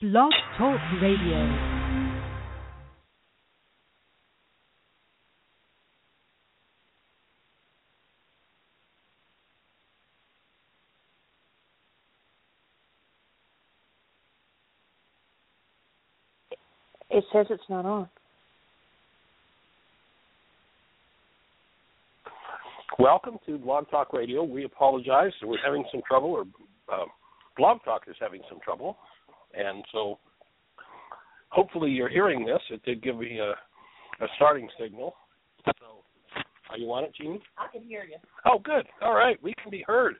Blog 0.00 0.30
Talk 0.56 0.78
Radio. 1.02 1.88
It 17.10 17.24
says 17.32 17.46
it's 17.50 17.60
not 17.68 17.84
on. 17.84 18.08
Welcome 23.00 23.38
to 23.46 23.58
Blog 23.58 23.90
Talk 23.90 24.12
Radio. 24.12 24.44
We 24.44 24.62
apologize. 24.62 25.32
We're 25.42 25.58
having 25.64 25.84
some 25.90 26.02
trouble, 26.06 26.28
or 26.28 26.42
uh, 26.92 27.06
Blog 27.56 27.78
Talk 27.84 28.02
is 28.06 28.14
having 28.20 28.42
some 28.48 28.60
trouble. 28.64 28.96
And 29.58 29.84
so 29.92 30.18
hopefully 31.48 31.90
you're 31.90 32.08
hearing 32.08 32.44
this. 32.44 32.60
It 32.70 32.82
did 32.84 33.02
give 33.02 33.18
me 33.18 33.38
a, 33.38 33.50
a 34.24 34.28
starting 34.36 34.68
signal. 34.80 35.14
So 35.66 36.04
are 36.70 36.78
you 36.78 36.92
on 36.92 37.04
it, 37.04 37.12
Jeanie? 37.20 37.42
I 37.56 37.70
can 37.72 37.82
hear 37.82 38.04
you. 38.04 38.16
Oh, 38.44 38.58
good. 38.58 38.86
All 39.02 39.14
right. 39.14 39.42
We 39.42 39.54
can 39.60 39.70
be 39.70 39.84
heard. 39.86 40.16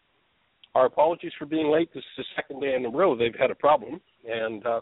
Our 0.75 0.87
apologies 0.87 1.33
for 1.39 1.47
being 1.47 1.71
late. 1.71 1.91
This 1.95 2.05
is 2.19 2.25
the 2.25 2.25
second 2.37 2.61
day 2.61 2.75
in 2.75 2.85
a 2.85 2.91
row 2.91 3.17
they've 3.17 3.35
had 3.39 3.51
a 3.51 3.55
problem. 3.55 4.01
And 4.29 4.65
uh, 4.67 4.81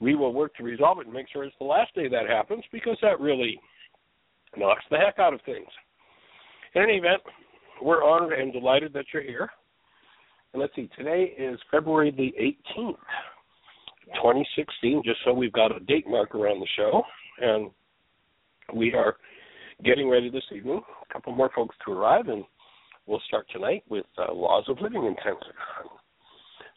we 0.00 0.14
will 0.14 0.32
work 0.32 0.54
to 0.56 0.62
resolve 0.62 0.98
it 1.00 1.06
and 1.06 1.14
make 1.14 1.26
sure 1.32 1.44
it's 1.44 1.54
the 1.58 1.64
last 1.64 1.94
day 1.94 2.08
that 2.08 2.28
happens 2.28 2.64
because 2.72 2.96
that 3.02 3.20
really 3.20 3.58
knocks 4.56 4.84
the 4.90 4.98
heck 4.98 5.18
out 5.18 5.34
of 5.34 5.40
things. 5.42 5.68
In 6.74 6.82
any 6.82 6.94
event, 6.94 7.22
we're 7.82 8.04
honored 8.04 8.38
and 8.38 8.52
delighted 8.52 8.92
that 8.94 9.06
you're 9.12 9.22
here. 9.22 9.50
And 10.52 10.60
let's 10.60 10.74
see, 10.76 10.88
today 10.96 11.34
is 11.38 11.58
February 11.70 12.10
the 12.10 12.34
18th, 12.78 12.96
2016, 14.14 15.02
just 15.04 15.18
so 15.24 15.32
we've 15.32 15.52
got 15.52 15.74
a 15.74 15.80
date 15.80 16.06
marker 16.08 16.48
on 16.48 16.60
the 16.60 16.66
show. 16.76 17.02
And 17.40 17.70
we 18.74 18.94
are 18.94 19.16
getting 19.84 20.08
ready 20.08 20.30
this 20.30 20.44
evening. 20.54 20.80
A 21.08 21.12
couple 21.12 21.34
more 21.34 21.50
folks 21.54 21.76
to 21.84 21.92
arrive, 21.92 22.28
and 22.28 22.44
we'll 23.06 23.22
start 23.26 23.46
tonight 23.52 23.84
with 23.88 24.06
uh, 24.18 24.32
Laws 24.32 24.64
of 24.68 24.80
Living 24.80 25.04
Intensive. 25.04 25.54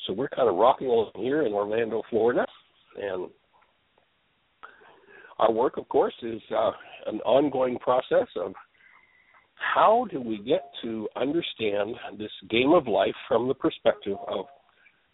So 0.06 0.14
we're 0.14 0.30
kind 0.30 0.50
of 0.50 0.56
rocking 0.56 0.88
along 0.88 1.12
here 1.16 1.44
in 1.44 1.54
Orlando, 1.54 2.04
Florida. 2.10 2.46
And 3.02 3.30
our 5.40 5.52
work, 5.52 5.78
of 5.78 5.90
course, 5.90 6.14
is 6.22 6.42
uh, 6.56 6.72
an 7.08 7.20
ongoing 7.22 7.78
process 7.80 8.28
of 8.38 8.54
how 9.56 10.06
do 10.12 10.22
we 10.22 10.38
get 10.38 10.70
to 10.84 11.08
understand 11.16 11.96
this 12.18 12.32
game 12.50 12.72
of 12.72 12.88
life 12.88 13.16
from 13.28 13.48
the 13.48 13.54
perspective 13.54 14.18
of 14.28 14.46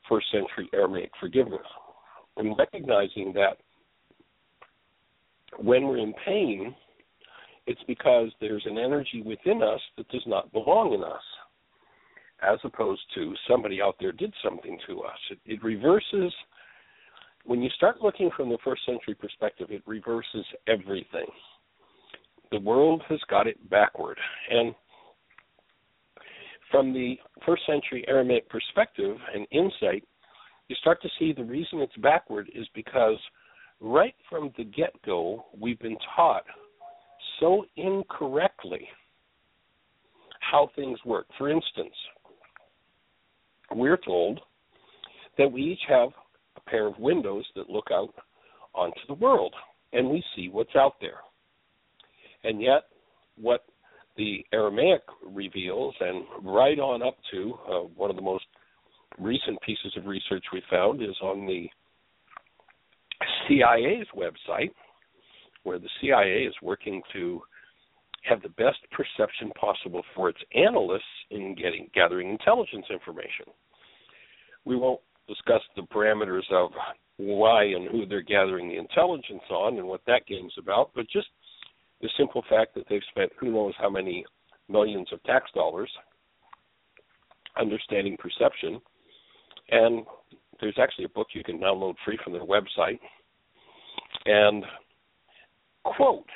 first 0.09 0.28
century 0.31 0.69
Aramaic 0.73 1.11
forgiveness 1.19 1.61
and 2.37 2.57
recognizing 2.57 3.33
that 3.33 3.57
when 5.57 5.87
we're 5.87 5.97
in 5.97 6.13
pain, 6.25 6.75
it's 7.67 7.81
because 7.88 8.29
there's 8.39 8.65
an 8.65 8.77
energy 8.77 9.21
within 9.23 9.61
us 9.61 9.81
that 9.97 10.07
does 10.09 10.23
not 10.25 10.51
belong 10.51 10.93
in 10.93 11.03
us, 11.03 11.21
as 12.41 12.57
opposed 12.63 13.01
to 13.15 13.33
somebody 13.47 13.81
out 13.81 13.95
there 13.99 14.11
did 14.11 14.33
something 14.43 14.77
to 14.88 15.01
us. 15.01 15.17
It, 15.29 15.39
it 15.45 15.63
reverses, 15.63 16.33
when 17.45 17.61
you 17.61 17.69
start 17.75 18.01
looking 18.01 18.31
from 18.35 18.49
the 18.49 18.57
first 18.63 18.85
century 18.85 19.13
perspective, 19.13 19.67
it 19.69 19.83
reverses 19.85 20.45
everything 20.67 21.27
the 22.51 22.59
world 22.59 23.01
has 23.09 23.19
got 23.29 23.47
it 23.47 23.69
backward. 23.69 24.17
And 24.49 24.75
from 26.69 26.93
the 26.93 27.16
first 27.45 27.63
century 27.66 28.05
Aramaic 28.07 28.49
perspective 28.49 29.17
and 29.33 29.47
insight, 29.51 30.03
you 30.72 30.77
start 30.80 31.02
to 31.02 31.09
see 31.19 31.33
the 31.33 31.44
reason 31.44 31.81
it's 31.81 31.95
backward 31.97 32.50
is 32.55 32.66
because 32.73 33.17
right 33.81 34.16
from 34.30 34.53
the 34.58 34.64
get 34.64 34.94
go, 35.05 35.44
we've 35.59 35.80
been 35.80 35.97
taught 36.16 36.45
so 37.41 37.66
incorrectly 37.75 38.88
how 40.40 40.69
things 40.73 40.97
work. 41.06 41.25
For 41.38 41.50
instance, 41.50 41.94
we're 43.75 43.97
told 43.97 44.40
that 45.38 45.51
we 45.51 45.62
each 45.62 45.81
have 45.90 46.12
a 46.56 46.62
pair 46.69 46.88
of 46.88 46.97
windows 47.00 47.44
that 47.57 47.69
look 47.69 47.88
out 47.91 48.13
onto 48.74 49.01
the 49.09 49.16
world, 49.16 49.53
and 49.91 50.09
we 50.09 50.24
see 50.38 50.47
what's 50.47 50.75
out 50.78 50.94
there. 51.01 51.19
And 52.45 52.62
yet, 52.62 52.84
what 53.35 53.66
the 54.16 54.45
Aramaic 54.53 55.01
reveals, 55.22 55.95
and 56.00 56.24
right 56.44 56.79
on 56.79 57.03
up 57.03 57.18
to 57.31 57.56
uh, 57.69 57.79
one 57.97 58.09
of 58.09 58.16
the 58.16 58.22
most 58.22 58.45
recent 59.17 59.61
pieces 59.61 59.94
of 59.97 60.05
research 60.05 60.45
we 60.53 60.61
found 60.69 61.01
is 61.01 61.16
on 61.22 61.45
the 61.45 61.69
CIA's 63.47 64.07
website, 64.16 64.72
where 65.63 65.79
the 65.79 65.89
CIA 65.99 66.44
is 66.45 66.55
working 66.61 67.01
to 67.13 67.41
have 68.23 68.41
the 68.41 68.50
best 68.50 68.79
perception 68.91 69.51
possible 69.59 70.03
for 70.16 70.29
its 70.29 70.39
analysts 70.55 71.03
in 71.31 71.55
getting 71.55 71.89
gathering 71.94 72.29
intelligence 72.29 72.85
information. 72.91 73.45
We 74.66 74.75
won't 74.75 75.01
discuss 75.27 75.61
the 75.75 75.83
parameters 75.83 76.50
of 76.51 76.71
why 77.17 77.63
and 77.63 77.89
who 77.89 78.05
they're 78.05 78.21
gathering 78.21 78.69
the 78.69 78.77
intelligence 78.77 79.44
on 79.50 79.77
and 79.77 79.88
what 79.88 80.01
that 80.07 80.27
game's 80.27 80.53
about, 80.57 80.91
but 80.95 81.05
just 81.11 81.27
the 82.01 82.09
simple 82.17 82.44
fact 82.50 82.75
that 82.75 82.85
they've 82.89 83.01
spent 83.11 83.31
who 83.39 83.51
knows 83.51 83.73
how 83.79 83.89
many 83.89 84.25
millions 84.69 85.07
of 85.11 85.21
tax 85.23 85.50
dollars 85.53 85.89
understanding 87.59 88.17
perception. 88.17 88.79
And 89.71 90.05
there's 90.59 90.77
actually 90.79 91.05
a 91.05 91.09
book 91.09 91.27
you 91.33 91.43
can 91.43 91.59
download 91.59 91.95
free 92.05 92.19
from 92.23 92.33
their 92.33 92.45
website. 92.45 92.99
And 94.25 94.63
quote, 95.83 96.27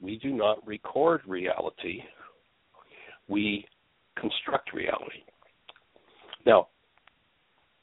we 0.00 0.18
do 0.18 0.32
not 0.32 0.66
record 0.66 1.22
reality, 1.26 2.00
we 3.28 3.64
construct 4.18 4.74
reality. 4.74 5.22
Now, 6.44 6.68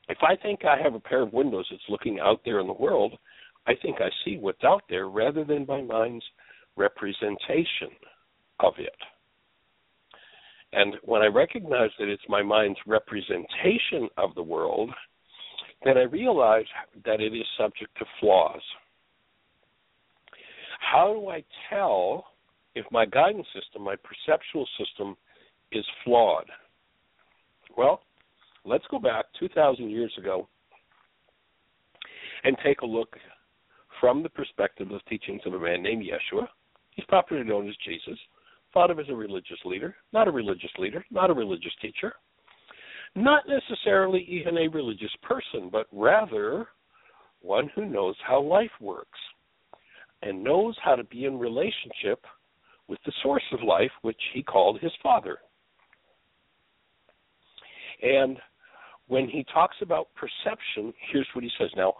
if 0.08 0.18
I 0.22 0.36
think 0.36 0.66
I 0.66 0.82
have 0.82 0.94
a 0.94 1.00
pair 1.00 1.22
of 1.22 1.34
windows 1.34 1.66
that's 1.72 1.82
looking 1.90 2.20
out 2.20 2.42
there 2.46 2.60
in 2.60 2.68
the 2.68 2.74
world, 2.74 3.14
I 3.66 3.74
think 3.82 3.98
I 4.02 4.10
see 4.26 4.38
what's 4.38 4.64
out 4.64 4.84
there 4.90 5.08
rather 5.08 5.44
than 5.44 5.66
my 5.68 5.82
mind's 5.82 6.26
representation 6.76 7.90
of 8.60 8.74
it. 8.78 8.96
And 10.74 10.96
when 11.04 11.22
I 11.22 11.28
recognize 11.28 11.90
that 12.00 12.08
it's 12.08 12.24
my 12.30 12.42
mind's 12.42 12.80
representation 12.88 14.10
of 14.18 14.34
the 14.36 14.44
world, 14.44 14.90
then 15.84 15.98
I 15.98 16.04
realize 16.04 16.66
that 17.06 17.20
it 17.20 17.34
is 17.34 17.46
subject 17.58 17.98
to 18.00 18.06
flaws. 18.20 18.62
How 20.80 21.14
do 21.14 21.30
I 21.30 21.44
tell 21.70 22.26
if 22.76 22.86
my 22.92 23.06
guidance 23.06 23.48
system, 23.54 23.84
my 23.84 23.96
perceptual 23.96 24.68
system, 24.80 25.16
is 25.72 25.86
flawed? 26.04 26.46
Well, 27.78 28.02
let's 28.66 28.86
go 28.90 29.00
back 29.00 29.26
2,000 29.40 29.90
years 29.90 30.14
ago 30.18 30.48
and 32.44 32.58
take 32.64 32.82
a 32.82 32.86
look 32.86 33.16
from 34.00 34.24
the 34.24 34.30
perspective 34.30 34.92
of 34.92 35.06
teachings 35.06 35.42
of 35.46 35.54
a 35.54 35.60
man 35.60 35.84
named 35.84 36.04
Yeshua, 36.04 36.48
He's 36.92 37.06
popularly 37.06 37.48
known 37.48 37.70
as 37.70 37.76
Jesus, 37.86 38.20
thought 38.74 38.92
of 38.92 39.00
as 39.00 39.10
a 39.10 39.16
religious 39.16 39.60
leader, 39.66 39.96
not 40.14 40.28
a 40.28 40.32
religious 40.32 40.72
leader, 40.78 41.04
not 41.12 41.30
a 41.30 41.34
religious 41.34 41.74
teacher, 41.82 42.14
not 43.16 43.44
necessarily 43.48 44.22
even 44.22 44.58
a 44.58 44.70
religious 44.70 45.12
person, 45.22 45.70
but 45.72 45.88
rather 45.92 46.68
one 47.42 47.70
who 47.76 47.86
knows 47.86 48.16
how 48.26 48.42
life 48.42 48.72
works 48.80 49.20
and 50.22 50.44
knows 50.44 50.76
how 50.84 50.96
to 50.96 51.04
be 51.06 51.26
in 51.26 51.38
relationship 51.38 52.24
with 52.88 53.00
the 53.06 53.12
source 53.24 53.44
of 53.52 53.64
life, 53.64 53.92
which 54.02 54.22
he 54.34 54.44
called 54.44 54.80
his 54.80 54.92
Father. 55.02 55.40
And 58.02 58.38
when 59.08 59.28
he 59.28 59.46
talks 59.54 59.76
about 59.82 60.08
perception, 60.16 60.94
here's 61.12 61.28
what 61.34 61.44
he 61.44 61.52
says. 61.60 61.70
Now, 61.76 61.94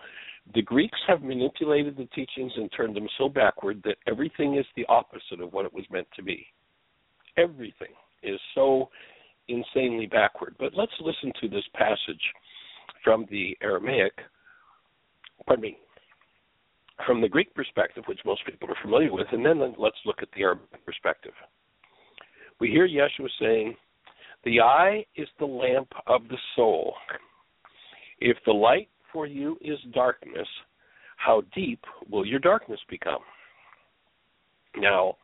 the 0.54 0.62
Greeks 0.62 1.00
have 1.08 1.22
manipulated 1.22 1.98
the 1.98 2.08
teachings 2.08 2.52
and 2.56 2.70
turned 2.76 2.96
them 2.96 3.08
so 3.18 3.30
backward 3.30 3.82
that 3.84 3.98
everything 4.08 4.58
is 4.58 4.66
the 4.76 4.86
opposite 4.88 5.40
of 5.42 5.54
what 5.54 5.66
it 5.66 5.74
was 5.74 5.86
meant 5.92 6.08
to 6.16 6.24
be. 6.24 6.46
Everything 7.38 7.94
is 8.24 8.40
so 8.56 8.90
insanely 9.48 10.06
backward. 10.06 10.56
But 10.60 10.74
let's 10.76 10.92
listen 11.02 11.32
to 11.42 11.50
this 11.50 11.64
passage 11.74 12.22
from 13.04 13.26
the 13.30 13.58
Aramaic, 13.62 14.14
pardon 15.46 15.64
me, 15.64 15.78
from 17.06 17.22
the 17.22 17.30
Greek 17.30 17.54
perspective, 17.56 18.04
which 18.08 18.20
most 18.26 18.46
people 18.46 18.70
are 18.70 18.78
familiar 18.82 19.12
with, 19.12 19.28
and 19.32 19.46
then 19.46 19.60
let's 19.78 19.98
look 20.06 20.22
at 20.22 20.30
the 20.36 20.44
Arabic 20.44 20.86
perspective. 20.86 21.34
We 22.60 22.70
hear 22.70 22.88
Yeshua 22.88 23.28
saying, 23.40 23.76
The 24.44 24.62
eye 24.62 25.06
is 25.16 25.28
the 25.40 25.46
lamp 25.46 25.92
of 26.08 26.28
the 26.30 26.38
soul. 26.56 26.94
If 28.20 28.38
the 28.46 28.54
light 28.54 28.90
for 29.12 29.26
you 29.26 29.58
is 29.62 29.80
darkness, 29.94 30.48
how 31.18 31.42
deep 31.56 31.84
will 32.10 32.26
your 32.26 32.40
darkness 32.40 32.80
become? 32.88 33.22
Now, 34.78 35.16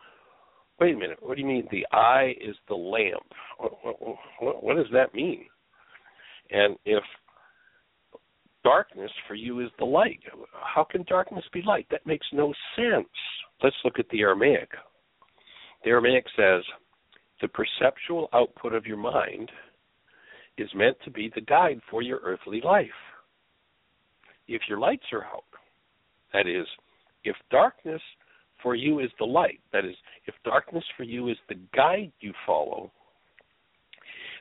wait 0.79 0.95
a 0.95 0.97
minute. 0.97 1.17
What 1.21 1.35
do 1.35 1.41
you 1.41 1.47
mean 1.47 1.67
the 1.71 1.87
eye 1.91 2.33
is 2.39 2.55
the 2.67 2.75
lamp? 2.75 3.25
What, 3.57 4.17
what, 4.39 4.63
what, 4.63 4.77
does 4.77 4.87
that 4.93 5.13
mean? 5.13 5.45
And 6.51 6.77
if 6.85 7.03
darkness 8.67 9.11
for 9.27 9.35
you 9.35 9.61
is 9.61 9.69
the 9.79 9.85
light. 9.85 10.19
How 10.51 10.83
can 10.83 11.03
darkness 11.03 11.45
be 11.53 11.61
light? 11.61 11.87
That 11.89 12.05
makes 12.05 12.27
no 12.33 12.53
sense. 12.75 13.07
Let's 13.63 13.75
look 13.85 13.97
at 13.97 14.09
the 14.09 14.19
Aramaic. 14.19 14.69
The 15.83 15.91
Aramaic 15.91 16.25
says 16.35 16.63
the 17.41 17.47
perceptual 17.47 18.27
output 18.33 18.73
of 18.73 18.85
your 18.85 18.97
mind 18.97 19.49
is 20.57 20.69
meant 20.75 20.97
to 21.05 21.11
be 21.11 21.31
the 21.33 21.41
guide 21.41 21.79
for 21.89 22.01
your 22.01 22.19
earthly 22.23 22.61
life. 22.61 22.87
If 24.49 24.63
your 24.67 24.79
lights 24.79 25.05
are 25.13 25.23
out, 25.23 25.45
that 26.33 26.47
is, 26.47 26.67
if 27.23 27.35
darkness 27.49 28.01
for 28.61 28.75
you 28.75 28.99
is 28.99 29.09
the 29.19 29.25
light, 29.25 29.59
that 29.71 29.85
is, 29.85 29.95
if 30.25 30.35
darkness 30.43 30.83
for 30.95 31.03
you 31.03 31.29
is 31.29 31.37
the 31.49 31.59
guide 31.75 32.11
you 32.19 32.33
follow, 32.45 32.91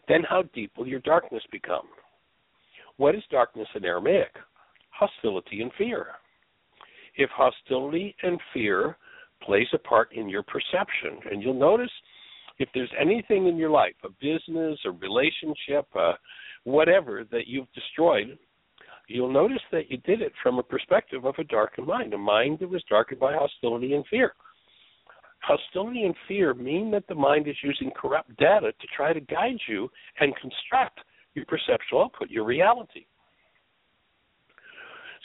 then 0.08 0.22
how 0.28 0.42
deep 0.54 0.72
will 0.76 0.86
your 0.86 1.00
darkness 1.00 1.42
become? 1.50 1.86
What 2.96 3.14
is 3.14 3.22
darkness 3.30 3.68
in 3.74 3.84
Aramaic? 3.84 4.32
Hostility 4.90 5.60
and 5.60 5.70
fear. 5.76 6.06
If 7.16 7.30
hostility 7.30 8.14
and 8.22 8.40
fear 8.54 8.96
plays 9.42 9.66
a 9.74 9.78
part 9.78 10.12
in 10.12 10.28
your 10.28 10.42
perception, 10.42 11.18
and 11.30 11.42
you'll 11.42 11.54
notice 11.54 11.90
if 12.58 12.68
there's 12.72 12.92
anything 12.98 13.48
in 13.48 13.56
your 13.56 13.70
life, 13.70 13.94
a 14.04 14.08
business, 14.20 14.78
a 14.86 14.90
relationship, 14.90 15.86
uh, 15.94 16.12
whatever 16.64 17.24
that 17.30 17.46
you've 17.46 17.70
destroyed, 17.74 18.38
you'll 19.06 19.32
notice 19.32 19.62
that 19.72 19.90
you 19.90 19.98
did 19.98 20.20
it 20.20 20.32
from 20.42 20.58
a 20.58 20.62
perspective 20.62 21.24
of 21.24 21.34
a 21.38 21.44
darkened 21.44 21.86
mind, 21.86 22.14
a 22.14 22.18
mind 22.18 22.58
that 22.60 22.68
was 22.68 22.82
darkened 22.88 23.20
by 23.20 23.34
hostility 23.34 23.94
and 23.94 24.04
fear. 24.08 24.34
Hostility 25.40 26.02
and 26.02 26.14
fear 26.26 26.54
mean 26.54 26.90
that 26.90 27.06
the 27.06 27.14
mind 27.14 27.46
is 27.46 27.56
using 27.62 27.90
corrupt 27.94 28.36
data 28.36 28.72
to 28.72 28.86
try 28.96 29.12
to 29.12 29.20
guide 29.20 29.58
you 29.68 29.88
and 30.20 30.34
construct 30.36 31.00
your 31.34 31.44
perceptual 31.44 32.02
output, 32.02 32.30
your 32.30 32.44
reality. 32.44 33.06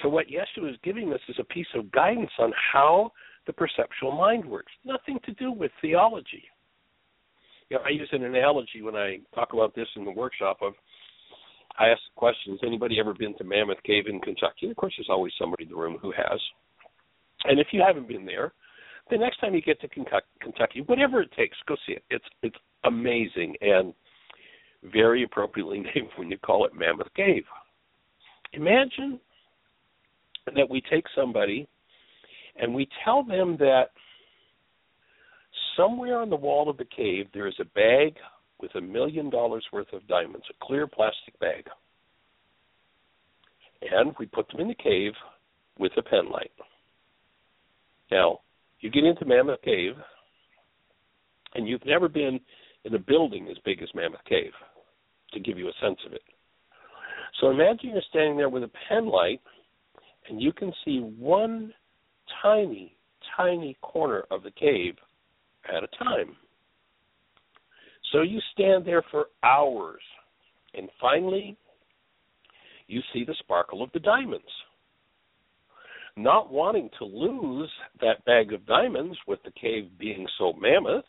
So, 0.01 0.09
what 0.09 0.27
Yeshua 0.27 0.69
is 0.69 0.77
giving 0.83 1.13
us 1.13 1.19
is 1.27 1.37
a 1.39 1.43
piece 1.43 1.67
of 1.75 1.91
guidance 1.91 2.31
on 2.39 2.51
how 2.73 3.11
the 3.47 3.53
perceptual 3.53 4.11
mind 4.11 4.45
works, 4.45 4.71
nothing 4.85 5.19
to 5.25 5.33
do 5.33 5.51
with 5.51 5.71
theology. 5.81 6.43
You 7.69 7.77
know, 7.77 7.83
I 7.85 7.89
use 7.89 8.09
an 8.11 8.23
analogy 8.23 8.81
when 8.81 8.95
I 8.95 9.19
talk 9.33 9.53
about 9.53 9.73
this 9.75 9.87
in 9.95 10.05
the 10.05 10.11
workshop 10.11 10.57
of 10.61 10.73
I 11.77 11.87
ask 11.87 12.01
has 12.19 12.59
anybody 12.63 12.99
ever 12.99 13.13
been 13.13 13.35
to 13.37 13.43
Mammoth 13.43 13.81
Cave 13.83 14.05
in 14.07 14.19
Kentucky? 14.19 14.63
And 14.63 14.71
of 14.71 14.77
course 14.77 14.93
there's 14.97 15.09
always 15.09 15.33
somebody 15.39 15.63
in 15.63 15.69
the 15.69 15.75
room 15.75 15.97
who 16.01 16.11
has. 16.11 16.39
And 17.45 17.59
if 17.59 17.67
you 17.71 17.81
haven't 17.85 18.07
been 18.07 18.25
there, 18.25 18.53
the 19.09 19.17
next 19.17 19.39
time 19.39 19.53
you 19.53 19.61
get 19.61 19.81
to 19.81 19.87
Kentucky, 19.87 20.81
whatever 20.85 21.21
it 21.21 21.31
takes, 21.35 21.57
go 21.67 21.75
see 21.87 21.93
it. 21.93 22.03
It's 22.09 22.25
it's 22.43 22.55
amazing 22.85 23.55
and 23.61 23.93
very 24.83 25.23
appropriately 25.23 25.79
named 25.95 26.09
when 26.15 26.29
you 26.29 26.37
call 26.37 26.65
it 26.65 26.73
Mammoth 26.73 27.13
Cave. 27.15 27.43
Imagine 28.53 29.19
that 30.55 30.69
we 30.69 30.81
take 30.89 31.05
somebody 31.15 31.67
and 32.59 32.73
we 32.73 32.87
tell 33.03 33.23
them 33.23 33.57
that 33.57 33.89
somewhere 35.77 36.19
on 36.19 36.29
the 36.29 36.35
wall 36.35 36.69
of 36.69 36.77
the 36.77 36.85
cave 36.85 37.27
there 37.33 37.47
is 37.47 37.55
a 37.59 37.65
bag 37.65 38.15
with 38.61 38.75
a 38.75 38.81
million 38.81 39.29
dollars 39.29 39.65
worth 39.71 39.91
of 39.93 40.07
diamonds, 40.07 40.45
a 40.49 40.65
clear 40.65 40.87
plastic 40.87 41.37
bag. 41.39 41.65
And 43.81 44.13
we 44.19 44.25
put 44.27 44.47
them 44.49 44.61
in 44.61 44.67
the 44.67 44.75
cave 44.75 45.13
with 45.79 45.91
a 45.97 46.03
pen 46.03 46.29
light. 46.31 46.51
Now, 48.11 48.39
you 48.79 48.89
get 48.89 49.03
into 49.03 49.25
Mammoth 49.25 49.61
Cave, 49.63 49.93
and 51.55 51.67
you've 51.67 51.85
never 51.85 52.07
been 52.07 52.39
in 52.83 52.93
a 52.93 52.99
building 52.99 53.47
as 53.49 53.57
big 53.65 53.81
as 53.81 53.89
Mammoth 53.95 54.23
Cave 54.27 54.51
to 55.33 55.39
give 55.39 55.57
you 55.57 55.67
a 55.67 55.85
sense 55.85 55.99
of 56.05 56.13
it. 56.13 56.21
So 57.39 57.49
imagine 57.49 57.91
you're 57.91 58.01
standing 58.09 58.37
there 58.37 58.49
with 58.49 58.63
a 58.63 58.71
pen 58.89 59.07
light, 59.07 59.41
and 60.29 60.41
you 60.41 60.51
can 60.51 60.71
see 60.85 60.99
one 60.99 61.73
tiny, 62.41 62.95
tiny 63.37 63.77
corner 63.81 64.23
of 64.29 64.43
the 64.43 64.51
cave 64.51 64.95
at 65.69 65.83
a 65.83 66.03
time. 66.03 66.35
So 68.11 68.21
you 68.21 68.39
stand 68.53 68.85
there 68.85 69.03
for 69.09 69.27
hours, 69.43 70.01
and 70.73 70.89
finally, 70.99 71.57
you 72.87 73.01
see 73.13 73.23
the 73.23 73.35
sparkle 73.39 73.81
of 73.81 73.91
the 73.93 73.99
diamonds. 73.99 74.43
Not 76.17 76.51
wanting 76.51 76.89
to 76.99 77.05
lose 77.05 77.71
that 78.01 78.23
bag 78.25 78.51
of 78.51 78.65
diamonds 78.65 79.17
with 79.27 79.39
the 79.43 79.51
cave 79.51 79.89
being 79.97 80.27
so 80.37 80.51
mammoth, 80.53 81.05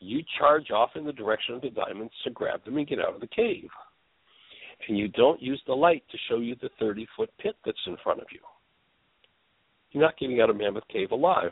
you 0.00 0.22
charge 0.38 0.70
off 0.70 0.90
in 0.96 1.04
the 1.04 1.12
direction 1.12 1.54
of 1.54 1.62
the 1.62 1.70
diamonds 1.70 2.12
to 2.24 2.30
grab 2.30 2.64
them 2.64 2.76
and 2.76 2.86
get 2.86 2.98
out 2.98 3.14
of 3.14 3.20
the 3.20 3.26
cave. 3.26 3.68
And 4.88 4.98
you 4.98 5.08
don't 5.08 5.40
use 5.42 5.62
the 5.66 5.74
light 5.74 6.02
to 6.10 6.18
show 6.28 6.38
you 6.38 6.56
the 6.60 6.70
30 6.78 7.06
foot 7.16 7.30
pit 7.38 7.54
that's 7.64 7.78
in 7.86 7.96
front 8.02 8.20
of 8.20 8.26
you. 8.32 8.40
You're 9.92 10.02
not 10.02 10.18
getting 10.18 10.40
out 10.40 10.50
of 10.50 10.56
Mammoth 10.56 10.88
Cave 10.88 11.10
alive. 11.10 11.50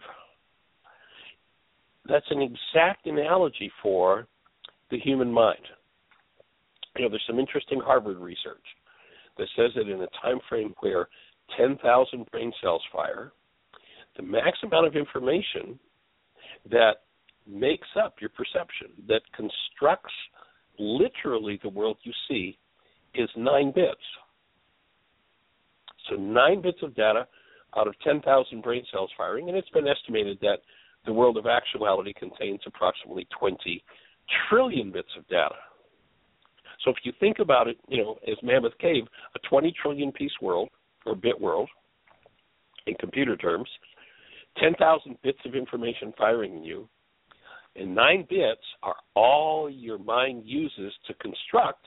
That's 2.08 2.26
an 2.30 2.40
exact 2.40 3.06
analogy 3.06 3.70
for 3.82 4.26
the 4.90 4.98
human 4.98 5.30
mind. 5.30 5.60
You 6.96 7.04
know, 7.04 7.10
there's 7.10 7.24
some 7.26 7.38
interesting 7.38 7.80
Harvard 7.84 8.18
research 8.18 8.64
that 9.36 9.46
says 9.56 9.70
that 9.76 9.88
in 9.88 10.00
a 10.00 10.08
time 10.22 10.40
frame 10.48 10.74
where 10.80 11.08
10,000 11.56 12.30
brain 12.30 12.52
cells 12.62 12.82
fire, 12.92 13.32
the 14.16 14.22
max 14.22 14.58
amount 14.64 14.86
of 14.86 14.96
information 14.96 15.78
that 16.70 17.02
makes 17.46 17.88
up 18.02 18.14
your 18.20 18.30
perception, 18.30 18.88
that 19.06 19.22
constructs 19.34 20.12
literally 20.78 21.58
the 21.62 21.68
world 21.68 21.96
you 22.02 22.12
see, 22.28 22.58
is 23.14 23.28
nine 23.36 23.72
bits. 23.74 23.96
So, 26.08 26.16
nine 26.16 26.62
bits 26.62 26.78
of 26.82 26.94
data 26.94 27.26
out 27.76 27.86
of 27.86 27.94
10,000 28.02 28.62
brain 28.62 28.84
cells 28.92 29.10
firing, 29.16 29.48
and 29.48 29.56
it's 29.56 29.68
been 29.70 29.86
estimated 29.86 30.38
that 30.40 30.58
the 31.08 31.12
world 31.14 31.38
of 31.38 31.46
actuality 31.46 32.12
contains 32.12 32.60
approximately 32.66 33.26
20 33.40 33.82
trillion 34.48 34.92
bits 34.92 35.08
of 35.16 35.26
data. 35.28 35.54
So 36.84 36.90
if 36.90 36.98
you 37.02 37.12
think 37.18 37.38
about 37.38 37.66
it, 37.66 37.78
you 37.88 37.96
know, 37.96 38.18
as 38.30 38.36
Mammoth 38.42 38.76
Cave, 38.78 39.04
a 39.34 39.38
20 39.48 39.74
trillion 39.82 40.12
piece 40.12 40.30
world 40.42 40.68
or 41.06 41.16
bit 41.16 41.40
world 41.40 41.68
in 42.86 42.94
computer 43.00 43.38
terms, 43.38 43.68
10,000 44.62 45.16
bits 45.22 45.38
of 45.46 45.54
information 45.54 46.12
firing 46.18 46.58
in 46.58 46.62
you, 46.62 46.86
and 47.74 47.94
9 47.94 48.26
bits 48.28 48.60
are 48.82 48.96
all 49.14 49.70
your 49.70 49.98
mind 49.98 50.42
uses 50.44 50.92
to 51.06 51.14
construct 51.14 51.86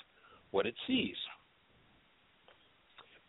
what 0.50 0.66
it 0.66 0.74
sees. 0.88 1.16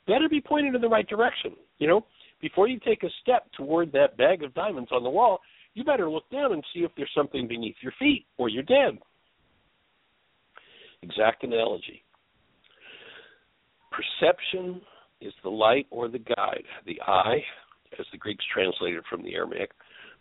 Better 0.06 0.28
be 0.28 0.40
pointed 0.40 0.74
in 0.74 0.80
the 0.80 0.88
right 0.88 1.06
direction. 1.06 1.52
You 1.78 1.88
know, 1.88 2.06
before 2.40 2.66
you 2.66 2.80
take 2.80 3.02
a 3.02 3.10
step 3.20 3.46
toward 3.52 3.92
that 3.92 4.16
bag 4.16 4.42
of 4.42 4.54
diamonds 4.54 4.90
on 4.90 5.02
the 5.02 5.10
wall, 5.10 5.40
you 5.74 5.84
better 5.84 6.10
look 6.10 6.28
down 6.30 6.52
and 6.52 6.62
see 6.74 6.80
if 6.80 6.90
there's 6.96 7.10
something 7.16 7.48
beneath 7.48 7.76
your 7.80 7.92
feet 7.98 8.26
or 8.38 8.48
you're 8.48 8.62
dead. 8.62 8.98
Exact 11.02 11.44
analogy. 11.44 12.04
Perception 13.90 14.80
is 15.20 15.32
the 15.42 15.50
light 15.50 15.86
or 15.90 16.08
the 16.08 16.18
guide. 16.18 16.64
The 16.86 17.00
eye, 17.06 17.42
as 17.98 18.06
the 18.12 18.18
Greeks 18.18 18.44
translated 18.52 19.02
from 19.08 19.22
the 19.22 19.34
Aramaic, 19.34 19.70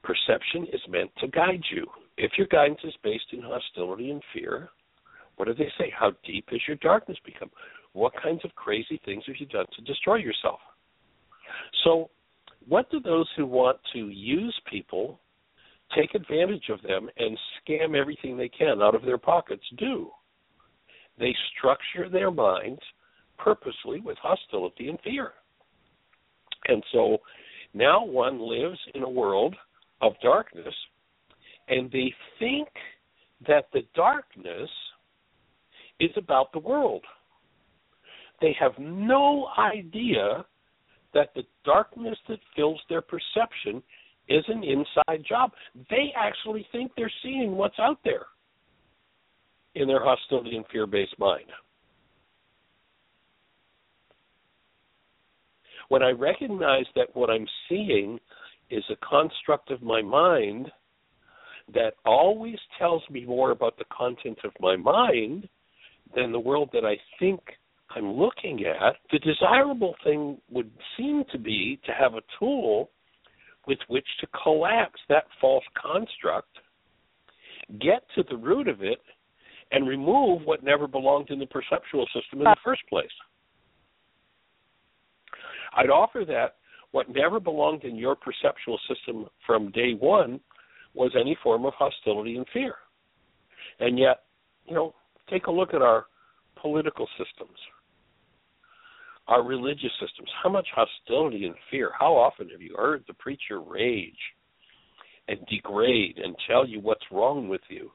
perception 0.03 0.67
is 0.73 0.81
meant 0.89 1.11
to 1.19 1.27
guide 1.27 1.63
you. 1.71 1.85
If 2.17 2.31
your 2.37 2.47
guidance 2.47 2.79
is 2.83 2.93
based 3.03 3.25
in 3.31 3.41
hostility 3.41 4.11
and 4.11 4.21
fear, 4.33 4.69
what 5.37 5.45
do 5.45 5.53
they 5.53 5.71
say? 5.77 5.91
How 5.97 6.11
deep 6.25 6.49
has 6.51 6.59
your 6.67 6.77
darkness 6.77 7.17
become? 7.25 7.49
What 7.93 8.13
kinds 8.21 8.41
of 8.43 8.53
crazy 8.55 8.99
things 9.05 9.23
have 9.27 9.35
you 9.39 9.45
done 9.47 9.65
to 9.75 9.81
destroy 9.83 10.15
yourself? 10.15 10.59
So, 11.83 12.09
what 12.67 12.89
do 12.91 12.99
those 12.99 13.27
who 13.35 13.45
want 13.45 13.77
to 13.93 14.09
use 14.09 14.57
people 14.69 15.19
take 15.95 16.15
advantage 16.15 16.69
of 16.69 16.81
them 16.81 17.09
and 17.17 17.37
scam 17.59 17.99
everything 17.99 18.37
they 18.37 18.49
can 18.49 18.81
out 18.81 18.95
of 18.95 19.03
their 19.03 19.17
pockets 19.17 19.63
do. 19.77 20.09
They 21.19 21.35
structure 21.57 22.09
their 22.09 22.31
minds 22.31 22.81
purposely 23.37 23.99
with 23.99 24.17
hostility 24.21 24.89
and 24.89 24.99
fear. 25.01 25.33
And 26.67 26.83
so 26.91 27.17
now 27.73 28.05
one 28.05 28.39
lives 28.39 28.79
in 28.93 29.03
a 29.03 29.09
world 29.09 29.55
of 30.01 30.13
darkness, 30.21 30.73
and 31.67 31.91
they 31.91 32.13
think 32.39 32.67
that 33.47 33.65
the 33.73 33.81
darkness 33.95 34.69
is 35.99 36.11
about 36.17 36.51
the 36.51 36.59
world. 36.59 37.03
They 38.41 38.55
have 38.59 38.73
no 38.79 39.47
idea 39.57 40.45
that 41.13 41.29
the 41.35 41.43
darkness 41.63 42.17
that 42.27 42.39
fills 42.55 42.81
their 42.89 43.01
perception 43.01 43.83
is 44.31 44.45
an 44.47 44.63
inside 44.63 45.25
job. 45.27 45.51
They 45.89 46.13
actually 46.15 46.65
think 46.71 46.91
they're 46.95 47.11
seeing 47.23 47.53
what's 47.53 47.79
out 47.79 47.99
there 48.03 48.25
in 49.75 49.87
their 49.87 50.03
hostility 50.03 50.55
and 50.55 50.65
fear 50.71 50.87
based 50.87 51.17
mind. 51.17 51.49
When 55.89 56.03
I 56.03 56.11
recognize 56.11 56.85
that 56.95 57.13
what 57.13 57.29
I'm 57.29 57.47
seeing 57.67 58.19
is 58.69 58.83
a 58.89 58.95
construct 59.05 59.71
of 59.71 59.81
my 59.81 60.01
mind 60.01 60.71
that 61.73 61.95
always 62.05 62.57
tells 62.79 63.03
me 63.09 63.25
more 63.25 63.51
about 63.51 63.77
the 63.77 63.85
content 63.91 64.39
of 64.43 64.51
my 64.59 64.75
mind 64.75 65.47
than 66.15 66.31
the 66.31 66.39
world 66.39 66.69
that 66.73 66.85
I 66.85 66.95
think 67.19 67.39
I'm 67.93 68.13
looking 68.13 68.65
at, 68.65 68.95
the 69.11 69.19
desirable 69.19 69.95
thing 70.03 70.37
would 70.49 70.71
seem 70.97 71.23
to 71.31 71.37
be 71.37 71.79
to 71.85 71.91
have 71.91 72.13
a 72.13 72.21
tool 72.39 72.89
with 73.67 73.79
which 73.87 74.07
to 74.19 74.27
collapse 74.43 74.99
that 75.09 75.25
false 75.39 75.63
construct, 75.81 76.49
get 77.79 78.03
to 78.15 78.23
the 78.29 78.37
root 78.37 78.67
of 78.67 78.81
it, 78.81 78.99
and 79.71 79.87
remove 79.87 80.41
what 80.43 80.63
never 80.63 80.87
belonged 80.87 81.29
in 81.29 81.39
the 81.39 81.45
perceptual 81.45 82.05
system 82.07 82.39
in 82.39 82.43
the 82.43 82.55
first 82.63 82.81
place. 82.89 83.07
I'd 85.75 85.89
offer 85.89 86.25
that 86.27 86.55
what 86.91 87.13
never 87.13 87.39
belonged 87.39 87.83
in 87.85 87.95
your 87.95 88.15
perceptual 88.15 88.77
system 88.89 89.27
from 89.45 89.71
day 89.71 89.93
one 89.93 90.41
was 90.93 91.11
any 91.17 91.37
form 91.41 91.65
of 91.65 91.73
hostility 91.73 92.35
and 92.35 92.45
fear. 92.51 92.75
And 93.79 93.97
yet, 93.97 94.23
you 94.65 94.75
know, 94.75 94.93
take 95.29 95.47
a 95.47 95.51
look 95.51 95.73
at 95.73 95.81
our 95.81 96.07
political 96.61 97.07
systems, 97.17 97.57
our 99.27 99.43
religious 99.43 99.91
systems. 99.99 100.29
How 100.43 100.49
much 100.49 100.67
hostility 100.75 101.45
and 101.45 101.55
fear? 101.69 101.91
How 101.97 102.13
often 102.13 102.49
have 102.49 102.61
you 102.61 102.75
heard 102.77 103.03
the 103.07 103.13
preacher 103.13 103.61
rage 103.61 104.13
and 105.27 105.39
degrade 105.47 106.17
and 106.17 106.35
tell 106.49 106.67
you 106.67 106.79
what's 106.79 107.05
wrong 107.11 107.47
with 107.47 107.61
you? 107.69 107.91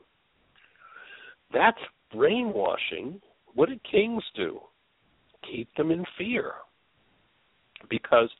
That's 1.53 1.79
brainwashing. 2.13 3.21
What 3.55 3.69
did 3.69 3.81
kings 3.91 4.23
do? 4.35 4.61
Keep 5.51 5.69
them 5.77 5.91
in 5.91 6.05
fear. 6.19 6.53
Because 7.91 8.31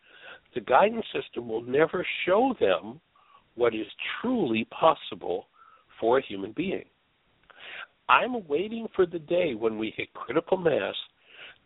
the 0.55 0.61
guidance 0.61 1.05
system 1.13 1.49
will 1.49 1.63
never 1.63 2.07
show 2.25 2.55
them 2.59 3.01
what 3.55 3.75
is 3.75 3.87
truly 4.21 4.67
possible 4.71 5.47
for 6.01 6.19
a 6.19 6.27
human 6.27 6.53
being. 6.53 6.85
I'm 8.09 8.47
waiting 8.47 8.87
for 8.95 9.07
the 9.07 9.19
day 9.19 9.55
when 9.55 9.79
we 9.79 9.93
hit 9.97 10.13
critical 10.15 10.57
mass 10.57 10.95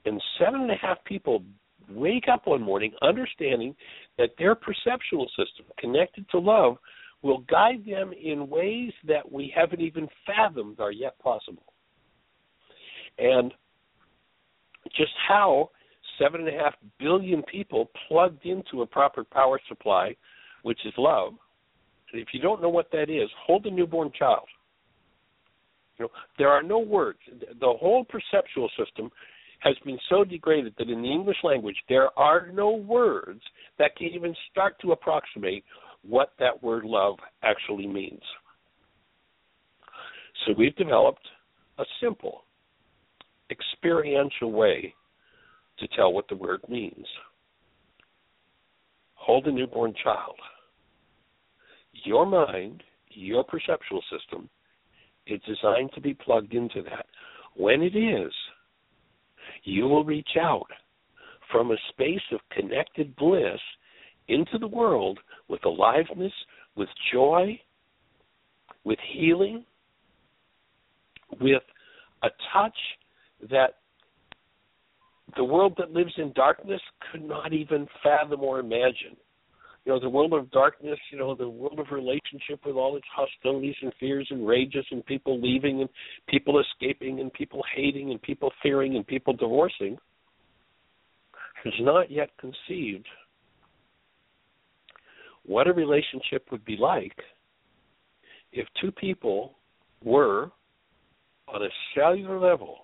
and 0.05 0.21
seven 0.39 0.63
and 0.63 0.71
a 0.71 0.77
half 0.77 1.03
people 1.05 1.43
wake 1.91 2.27
up 2.33 2.47
one 2.47 2.63
morning 2.63 2.93
understanding 3.03 3.75
that 4.19 4.31
their 4.39 4.55
perceptual 4.55 5.27
system 5.31 5.67
connected 5.79 6.29
to 6.31 6.39
love 6.39 6.77
will 7.23 7.39
guide 7.51 7.85
them 7.87 8.13
in 8.13 8.49
ways 8.49 8.93
that 9.07 9.31
we 9.31 9.53
haven't 9.55 9.81
even 9.81 10.09
fathomed 10.27 10.81
are 10.81 10.93
yet 10.93 11.19
possible. 11.19 11.75
And 13.19 13.53
just 14.97 15.13
how 15.29 15.71
seven 16.19 16.41
and 16.41 16.49
a 16.49 16.59
half 16.59 16.75
billion 16.99 17.43
people 17.43 17.91
plugged 18.09 18.47
into 18.47 18.83
a 18.83 18.87
proper 18.87 19.25
power 19.25 19.61
supply, 19.69 20.17
which 20.63 20.79
is 20.87 20.95
love. 20.97 21.35
And 22.13 22.21
if 22.21 22.29
you 22.33 22.41
don't 22.41 22.63
know 22.63 22.69
what 22.69 22.91
that 22.93 23.11
is, 23.11 23.29
hold 23.47 23.67
a 23.67 23.71
newborn 23.71 24.11
child. 24.19 24.47
You 25.99 26.07
know, 26.07 26.11
there 26.39 26.49
are 26.49 26.63
no 26.63 26.79
words. 26.79 27.19
The 27.29 27.73
whole 27.79 28.05
perceptual 28.05 28.71
system 28.79 29.11
has 29.61 29.75
been 29.85 29.99
so 30.09 30.25
degraded 30.25 30.75
that 30.79 30.91
in 30.91 31.03
the 31.03 31.11
English 31.11 31.37
language 31.43 31.77
there 31.89 32.17
are 32.19 32.49
no 32.53 32.71
words 32.71 33.43
that 33.79 33.95
can 33.97 34.09
even 34.09 34.35
start 34.51 34.75
to 34.81 34.93
approximate 34.93 35.65
what 36.03 36.33
that 36.39 36.63
word 36.63 36.85
love 36.85 37.17
actually 37.43 37.87
means. 37.87 38.23
So 40.47 40.55
we've 40.57 40.77
developed 40.77 41.27
a 41.79 41.85
simple, 42.03 42.45
experiential 43.51 44.53
way 44.53 44.95
to 45.79 45.89
tell 45.97 46.13
what 46.13 46.29
the 46.29 46.37
word 46.37 46.61
means. 46.69 47.07
Hold 49.15 49.47
a 49.47 49.53
newborn 49.53 49.95
child. 50.03 50.37
Your 52.05 52.25
mind, 52.25 52.83
your 53.11 53.45
perceptual 53.45 54.03
system, 54.11 54.49
is 55.27 55.41
designed 55.47 55.91
to 55.95 56.01
be 56.01 56.15
plugged 56.15 56.55
into 56.55 56.83
that. 56.83 57.07
When 57.55 57.83
it 57.83 57.95
is, 57.97 58.33
you 59.65 59.85
will 59.85 60.05
reach 60.05 60.37
out 60.41 60.67
from 61.51 61.71
a 61.71 61.77
space 61.91 62.21
of 62.33 62.41
connected 62.51 63.15
bliss 63.17 63.61
into 64.29 64.59
the 64.59 64.67
world 64.67 65.19
with 65.49 65.65
aliveness, 65.65 66.33
with 66.77 66.89
joy, 67.13 67.59
with 68.85 68.99
healing, 69.13 69.65
with 71.41 71.63
a 72.23 72.29
touch 72.53 72.77
that 73.51 73.77
the 75.37 75.45
world 75.45 75.75
that 75.79 75.93
lives 75.93 76.13
in 76.17 76.33
darkness 76.33 76.81
could 77.11 77.23
not 77.23 77.53
even 77.53 77.87
fathom 78.03 78.41
or 78.41 78.59
imagine. 78.59 79.17
Know, 79.91 79.99
the 79.99 80.09
world 80.09 80.33
of 80.35 80.49
darkness, 80.53 81.01
you 81.11 81.19
know, 81.19 81.35
the 81.35 81.49
world 81.49 81.81
of 81.81 81.87
relationship 81.91 82.65
with 82.65 82.77
all 82.77 82.97
its 82.97 83.07
hostilities 83.13 83.75
and 83.83 83.93
fears 83.99 84.25
and 84.31 84.47
rages 84.47 84.87
and 84.93 85.05
people 85.05 85.41
leaving 85.41 85.81
and 85.81 85.89
people 86.29 86.61
escaping 86.61 87.19
and 87.19 87.33
people 87.33 87.61
hating 87.75 88.13
and 88.13 88.23
people 88.23 88.53
fearing 88.63 88.95
and 88.95 89.05
people 89.05 89.33
divorcing 89.33 89.99
has 91.65 91.73
not 91.81 92.09
yet 92.09 92.31
conceived 92.39 93.05
what 95.45 95.67
a 95.67 95.73
relationship 95.73 96.47
would 96.53 96.65
be 96.65 96.77
like 96.77 97.17
if 98.53 98.69
two 98.81 98.93
people 98.93 99.57
were 100.05 100.53
on 101.49 101.63
a 101.63 101.69
cellular 101.97 102.39
level 102.39 102.77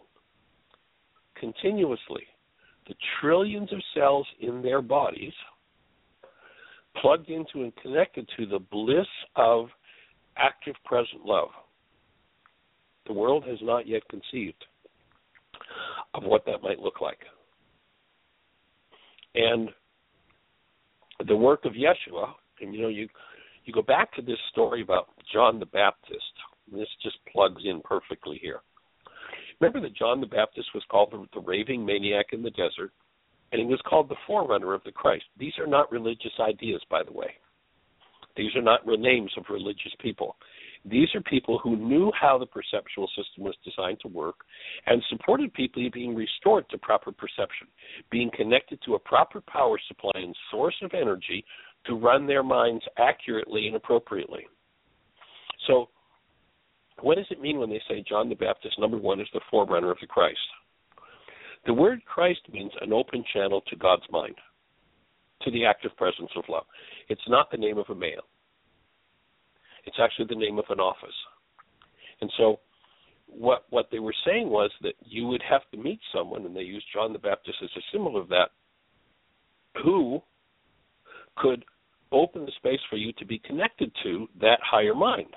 continuously 1.38 2.24
the 2.88 2.94
trillions 3.20 3.72
of 3.72 3.78
cells 3.94 4.26
in 4.40 4.60
their 4.60 4.82
bodies 4.82 5.32
plugged 7.00 7.30
into 7.30 7.62
and 7.62 7.74
connected 7.76 8.28
to 8.36 8.46
the 8.46 8.58
bliss 8.58 9.06
of 9.36 9.66
active 10.36 10.74
present 10.84 11.24
love. 11.24 11.48
The 13.06 13.12
world 13.12 13.44
has 13.46 13.58
not 13.62 13.86
yet 13.86 14.02
conceived 14.08 14.64
of 16.14 16.24
what 16.24 16.44
that 16.46 16.62
might 16.62 16.78
look 16.78 17.00
like. 17.00 17.18
And 19.34 19.70
the 21.26 21.36
work 21.36 21.64
of 21.64 21.72
Yeshua, 21.72 22.32
and 22.60 22.74
you 22.74 22.82
know, 22.82 22.88
you 22.88 23.08
you 23.64 23.72
go 23.72 23.82
back 23.82 24.14
to 24.14 24.22
this 24.22 24.38
story 24.50 24.80
about 24.82 25.08
John 25.32 25.58
the 25.58 25.66
Baptist. 25.66 26.22
this 26.70 26.88
just 27.02 27.16
plugs 27.32 27.62
in 27.64 27.80
perfectly 27.82 28.38
here. 28.40 28.60
Remember 29.60 29.80
that 29.80 29.96
John 29.96 30.20
the 30.20 30.26
Baptist 30.26 30.68
was 30.74 30.84
called 30.88 31.12
the, 31.12 31.26
the 31.34 31.44
raving 31.44 31.84
maniac 31.84 32.26
in 32.32 32.42
the 32.42 32.50
desert, 32.50 32.92
and 33.52 33.60
he 33.60 33.66
was 33.66 33.80
called 33.88 34.08
the 34.08 34.16
forerunner 34.26 34.74
of 34.74 34.82
the 34.84 34.92
Christ. 34.92 35.24
These 35.38 35.54
are 35.58 35.66
not 35.66 35.90
religious 35.92 36.32
ideas, 36.40 36.82
by 36.90 37.02
the 37.02 37.12
way. 37.12 37.34
These 38.36 38.54
are 38.54 38.62
not 38.62 38.86
names 38.86 39.32
of 39.36 39.44
religious 39.48 39.92
people. 40.00 40.36
These 40.84 41.08
are 41.14 41.22
people 41.22 41.58
who 41.58 41.76
knew 41.76 42.12
how 42.18 42.38
the 42.38 42.46
perceptual 42.46 43.08
system 43.08 43.44
was 43.44 43.56
designed 43.64 43.98
to 44.02 44.08
work 44.08 44.36
and 44.86 45.02
supported 45.08 45.52
people 45.54 45.88
being 45.92 46.14
restored 46.14 46.68
to 46.70 46.78
proper 46.78 47.10
perception, 47.10 47.66
being 48.10 48.30
connected 48.36 48.78
to 48.84 48.94
a 48.94 48.98
proper 48.98 49.40
power 49.40 49.80
supply 49.88 50.12
and 50.14 50.36
source 50.50 50.76
of 50.82 50.92
energy 50.94 51.44
to 51.86 51.94
run 51.94 52.26
their 52.26 52.42
minds 52.42 52.84
accurately 52.98 53.66
and 53.66 53.76
appropriately. 53.76 54.46
So 55.66 55.88
what 57.00 57.16
does 57.16 57.26
it 57.30 57.40
mean 57.40 57.58
when 57.58 57.70
they 57.70 57.82
say 57.88 58.04
John 58.08 58.28
the 58.28 58.34
Baptist, 58.34 58.78
number 58.78 58.96
one, 58.98 59.20
is 59.20 59.28
the 59.32 59.40
forerunner 59.50 59.90
of 59.90 59.98
the 60.00 60.06
Christ? 60.06 60.38
The 61.66 61.74
word 61.74 62.04
Christ 62.04 62.40
means 62.52 62.72
an 62.80 62.92
open 62.92 63.24
channel 63.32 63.60
to 63.68 63.76
God's 63.76 64.04
mind, 64.10 64.36
to 65.42 65.50
the 65.50 65.66
active 65.66 65.96
presence 65.96 66.30
of 66.36 66.44
love. 66.48 66.64
It's 67.08 67.28
not 67.28 67.50
the 67.50 67.56
name 67.56 67.78
of 67.78 67.86
a 67.90 67.94
man, 67.94 68.18
it's 69.84 69.98
actually 70.00 70.26
the 70.28 70.36
name 70.36 70.58
of 70.58 70.66
an 70.70 70.80
office. 70.80 71.14
And 72.20 72.30
so, 72.36 72.60
what 73.26 73.64
what 73.70 73.88
they 73.90 73.98
were 73.98 74.14
saying 74.24 74.48
was 74.48 74.70
that 74.82 74.94
you 75.04 75.26
would 75.26 75.42
have 75.48 75.62
to 75.72 75.76
meet 75.76 76.00
someone, 76.14 76.46
and 76.46 76.56
they 76.56 76.62
used 76.62 76.86
John 76.94 77.12
the 77.12 77.18
Baptist 77.18 77.58
as 77.62 77.70
a 77.76 77.82
symbol 77.92 78.16
of 78.16 78.28
that, 78.28 78.50
who 79.82 80.22
could 81.36 81.64
open 82.12 82.46
the 82.46 82.52
space 82.56 82.80
for 82.88 82.96
you 82.96 83.12
to 83.14 83.26
be 83.26 83.38
connected 83.40 83.90
to 84.04 84.28
that 84.40 84.60
higher 84.62 84.94
mind. 84.94 85.34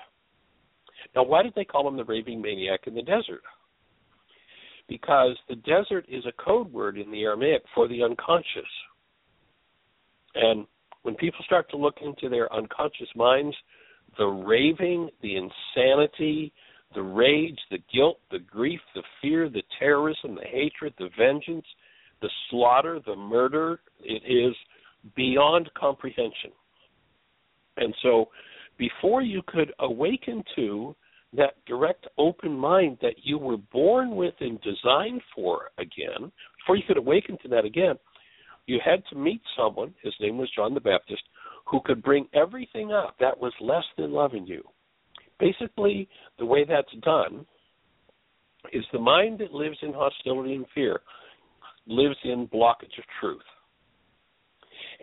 Now, 1.14 1.24
why 1.24 1.42
did 1.42 1.54
they 1.56 1.64
call 1.64 1.88
him 1.88 1.96
the 1.96 2.04
raving 2.04 2.40
maniac 2.40 2.80
in 2.86 2.94
the 2.94 3.02
desert? 3.02 3.42
Because 4.90 5.38
the 5.48 5.54
desert 5.54 6.04
is 6.08 6.24
a 6.26 6.42
code 6.44 6.70
word 6.72 6.98
in 6.98 7.12
the 7.12 7.22
Aramaic 7.22 7.62
for 7.76 7.86
the 7.86 8.02
unconscious. 8.02 8.68
And 10.34 10.66
when 11.02 11.14
people 11.14 11.44
start 11.44 11.70
to 11.70 11.76
look 11.76 11.98
into 12.02 12.28
their 12.28 12.52
unconscious 12.52 13.08
minds, 13.14 13.56
the 14.18 14.26
raving, 14.26 15.08
the 15.22 15.36
insanity, 15.36 16.52
the 16.92 17.02
rage, 17.02 17.58
the 17.70 17.78
guilt, 17.94 18.18
the 18.32 18.40
grief, 18.40 18.80
the 18.96 19.04
fear, 19.22 19.48
the 19.48 19.62
terrorism, 19.78 20.34
the 20.34 20.44
hatred, 20.50 20.92
the 20.98 21.08
vengeance, 21.16 21.66
the 22.20 22.30
slaughter, 22.50 22.98
the 23.06 23.14
murder, 23.14 23.80
it 24.00 24.22
is 24.26 24.56
beyond 25.14 25.70
comprehension. 25.78 26.50
And 27.76 27.94
so 28.02 28.26
before 28.76 29.22
you 29.22 29.40
could 29.46 29.72
awaken 29.78 30.42
to 30.56 30.96
that 31.32 31.54
direct 31.66 32.06
open 32.18 32.56
mind 32.56 32.98
that 33.02 33.14
you 33.22 33.38
were 33.38 33.56
born 33.56 34.16
with 34.16 34.34
and 34.40 34.60
designed 34.62 35.20
for 35.34 35.70
again, 35.78 36.32
before 36.58 36.76
you 36.76 36.82
could 36.86 36.96
awaken 36.96 37.38
to 37.42 37.48
that 37.48 37.64
again, 37.64 37.94
you 38.66 38.78
had 38.84 39.02
to 39.10 39.16
meet 39.16 39.40
someone, 39.56 39.94
his 40.02 40.14
name 40.20 40.38
was 40.38 40.50
John 40.54 40.74
the 40.74 40.80
Baptist, 40.80 41.22
who 41.66 41.80
could 41.84 42.02
bring 42.02 42.26
everything 42.34 42.92
up 42.92 43.16
that 43.20 43.38
was 43.38 43.52
less 43.60 43.84
than 43.96 44.12
loving 44.12 44.46
you. 44.46 44.62
Basically, 45.38 46.08
the 46.38 46.44
way 46.44 46.64
that's 46.64 46.92
done 47.02 47.46
is 48.72 48.84
the 48.92 48.98
mind 48.98 49.38
that 49.38 49.52
lives 49.52 49.78
in 49.82 49.92
hostility 49.92 50.54
and 50.54 50.66
fear 50.74 51.00
lives 51.86 52.16
in 52.24 52.46
blockage 52.48 52.98
of 52.98 53.04
truth. 53.20 53.40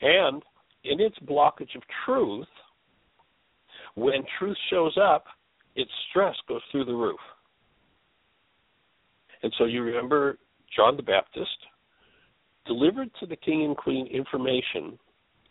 And 0.01 0.43
in 0.83 0.99
its 1.01 1.17
blockage 1.19 1.75
of 1.75 1.81
truth, 2.05 2.47
when 3.95 4.23
truth 4.37 4.57
shows 4.69 4.95
up, 5.01 5.25
its 5.77 5.91
stress 6.09 6.35
goes 6.49 6.61
through 6.71 6.85
the 6.85 6.93
roof. 6.93 7.19
And 9.43 9.53
so 9.57 9.65
you 9.65 9.83
remember 9.83 10.39
John 10.75 10.97
the 10.97 11.03
Baptist 11.03 11.57
delivered 12.65 13.09
to 13.19 13.27
the 13.27 13.35
king 13.35 13.63
and 13.63 13.77
queen 13.77 14.07
information 14.07 14.97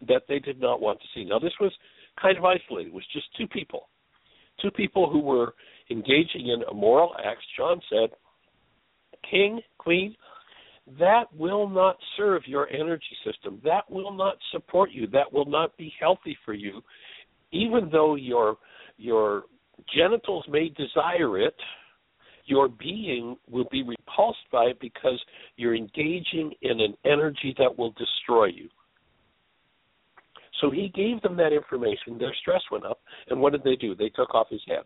that 0.07 0.23
they 0.29 0.41
did 0.41 0.61
not 0.61 0.81
want 0.81 1.01
to 1.01 1.07
see. 1.15 1.25
Now, 1.25 1.39
this 1.39 1.55
was 1.61 1.73
kind 2.21 2.37
of 2.37 2.45
isolated, 2.45 2.89
it 2.89 2.93
was 2.93 3.07
just 3.13 3.27
two 3.39 3.47
people. 3.47 3.89
Two 4.61 4.71
people 4.71 5.09
who 5.09 5.21
were 5.21 5.55
engaging 5.91 6.49
in 6.49 6.65
immoral 6.71 7.15
acts. 7.25 7.45
John 7.57 7.81
said, 7.89 8.11
King, 9.31 9.61
Queen, 9.79 10.17
that 10.99 11.25
will 11.37 11.69
not 11.69 11.97
serve 12.17 12.43
your 12.47 12.69
energy 12.71 13.17
system. 13.25 13.61
That 13.65 13.91
will 13.91 14.13
not 14.13 14.37
support 14.51 14.91
you. 14.91 15.07
That 15.09 15.33
will 15.33 15.45
not 15.45 15.77
be 15.77 15.93
healthy 16.01 16.37
for 16.45 16.55
you. 16.55 16.83
Even 17.53 17.89
though 17.91 18.15
your 18.15 18.57
your 18.99 19.45
genitals 19.95 20.45
may 20.49 20.69
desire 20.71 21.39
it, 21.39 21.55
your 22.47 22.69
being 22.69 23.37
will 23.51 23.67
be 23.71 23.83
repulsed 23.83 24.39
by 24.53 24.67
it 24.67 24.81
because 24.81 25.21
you're 25.57 25.75
engaging 25.75 26.53
in 26.63 26.81
an 26.81 26.95
energy 27.05 27.55
that 27.59 27.77
will 27.77 27.93
destroy 27.93 28.47
you. 28.47 28.69
So 30.61 30.71
he 30.71 30.89
gave 30.95 31.21
them 31.23 31.37
that 31.37 31.53
information. 31.53 32.19
Their 32.19 32.35
stress 32.41 32.63
went 32.71 32.87
up, 32.87 33.01
and 33.29 33.41
what 33.41 33.53
did 33.53 33.63
they 33.65 33.77
do? 33.77 33.95
They 33.95 34.09
took 34.09 34.35
off 34.35 34.49
his 34.49 34.63
head. 34.67 34.85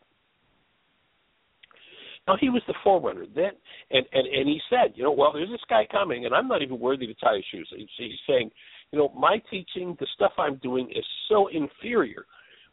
Now 2.27 2.37
he 2.41 2.49
was 2.49 2.63
the 2.67 2.75
forerunner. 2.83 3.27
Then, 3.35 3.53
and 3.91 4.05
and 4.13 4.27
and 4.27 4.49
he 4.49 4.61
said, 4.69 4.93
you 4.95 5.03
know, 5.03 5.13
well, 5.13 5.33
there's 5.33 5.49
this 5.49 5.61
guy 5.69 5.87
coming, 5.91 6.27
and 6.27 6.35
I'm 6.35 6.49
not 6.49 6.63
even 6.63 6.79
worthy 6.79 7.07
to 7.07 7.15
tie 7.15 7.37
his 7.37 7.45
shoes. 7.51 7.73
He's, 7.75 7.89
he's 7.97 8.13
saying, 8.29 8.51
you 8.93 8.99
know, 8.99 9.13
my 9.17 9.41
teaching, 9.51 9.97
the 10.01 10.07
stuff 10.15 10.33
I'm 10.39 10.57
doing, 10.57 10.91
is 10.91 11.05
so 11.29 11.49
inferior, 11.49 12.27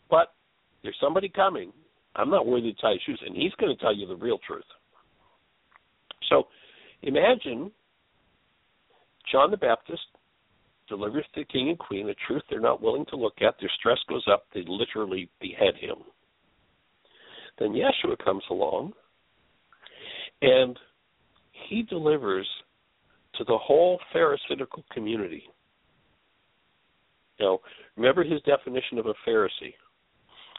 but 0.09 0.33
there's 0.83 0.97
somebody 1.01 1.29
coming. 1.29 1.71
I'm 2.17 2.29
not 2.29 2.47
worthy 2.47 2.73
to 2.73 2.81
tie 2.81 2.93
his 2.93 3.01
shoes, 3.05 3.21
and 3.25 3.35
he's 3.35 3.53
going 3.53 3.75
to 3.75 3.81
tell 3.81 3.95
you 3.95 4.07
the 4.07 4.15
real 4.15 4.39
truth. 4.45 4.65
So, 6.29 6.47
imagine 7.03 7.71
John 9.31 9.51
the 9.51 9.57
Baptist 9.57 10.01
delivers 10.89 11.25
to 11.35 11.41
the 11.41 11.45
king 11.45 11.69
and 11.69 11.77
queen 11.77 12.09
a 12.09 12.15
truth 12.27 12.43
they're 12.49 12.59
not 12.59 12.81
willing 12.81 13.05
to 13.09 13.15
look 13.15 13.35
at. 13.41 13.55
Their 13.59 13.71
stress 13.79 13.97
goes 14.09 14.25
up. 14.31 14.45
They 14.53 14.63
literally 14.67 15.29
behead 15.39 15.75
him. 15.79 15.97
Then 17.59 17.73
Yeshua 17.73 18.17
comes 18.23 18.43
along 18.49 18.93
and 20.41 20.77
he 21.69 21.83
delivers 21.83 22.47
to 23.35 23.43
the 23.43 23.57
whole 23.57 23.99
Pharisaical 24.13 24.83
community. 24.91 25.43
Now, 27.39 27.59
remember 27.95 28.23
his 28.23 28.41
definition 28.43 28.97
of 28.97 29.07
a 29.07 29.13
Pharisee. 29.27 29.73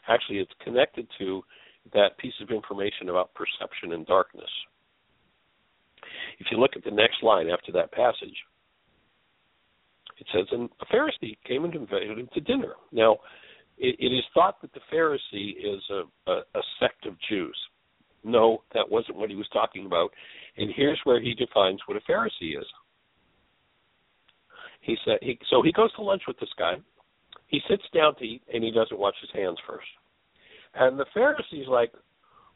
Actually, 0.08 0.38
it's 0.38 0.52
connected 0.62 1.06
to 1.18 1.42
that 1.92 2.18
piece 2.18 2.34
of 2.42 2.50
information 2.50 3.08
about 3.08 3.30
perception 3.34 3.92
and 3.92 4.06
darkness. 4.06 4.50
If 6.38 6.46
you 6.50 6.58
look 6.58 6.72
at 6.76 6.84
the 6.84 6.90
next 6.90 7.22
line 7.22 7.48
after 7.48 7.72
that 7.72 7.92
passage, 7.92 8.36
it 10.18 10.26
says, 10.34 10.46
And 10.50 10.68
a 10.80 10.86
Pharisee 10.86 11.36
came 11.46 11.64
and 11.64 11.74
invited 11.74 12.18
him 12.18 12.28
to 12.34 12.40
dinner. 12.40 12.74
Now, 12.92 13.18
it, 13.78 13.96
it 13.98 14.14
is 14.14 14.24
thought 14.34 14.60
that 14.62 14.72
the 14.72 14.80
Pharisee 14.92 15.52
is 15.58 15.82
a, 15.90 16.30
a, 16.30 16.38
a 16.54 16.62
sect 16.80 17.06
of 17.06 17.14
Jews. 17.28 17.56
No, 18.24 18.62
that 18.74 18.88
wasn't 18.88 19.16
what 19.16 19.30
he 19.30 19.36
was 19.36 19.48
talking 19.52 19.86
about. 19.86 20.10
And 20.56 20.72
here's 20.74 21.00
where 21.04 21.20
he 21.20 21.34
defines 21.34 21.80
what 21.86 21.96
a 21.96 22.10
Pharisee 22.10 22.58
is. 22.58 22.66
He 24.80 24.96
said 25.04 25.18
he 25.20 25.38
so 25.50 25.62
he 25.62 25.72
goes 25.72 25.92
to 25.94 26.02
lunch 26.02 26.22
with 26.26 26.38
this 26.40 26.48
guy. 26.58 26.74
He 27.48 27.60
sits 27.68 27.82
down 27.94 28.14
to 28.16 28.24
eat 28.24 28.42
and 28.52 28.62
he 28.62 28.70
doesn't 28.70 28.98
wash 28.98 29.14
his 29.20 29.30
hands 29.32 29.58
first. 29.66 29.86
And 30.74 30.98
the 30.98 31.06
Pharisee's 31.12 31.68
like, 31.68 31.92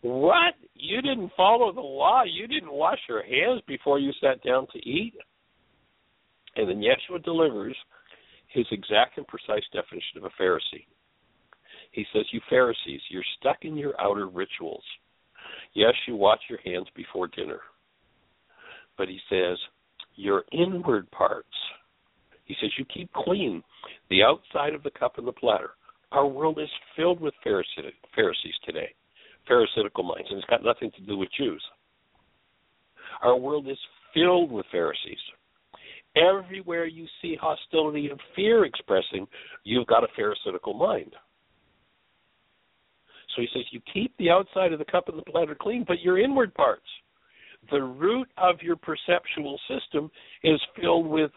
What? 0.02 0.54
You 0.74 1.02
didn't 1.02 1.32
follow 1.36 1.72
the 1.72 1.80
law? 1.80 2.22
You 2.24 2.46
didn't 2.46 2.72
wash 2.72 2.98
your 3.08 3.22
hands 3.22 3.62
before 3.66 3.98
you 3.98 4.12
sat 4.20 4.42
down 4.42 4.66
to 4.72 4.78
eat? 4.78 5.14
And 6.56 6.68
then 6.68 6.82
Yeshua 6.82 7.22
delivers 7.24 7.76
his 8.48 8.66
exact 8.70 9.16
and 9.16 9.26
precise 9.26 9.64
definition 9.72 10.18
of 10.18 10.24
a 10.24 10.42
Pharisee. 10.42 10.86
He 11.92 12.04
says, 12.12 12.24
You 12.30 12.40
Pharisees, 12.48 13.00
you're 13.10 13.22
stuck 13.40 13.58
in 13.62 13.76
your 13.76 13.98
outer 14.00 14.28
rituals. 14.28 14.84
Yes, 15.74 15.94
you 16.06 16.16
wash 16.16 16.40
your 16.50 16.60
hands 16.64 16.86
before 16.94 17.28
dinner. 17.28 17.60
But 18.98 19.08
he 19.08 19.18
says, 19.30 19.56
your 20.16 20.44
inward 20.52 21.10
parts. 21.10 21.48
He 22.44 22.56
says, 22.60 22.70
you 22.78 22.84
keep 22.84 23.12
clean 23.12 23.62
the 24.10 24.22
outside 24.22 24.74
of 24.74 24.82
the 24.82 24.90
cup 24.90 25.18
and 25.18 25.26
the 25.26 25.32
platter. 25.32 25.70
Our 26.10 26.26
world 26.26 26.58
is 26.60 26.68
filled 26.96 27.20
with 27.20 27.34
Pharisees 27.42 28.54
today, 28.64 28.94
Pharisaical 29.48 30.04
minds, 30.04 30.28
and 30.28 30.38
it's 30.38 30.50
got 30.50 30.64
nothing 30.64 30.90
to 30.96 31.02
do 31.02 31.16
with 31.16 31.28
Jews. 31.36 31.62
Our 33.22 33.36
world 33.36 33.68
is 33.68 33.78
filled 34.12 34.50
with 34.50 34.66
Pharisees. 34.70 35.18
Everywhere 36.16 36.84
you 36.84 37.06
see 37.22 37.36
hostility 37.40 38.08
and 38.10 38.20
fear 38.36 38.66
expressing, 38.66 39.26
you've 39.64 39.86
got 39.86 40.04
a 40.04 40.08
Pharisaical 40.14 40.74
mind. 40.74 41.12
So 43.34 43.40
he 43.40 43.48
says, 43.54 43.62
You 43.70 43.80
keep 43.92 44.14
the 44.18 44.30
outside 44.30 44.72
of 44.72 44.78
the 44.78 44.84
cup 44.84 45.08
and 45.08 45.18
the 45.18 45.30
platter 45.30 45.56
clean, 45.58 45.84
but 45.86 46.00
your 46.00 46.18
inward 46.18 46.52
parts, 46.54 46.86
the 47.70 47.82
root 47.82 48.28
of 48.36 48.56
your 48.60 48.76
perceptual 48.76 49.58
system, 49.68 50.10
is 50.44 50.60
filled 50.78 51.06
with 51.06 51.30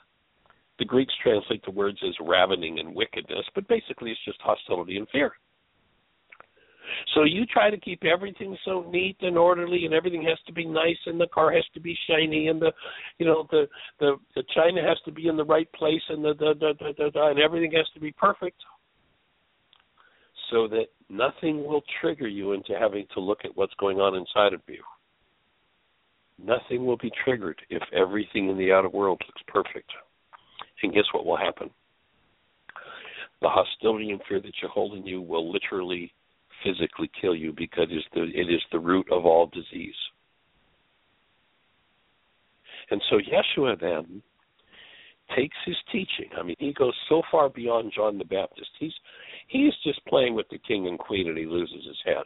the 0.79 0.85
Greeks 0.85 1.13
translate 1.21 1.63
the 1.65 1.71
words 1.71 1.97
as 2.05 2.13
ravening 2.19 2.79
and 2.79 2.93
wickedness, 2.93 3.45
but 3.53 3.67
basically 3.67 4.11
it's 4.11 4.25
just 4.25 4.41
hostility 4.41 4.97
and 4.97 5.07
fear. 5.09 5.33
So 7.13 7.23
you 7.23 7.45
try 7.45 7.69
to 7.69 7.77
keep 7.77 8.03
everything 8.03 8.55
so 8.63 8.87
neat 8.91 9.17
and 9.21 9.37
orderly, 9.37 9.85
and 9.85 9.93
everything 9.93 10.23
has 10.23 10.37
to 10.47 10.53
be 10.53 10.65
nice, 10.65 10.97
and 11.05 11.19
the 11.19 11.27
car 11.27 11.51
has 11.51 11.63
to 11.73 11.79
be 11.79 11.97
shiny, 12.07 12.47
and 12.47 12.61
the, 12.61 12.71
you 13.17 13.25
know, 13.25 13.47
the 13.51 13.67
the 13.99 14.17
the 14.35 14.43
china 14.53 14.81
has 14.87 14.97
to 15.05 15.11
be 15.11 15.27
in 15.27 15.35
the 15.35 15.43
right 15.45 15.71
place, 15.73 16.01
and 16.09 16.23
the 16.23 16.33
the 16.35 16.53
the, 16.59 16.73
the, 16.79 16.93
the, 16.97 17.11
the 17.11 17.23
and 17.25 17.39
everything 17.39 17.71
has 17.71 17.87
to 17.95 17.99
be 17.99 18.11
perfect 18.11 18.57
so 20.51 20.67
that 20.67 20.85
nothing 21.09 21.65
will 21.65 21.81
trigger 22.01 22.27
you 22.27 22.53
into 22.53 22.73
having 22.79 23.05
to 23.13 23.19
look 23.19 23.39
at 23.43 23.55
what's 23.55 23.73
going 23.79 23.99
on 23.99 24.15
inside 24.15 24.53
of 24.53 24.61
you. 24.67 24.83
Nothing 26.37 26.85
will 26.85 26.97
be 26.97 27.11
triggered 27.23 27.59
if 27.69 27.81
everything 27.93 28.49
in 28.49 28.57
the 28.57 28.71
outer 28.71 28.89
world 28.89 29.21
looks 29.25 29.41
perfect. 29.47 29.89
And 30.83 30.93
guess 30.93 31.05
what 31.13 31.25
will 31.25 31.37
happen? 31.37 31.69
The 33.41 33.49
hostility 33.49 34.11
and 34.11 34.21
fear 34.27 34.39
that 34.39 34.53
you 34.61 34.67
hold 34.67 34.97
in 34.97 35.05
you 35.05 35.21
will 35.21 35.51
literally 35.51 36.11
physically 36.63 37.09
kill 37.19 37.35
you 37.35 37.53
because 37.55 37.87
it 37.91 37.95
is 37.95 38.03
the, 38.13 38.23
it 38.23 38.53
is 38.53 38.61
the 38.71 38.79
root 38.79 39.07
of 39.11 39.25
all 39.25 39.47
disease. 39.47 39.95
And 42.91 43.01
so 43.09 43.17
Yeshua 43.17 43.79
then 43.79 44.21
takes 45.35 45.57
his 45.65 45.75
teaching. 45.91 46.29
I 46.37 46.43
mean, 46.43 46.55
he 46.59 46.71
goes 46.73 46.93
so 47.09 47.23
far 47.31 47.49
beyond 47.49 47.91
John 47.95 48.17
the 48.17 48.25
Baptist. 48.25 48.69
He's 48.79 48.93
He's 49.47 49.73
just 49.83 50.03
playing 50.05 50.35
with 50.35 50.47
the 50.49 50.57
king 50.57 50.87
and 50.87 50.97
queen 50.97 51.27
and 51.27 51.37
he 51.37 51.45
loses 51.45 51.85
his 51.85 51.97
head. 52.03 52.23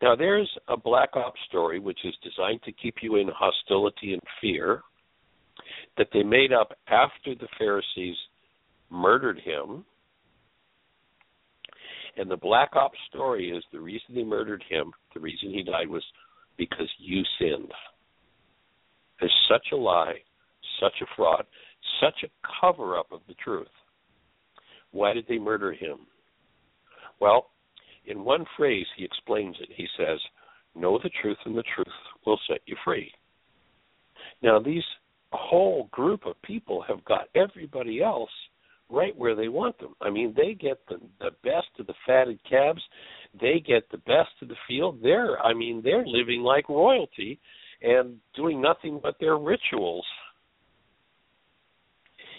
Now, 0.00 0.14
there's 0.14 0.50
a 0.68 0.76
Black 0.76 1.10
Ops 1.16 1.40
story 1.48 1.80
which 1.80 1.98
is 2.04 2.14
designed 2.22 2.62
to 2.62 2.72
keep 2.72 2.96
you 3.02 3.16
in 3.16 3.28
hostility 3.28 4.12
and 4.12 4.22
fear 4.40 4.82
that 5.98 6.08
they 6.12 6.22
made 6.22 6.52
up 6.52 6.72
after 6.88 7.34
the 7.34 7.48
Pharisees 7.58 8.16
murdered 8.90 9.38
him. 9.38 9.84
And 12.16 12.30
the 12.30 12.36
Black 12.36 12.70
Ops 12.74 12.98
story 13.08 13.50
is 13.50 13.64
the 13.72 13.80
reason 13.80 14.14
they 14.14 14.24
murdered 14.24 14.62
him, 14.68 14.92
the 15.14 15.20
reason 15.20 15.50
he 15.50 15.62
died 15.62 15.88
was 15.88 16.04
because 16.58 16.88
you 16.98 17.22
sinned. 17.38 17.72
There's 19.18 19.32
such 19.48 19.66
a 19.72 19.76
lie, 19.76 20.16
such 20.80 20.94
a 21.00 21.06
fraud, 21.16 21.46
such 22.00 22.24
a 22.24 22.50
cover 22.60 22.98
up 22.98 23.06
of 23.12 23.20
the 23.28 23.34
truth. 23.34 23.66
Why 24.90 25.14
did 25.14 25.26
they 25.28 25.38
murder 25.38 25.72
him? 25.72 26.00
Well, 27.20 27.46
in 28.06 28.24
one 28.24 28.44
phrase, 28.56 28.86
he 28.96 29.04
explains 29.04 29.56
it. 29.60 29.68
He 29.74 29.86
says, 29.96 30.18
Know 30.74 30.98
the 31.02 31.10
truth, 31.20 31.38
and 31.44 31.56
the 31.56 31.64
truth 31.74 31.86
will 32.26 32.38
set 32.48 32.60
you 32.66 32.76
free. 32.84 33.12
Now, 34.42 34.58
these 34.58 34.82
whole 35.36 35.88
group 35.90 36.26
of 36.26 36.40
people 36.42 36.82
have 36.86 37.04
got 37.04 37.28
everybody 37.34 38.02
else 38.02 38.30
right 38.90 39.16
where 39.16 39.34
they 39.34 39.48
want 39.48 39.78
them. 39.78 39.94
I 40.00 40.10
mean, 40.10 40.34
they 40.36 40.54
get 40.54 40.78
the 40.88 41.00
the 41.20 41.30
best 41.42 41.68
of 41.78 41.86
the 41.86 41.94
fatted 42.06 42.38
calves, 42.48 42.82
they 43.40 43.62
get 43.66 43.90
the 43.90 43.98
best 43.98 44.30
of 44.42 44.48
the 44.48 44.56
field. 44.68 44.98
They're, 45.02 45.40
I 45.40 45.54
mean, 45.54 45.80
they're 45.82 46.06
living 46.06 46.42
like 46.42 46.68
royalty 46.68 47.40
and 47.80 48.16
doing 48.36 48.60
nothing 48.60 49.00
but 49.02 49.16
their 49.18 49.38
rituals. 49.38 50.04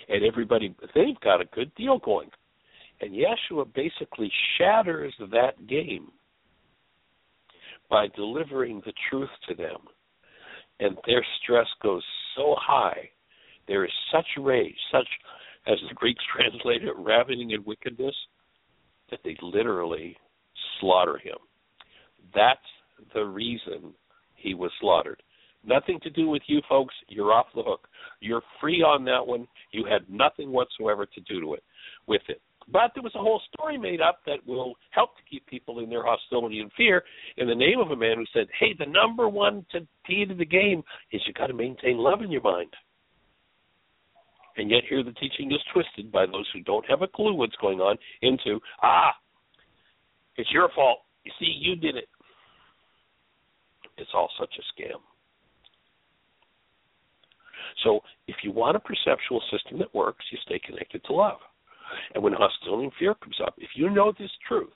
And 0.09 0.23
everybody, 0.23 0.75
they've 0.93 1.19
got 1.21 1.41
a 1.41 1.45
good 1.45 1.73
deal 1.75 1.97
going. 1.97 2.29
And 3.01 3.13
Yeshua 3.13 3.73
basically 3.73 4.31
shatters 4.57 5.13
that 5.31 5.67
game 5.67 6.11
by 7.89 8.07
delivering 8.15 8.81
the 8.85 8.93
truth 9.09 9.29
to 9.47 9.55
them. 9.55 9.77
And 10.79 10.97
their 11.05 11.25
stress 11.41 11.67
goes 11.81 12.03
so 12.35 12.55
high, 12.59 13.09
there 13.67 13.85
is 13.85 13.91
such 14.11 14.25
rage, 14.39 14.75
such 14.91 15.07
as 15.67 15.77
the 15.87 15.95
Greeks 15.95 16.23
translate 16.35 16.83
it, 16.83 16.93
ravening 16.97 17.53
and 17.53 17.65
wickedness, 17.65 18.15
that 19.09 19.19
they 19.23 19.37
literally 19.41 20.17
slaughter 20.79 21.17
him. 21.17 21.37
That's 22.33 22.59
the 23.13 23.23
reason 23.23 23.93
he 24.35 24.53
was 24.53 24.71
slaughtered. 24.79 25.21
Nothing 25.65 25.99
to 26.03 26.09
do 26.09 26.27
with 26.27 26.41
you 26.47 26.61
folks. 26.67 26.93
You're 27.07 27.31
off 27.31 27.45
the 27.55 27.63
hook. 27.63 27.87
You're 28.19 28.41
free 28.59 28.81
on 28.81 29.05
that 29.05 29.25
one. 29.25 29.47
You 29.71 29.85
had 29.89 30.01
nothing 30.09 30.51
whatsoever 30.51 31.05
to 31.05 31.21
do 31.21 31.39
to 31.39 31.53
it 31.53 31.63
with 32.07 32.21
it. 32.27 32.41
But 32.71 32.91
there 32.93 33.03
was 33.03 33.15
a 33.15 33.19
whole 33.19 33.41
story 33.53 33.77
made 33.77 34.01
up 34.01 34.19
that 34.25 34.45
will 34.45 34.75
help 34.91 35.15
to 35.17 35.23
keep 35.29 35.45
people 35.47 35.79
in 35.79 35.89
their 35.89 36.03
hostility 36.05 36.59
and 36.59 36.71
fear 36.77 37.03
in 37.37 37.47
the 37.47 37.55
name 37.55 37.79
of 37.79 37.91
a 37.91 37.95
man 37.95 38.17
who 38.17 38.25
said, 38.33 38.47
Hey, 38.59 38.73
the 38.77 38.85
number 38.85 39.27
one 39.27 39.65
to 39.71 39.85
key 40.07 40.25
to 40.25 40.33
the 40.33 40.45
game 40.45 40.83
is 41.11 41.21
you've 41.25 41.35
got 41.35 41.47
to 41.47 41.53
maintain 41.53 41.97
love 41.97 42.21
in 42.21 42.31
your 42.31 42.41
mind. 42.41 42.73
And 44.55 44.69
yet 44.69 44.83
here 44.87 45.03
the 45.03 45.13
teaching 45.13 45.51
is 45.51 45.59
twisted 45.73 46.11
by 46.11 46.25
those 46.25 46.47
who 46.53 46.61
don't 46.61 46.85
have 46.87 47.01
a 47.01 47.07
clue 47.07 47.33
what's 47.33 47.55
going 47.57 47.79
on 47.79 47.97
into, 48.21 48.59
ah, 48.81 49.11
it's 50.37 50.51
your 50.51 50.69
fault. 50.75 50.99
You 51.23 51.31
see, 51.39 51.45
you 51.59 51.75
did 51.75 51.95
it. 51.95 52.07
It's 53.97 54.11
all 54.13 54.29
such 54.39 54.53
a 54.57 54.81
scam. 54.81 54.99
So 57.83 58.01
if 58.27 58.37
you 58.43 58.51
want 58.51 58.77
a 58.77 58.79
perceptual 58.79 59.41
system 59.51 59.79
that 59.79 59.93
works, 59.93 60.25
you 60.31 60.37
stay 60.45 60.59
connected 60.59 61.03
to 61.05 61.13
love. 61.13 61.39
And 62.13 62.23
when 62.23 62.33
hostility 62.33 62.85
and 62.85 62.93
fear 62.99 63.13
comes 63.15 63.37
up, 63.45 63.55
if 63.57 63.69
you 63.75 63.89
know 63.89 64.13
this 64.17 64.31
truth 64.47 64.73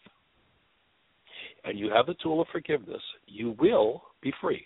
and 1.64 1.78
you 1.78 1.90
have 1.90 2.06
the 2.06 2.16
tool 2.22 2.42
of 2.42 2.48
forgiveness, 2.52 3.02
you 3.26 3.56
will 3.60 4.04
be 4.22 4.34
free. 4.42 4.66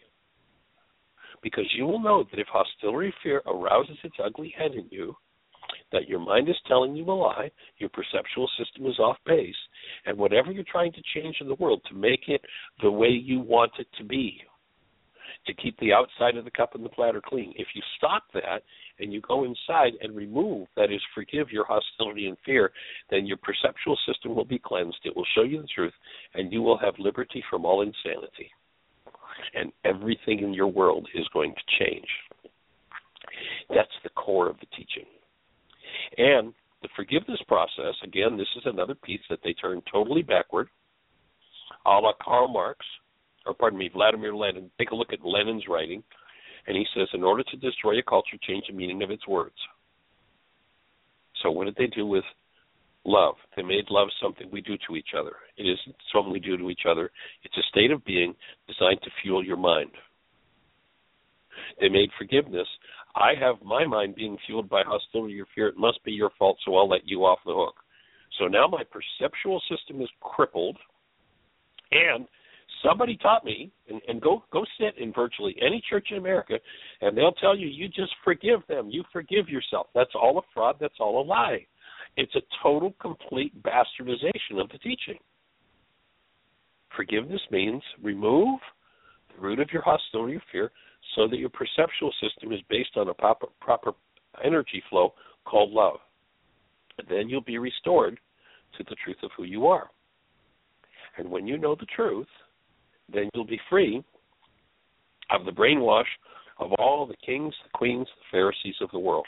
Because 1.42 1.66
you 1.76 1.86
will 1.86 2.00
know 2.00 2.24
that 2.30 2.40
if 2.40 2.48
hostility 2.48 3.08
and 3.08 3.16
fear 3.24 3.42
arouses 3.48 3.98
its 4.04 4.16
ugly 4.24 4.54
head 4.58 4.74
in 4.74 4.86
you, 4.92 5.16
that 5.92 6.08
your 6.08 6.20
mind 6.20 6.50
is 6.50 6.56
telling 6.68 6.96
you 6.96 7.04
a 7.06 7.12
lie, 7.12 7.52
your 7.78 7.90
perceptual 7.90 8.50
system 8.58 8.86
is 8.86 9.00
off 9.00 9.18
base, 9.26 9.56
and 10.06 10.18
whatever 10.18 10.52
you're 10.52 10.64
trying 10.70 10.92
to 10.94 11.02
change 11.16 11.38
in 11.42 11.48
the 11.48 11.56
world 11.56 11.82
to 11.88 11.96
make 11.96 12.22
it 12.28 12.42
the 12.82 12.92
way 12.92 13.10
you 13.10 13.40
want 13.40 13.72
it 13.80 13.88
to 13.98 14.04
be, 14.04 14.42
to 15.46 15.54
keep 15.54 15.78
the 15.80 15.94
outside 15.94 16.38
of 16.38 16.46
the 16.46 16.52
cup 16.52 16.76
and 16.76 16.86
the 16.86 16.90
platter 16.90 17.22
clean. 17.24 17.54
If 17.56 17.68
you 17.74 17.82
stop 17.98 18.24
that 18.34 18.64
and 19.02 19.12
you 19.12 19.22
go 19.22 19.44
inside 19.44 19.94
and 20.02 20.16
remove, 20.16 20.68
that 20.78 20.92
is, 20.92 21.02
forgive 21.14 21.52
your 21.52 21.66
hostility 21.66 22.28
and 22.28 22.38
fear, 22.46 22.72
then 23.10 23.26
your 23.26 23.38
perceptual 23.38 23.98
system 24.08 24.36
will 24.36 24.46
be 24.46 24.60
cleansed. 24.60 25.00
It 25.04 25.16
will 25.16 25.26
show 25.36 25.44
you 25.44 25.62
the 25.62 25.68
truth, 25.68 25.94
and 26.34 26.52
you 26.54 26.62
will 26.62 26.78
have 26.78 26.94
liberty 27.00 27.44
from 27.50 27.66
all 27.66 27.82
insanity. 27.82 28.50
And 29.54 29.72
everything 29.84 30.40
in 30.40 30.54
your 30.54 30.68
world 30.68 31.08
is 31.16 31.28
going 31.34 31.54
to 31.54 31.86
change. 31.86 32.08
That's 33.70 33.90
the 34.04 34.10
core 34.10 34.50
of 34.50 34.58
the 34.60 34.68
teaching. 34.68 35.06
And 36.18 36.54
the 36.82 36.90
forgiveness 36.96 37.40
process, 37.48 37.96
again, 38.04 38.38
this 38.38 38.48
is 38.56 38.64
another 38.66 38.96
piece 38.96 39.22
that 39.30 39.40
they 39.44 39.54
turn 39.54 39.82
totally 39.92 40.22
backward, 40.22 40.68
a 41.86 41.90
la 41.90 42.14
Karl 42.22 42.48
Marx, 42.48 42.86
or 43.46 43.54
pardon 43.54 43.80
me, 43.80 43.90
Vladimir 43.94 44.36
Lenin. 44.36 44.70
Take 44.78 44.92
a 44.92 44.96
look 44.96 45.14
at 45.14 45.26
Lenin's 45.26 45.68
writing, 45.68 46.04
and 46.68 46.78
he 46.78 46.86
says, 46.96 47.08
in 47.14 47.24
order 47.24 47.44
to 47.44 47.58
destroy 47.58 48.00
a 48.00 48.04
culture, 48.04 48.38
change 48.48 48.66
the 48.68 48.74
meaning 48.74 49.02
of 49.02 49.12
its 49.12 49.28
words. 49.28 49.56
So 51.42 51.52
what 51.52 51.66
did 51.66 51.76
they 51.76 51.88
do 51.88 52.06
with 52.06 52.24
love? 53.04 53.36
They 53.56 53.64
made 53.64 53.86
love 53.90 54.10
something 54.22 54.50
we 54.52 54.62
do 54.62 54.76
to 54.88 54.96
each 54.96 55.10
other. 55.18 55.34
It 55.58 55.64
isn't 55.64 55.96
something 56.14 56.32
we 56.32 56.40
do 56.40 56.58
to 56.58 56.70
each 56.70 56.86
other. 56.90 57.10
It's 57.44 57.58
a 57.58 57.70
state 57.72 57.92
of 57.92 58.06
being 58.06 58.36
designed 58.68 59.02
to 59.04 59.10
fuel 59.22 59.44
your 59.44 59.58
mind. 59.58 59.92
They 61.80 61.90
made 61.90 62.10
forgiveness. 62.18 62.68
I 63.16 63.34
have 63.40 63.56
my 63.64 63.86
mind 63.86 64.16
being 64.16 64.38
fueled 64.46 64.70
by 64.70 64.84
hostility 64.86 65.40
or 65.40 65.46
fear. 65.54 65.68
It 65.68 65.78
must 65.78 66.04
be 66.04 66.12
your 66.12 66.32
fault, 66.38 66.58
so 66.64 66.78
I'll 66.78 66.88
let 66.88 67.08
you 67.08 67.26
off 67.26 67.40
the 67.46 67.54
hook. 67.54 67.76
So 68.40 68.48
now 68.48 68.68
my 68.68 68.84
perceptual 68.84 69.62
system 69.70 70.02
is 70.02 70.10
crippled, 70.22 70.78
and 71.92 72.26
somebody 72.84 73.18
taught 73.18 73.46
me, 73.46 73.72
and, 73.90 74.02
and 74.08 74.22
go 74.22 74.44
go 74.52 74.64
sit 74.80 74.98
in 74.98 75.14
virtually 75.14 75.56
any 75.62 75.82
church 75.90 76.08
in 76.12 76.18
America, 76.18 76.56
and 77.02 77.18
they'll 77.18 77.34
tell 77.34 77.56
you 77.56 77.68
you 77.68 77.88
just 77.88 78.14
forgive 78.24 78.60
them, 78.68 78.90
you 78.90 79.04
forgive 79.12 79.50
yourself. 79.50 79.88
That's 79.94 80.12
all 80.16 80.38
a 80.38 80.42
fraud. 80.54 80.78
That's 80.80 81.00
all 81.00 81.22
a 81.22 81.26
lie. 81.26 81.66
It's 82.18 82.36
a 82.36 82.42
total, 82.62 82.94
complete 83.02 83.54
bastardization 83.64 84.60
of 84.60 84.70
the 84.70 84.78
teaching. 84.80 85.20
Forgiveness 86.96 87.42
means 87.52 87.82
remove 88.02 88.60
the 89.34 89.42
root 89.42 89.60
of 89.60 89.70
your 89.72 89.82
hostility 89.82 90.36
or 90.36 90.44
fear 90.52 90.72
so 91.16 91.28
that 91.28 91.38
your 91.38 91.50
perceptual 91.50 92.12
system 92.22 92.52
is 92.52 92.60
based 92.70 92.98
on 92.98 93.10
a 93.10 93.14
proper, 93.14 93.48
proper 93.62 93.92
energy 94.44 94.84
flow 94.90 95.14
called 95.46 95.72
love. 95.72 95.98
And 96.98 97.08
then 97.08 97.30
you'll 97.30 97.42
be 97.42 97.58
restored 97.58 98.20
to 98.78 98.84
the 98.84 98.96
truth 99.04 99.18
of 99.24 99.32
who 99.36 99.44
you 99.44 99.68
are. 99.68 99.90
And 101.18 101.30
when 101.30 101.48
you 101.48 101.58
know 101.58 101.76
the 101.76 101.88
truth, 101.96 102.28
then 103.14 103.30
you'll 103.34 103.46
be 103.46 103.60
free 103.70 104.04
of 105.30 105.46
the 105.46 105.52
brainwash 105.52 106.04
of 106.60 106.72
all 106.74 107.06
the 107.06 107.16
kings, 107.26 107.54
the 107.64 107.70
queens, 107.74 108.08
the 108.18 108.26
Pharisees 108.32 108.76
of 108.82 108.90
the 108.92 109.00
world. 109.00 109.26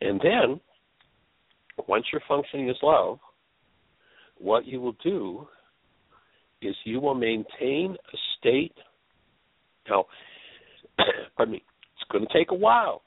And 0.00 0.20
then, 0.20 0.60
once 1.86 2.04
you're 2.12 2.22
functioning 2.28 2.68
as 2.68 2.76
love, 2.82 3.18
what 4.38 4.66
you 4.66 4.80
will 4.80 4.96
do 5.02 5.46
is 6.62 6.74
you 6.84 7.00
will 7.00 7.14
maintain 7.14 7.96
a 8.12 8.16
state. 8.38 8.74
Now, 9.88 10.06
pardon 11.36 11.52
me, 11.52 11.62
it's 11.94 12.10
going 12.10 12.26
to 12.26 12.32
take 12.32 12.50
a 12.50 12.54
while, 12.54 13.02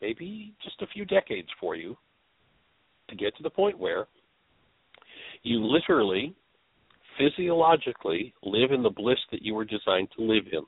maybe 0.00 0.54
just 0.62 0.80
a 0.82 0.86
few 0.86 1.04
decades 1.04 1.48
for 1.60 1.76
you 1.76 1.96
to 3.08 3.16
get 3.16 3.36
to 3.36 3.42
the 3.42 3.50
point 3.50 3.78
where 3.78 4.06
you 5.42 5.64
literally 5.64 6.34
physiologically 7.18 8.34
live 8.42 8.72
in 8.72 8.82
the 8.82 8.90
bliss 8.90 9.18
that 9.30 9.42
you 9.42 9.54
were 9.54 9.64
designed 9.64 10.08
to 10.16 10.24
live 10.24 10.44
in. 10.52 10.62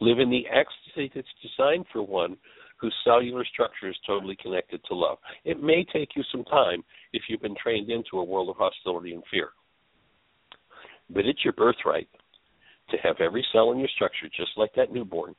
Live 0.00 0.18
in 0.18 0.30
the 0.30 0.46
ecstasy 0.46 1.10
that's 1.14 1.28
designed 1.42 1.86
for 1.92 2.02
one 2.02 2.36
whose 2.78 2.94
cellular 3.04 3.44
structure 3.44 3.88
is 3.88 3.96
totally 4.06 4.36
connected 4.42 4.80
to 4.84 4.94
love. 4.94 5.18
It 5.44 5.62
may 5.62 5.84
take 5.92 6.10
you 6.14 6.22
some 6.30 6.44
time 6.44 6.82
if 7.12 7.22
you've 7.28 7.40
been 7.40 7.56
trained 7.62 7.90
into 7.90 8.18
a 8.18 8.24
world 8.24 8.50
of 8.50 8.56
hostility 8.56 9.14
and 9.14 9.22
fear. 9.30 9.50
But 11.08 11.26
it's 11.26 11.44
your 11.44 11.54
birthright 11.54 12.08
to 12.90 12.96
have 12.98 13.16
every 13.20 13.44
cell 13.52 13.72
in 13.72 13.78
your 13.78 13.88
structure, 13.94 14.28
just 14.36 14.50
like 14.56 14.74
that 14.76 14.92
newborn, 14.92 15.34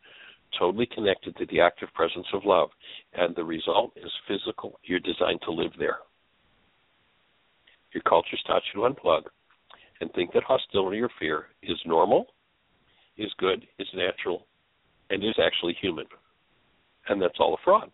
totally 0.58 0.88
connected 0.94 1.36
to 1.38 1.46
the 1.48 1.62
active 1.62 1.90
presence 1.94 2.28
of 2.34 2.46
love. 2.46 2.70
And 3.14 3.36
the 3.36 3.44
result 3.44 3.94
is 3.96 4.12
physical. 4.28 4.80
You're 4.84 5.00
designed 5.00 5.42
to 5.44 5.52
live 5.52 5.72
there. 5.78 5.98
Your 7.94 8.04
culture's 8.04 8.44
taught 8.48 8.64
you 8.74 8.82
to 8.82 8.94
unplug 8.94 9.24
and 10.02 10.12
think 10.14 10.34
that 10.34 10.44
hostility 10.44 11.00
or 11.02 11.10
fear 11.20 11.46
is 11.64 11.78
normal, 11.86 12.28
is 13.18 13.32
good, 13.38 13.66
is 13.80 13.88
natural, 13.94 14.46
and 15.10 15.24
is 15.24 15.36
actually 15.44 15.76
human. 15.82 16.06
And 17.10 17.22
that's 17.22 17.38
all 17.40 17.54
a 17.54 17.58
fraud. 17.64 17.90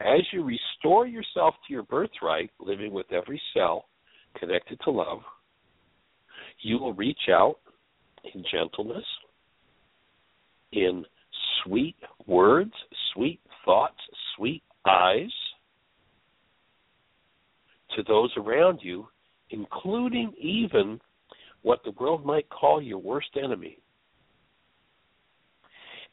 As 0.00 0.20
you 0.32 0.44
restore 0.44 1.06
yourself 1.06 1.54
to 1.66 1.72
your 1.72 1.82
birthright, 1.82 2.50
living 2.60 2.92
with 2.92 3.06
every 3.12 3.40
cell 3.52 3.86
connected 4.38 4.78
to 4.84 4.90
love, 4.90 5.20
you 6.60 6.78
will 6.78 6.94
reach 6.94 7.28
out 7.30 7.56
in 8.34 8.44
gentleness, 8.52 9.04
in 10.72 11.04
sweet 11.64 11.96
words, 12.26 12.72
sweet 13.12 13.40
thoughts, 13.64 13.98
sweet 14.36 14.62
eyes, 14.86 15.32
to 17.96 18.02
those 18.04 18.32
around 18.36 18.80
you, 18.82 19.08
including 19.50 20.32
even 20.40 21.00
what 21.62 21.80
the 21.84 21.92
world 21.92 22.24
might 22.24 22.48
call 22.50 22.80
your 22.82 22.98
worst 22.98 23.30
enemy. 23.42 23.78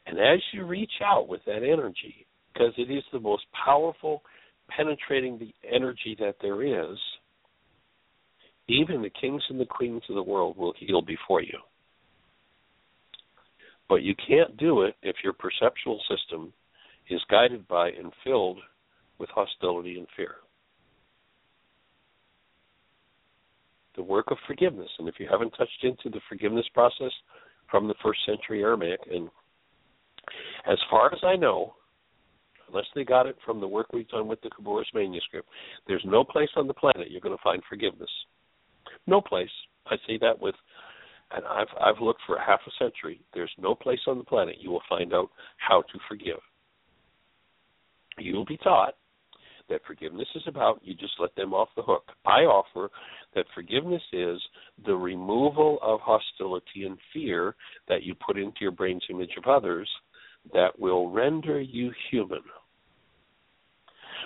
And 0.08 0.20
as 0.20 0.40
you 0.54 0.66
reach 0.66 0.92
out 1.04 1.28
with 1.28 1.42
that 1.46 1.64
energy, 1.64 2.28
because 2.54 2.74
it 2.78 2.92
is 2.92 3.04
the 3.12 3.20
most 3.20 3.44
powerful, 3.66 4.22
penetrating 4.70 5.38
the 5.38 5.54
energy 5.70 6.16
that 6.20 6.36
there 6.42 6.64
is, 6.64 6.98
even 8.68 9.02
the 9.02 9.12
kings 9.22 9.44
and 9.50 9.60
the 9.60 9.66
queens 9.66 10.02
of 10.10 10.16
the 10.16 10.24
world 10.24 10.58
will 10.58 10.74
heal 10.80 11.02
before 11.02 11.42
you. 11.42 11.60
But 13.88 14.02
you 14.02 14.16
can't 14.28 14.58
do 14.58 14.82
it 14.82 14.96
if 15.04 15.18
your 15.24 15.34
perceptual 15.34 16.02
system 16.10 16.52
is 17.10 17.22
guided 17.30 17.68
by 17.68 17.90
and 17.90 18.12
filled 18.24 18.60
with 19.20 19.30
hostility 19.30 19.98
and 20.00 20.08
fear. 20.16 20.36
The 23.96 24.04
work 24.04 24.32
of 24.32 24.38
forgiveness. 24.48 24.90
And 25.00 25.08
if 25.08 25.16
you 25.20 25.28
haven't 25.30 25.52
touched 25.52 25.84
into 25.84 26.10
the 26.10 26.22
forgiveness 26.28 26.66
process 26.74 27.12
from 27.70 27.88
the 27.88 27.96
first 28.04 28.20
century 28.26 28.62
Aramaic, 28.62 29.00
and 29.12 29.30
as 30.70 30.78
far 30.90 31.14
as 31.14 31.20
I 31.24 31.36
know, 31.36 31.74
unless 32.68 32.86
they 32.96 33.04
got 33.04 33.28
it 33.28 33.38
from 33.46 33.60
the 33.60 33.68
work 33.68 33.88
we've 33.94 34.08
done 34.10 34.28
with 34.28 34.42
the 34.42 34.50
Khabouris 34.50 34.94
manuscript, 34.94 35.48
there's 35.88 36.04
no 36.06 36.24
place 36.24 36.50
on 36.56 36.68
the 36.68 36.74
planet 36.74 37.12
you're 37.12 37.22
going 37.22 37.36
to 37.36 37.44
find 37.44 37.62
forgiveness. 37.70 38.10
No 39.08 39.22
place. 39.22 39.50
I 39.88 39.96
say 40.08 40.18
that 40.22 40.40
with 40.40 40.56
and 41.32 41.44
I've 41.46 41.68
I've 41.82 42.02
looked 42.02 42.22
for 42.26 42.38
half 42.40 42.60
a 42.68 42.84
century. 42.84 43.20
There's 43.34 43.52
no 43.58 43.76
place 43.76 44.00
on 44.08 44.18
the 44.18 44.24
planet 44.24 44.58
you 44.60 44.72
will 44.72 44.84
find 44.88 45.14
out 45.14 45.30
how 45.58 45.82
to 45.82 46.00
forgive. 46.08 46.40
You 48.18 48.36
will 48.36 48.46
be 48.46 48.58
taught 48.58 48.96
that 49.70 49.82
forgiveness 49.86 50.28
is 50.36 50.44
about 50.48 50.80
you 50.84 50.94
just 50.94 51.14
let 51.20 51.36
them 51.36 51.54
off 51.54 51.70
the 51.76 51.82
hook. 51.82 52.04
I 52.26 52.42
offer 52.42 52.90
that 53.34 53.46
forgiveness 53.54 54.02
is 54.14 54.40
the 54.86 54.96
removal 54.96 55.80
of 55.82 56.00
hostility 56.02 56.86
and 56.86 56.98
fear 57.14 57.56
that 57.88 58.04
you 58.04 58.16
put 58.16 58.38
into 58.38 58.58
your 58.62 58.72
brain's 58.72 59.04
image 59.10 59.32
of 59.38 59.46
others 59.50 59.90
that 60.54 60.78
will 60.78 61.10
render 61.10 61.60
you 61.60 61.92
human. 62.12 62.42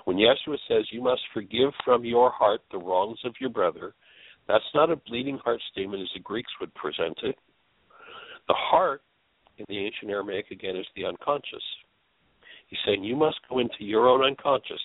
When 0.05 0.17
Yeshua 0.17 0.57
says 0.67 0.85
you 0.91 1.01
must 1.01 1.21
forgive 1.33 1.71
from 1.83 2.05
your 2.05 2.31
heart 2.31 2.61
the 2.71 2.77
wrongs 2.77 3.19
of 3.25 3.35
your 3.39 3.49
brother, 3.49 3.93
that's 4.47 4.63
not 4.73 4.91
a 4.91 4.95
bleeding 4.95 5.37
heart 5.43 5.61
statement 5.71 6.01
as 6.01 6.09
the 6.13 6.21
Greeks 6.21 6.51
would 6.59 6.73
present 6.73 7.17
it. 7.23 7.35
The 8.47 8.55
heart 8.55 9.01
in 9.57 9.65
the 9.67 9.77
ancient 9.77 10.09
Aramaic 10.09 10.51
again 10.51 10.75
is 10.75 10.87
the 10.95 11.05
unconscious. 11.05 11.63
He's 12.67 12.79
saying 12.85 13.03
you 13.03 13.15
must 13.15 13.37
go 13.49 13.59
into 13.59 13.83
your 13.83 14.07
own 14.07 14.23
unconscious, 14.23 14.79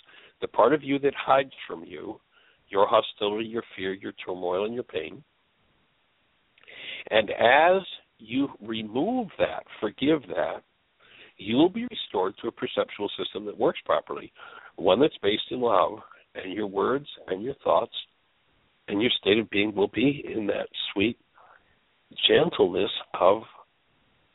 the 0.45 0.49
part 0.49 0.75
of 0.75 0.83
you 0.83 0.99
that 0.99 1.15
hides 1.17 1.55
from 1.67 1.85
you, 1.85 2.21
your 2.69 2.87
hostility, 2.87 3.47
your 3.47 3.63
fear, 3.75 3.95
your 3.95 4.13
turmoil, 4.13 4.67
and 4.67 4.75
your 4.75 4.83
pain. 4.83 5.25
And 7.11 7.31
as 7.31 7.81
you 8.19 8.49
remove 8.61 9.29
that, 9.39 9.65
forgive 9.81 10.21
that, 10.29 10.63
you 11.39 11.57
will 11.57 11.71
be 11.71 11.87
restored 11.91 12.35
to 12.43 12.49
a 12.49 12.53
perceptual 12.53 13.11
system 13.19 13.47
that 13.47 13.59
works 13.59 13.79
properly, 13.87 14.35
one 14.77 15.01
that's 15.01 15.17
based 15.23 15.51
in 15.51 15.63
love, 15.63 15.93
and 16.35 16.53
your 16.53 16.67
words 16.67 17.07
and 17.29 17.43
your 17.43 17.55
thoughts 17.65 17.95
and 18.89 19.01
your 19.01 19.11
state 19.23 19.39
of 19.39 19.49
being 19.49 19.75
will 19.75 19.91
be 19.95 20.27
in 20.31 20.47
that 20.49 20.69
sweet 20.93 21.17
gentleness 22.29 22.91
of 23.19 23.45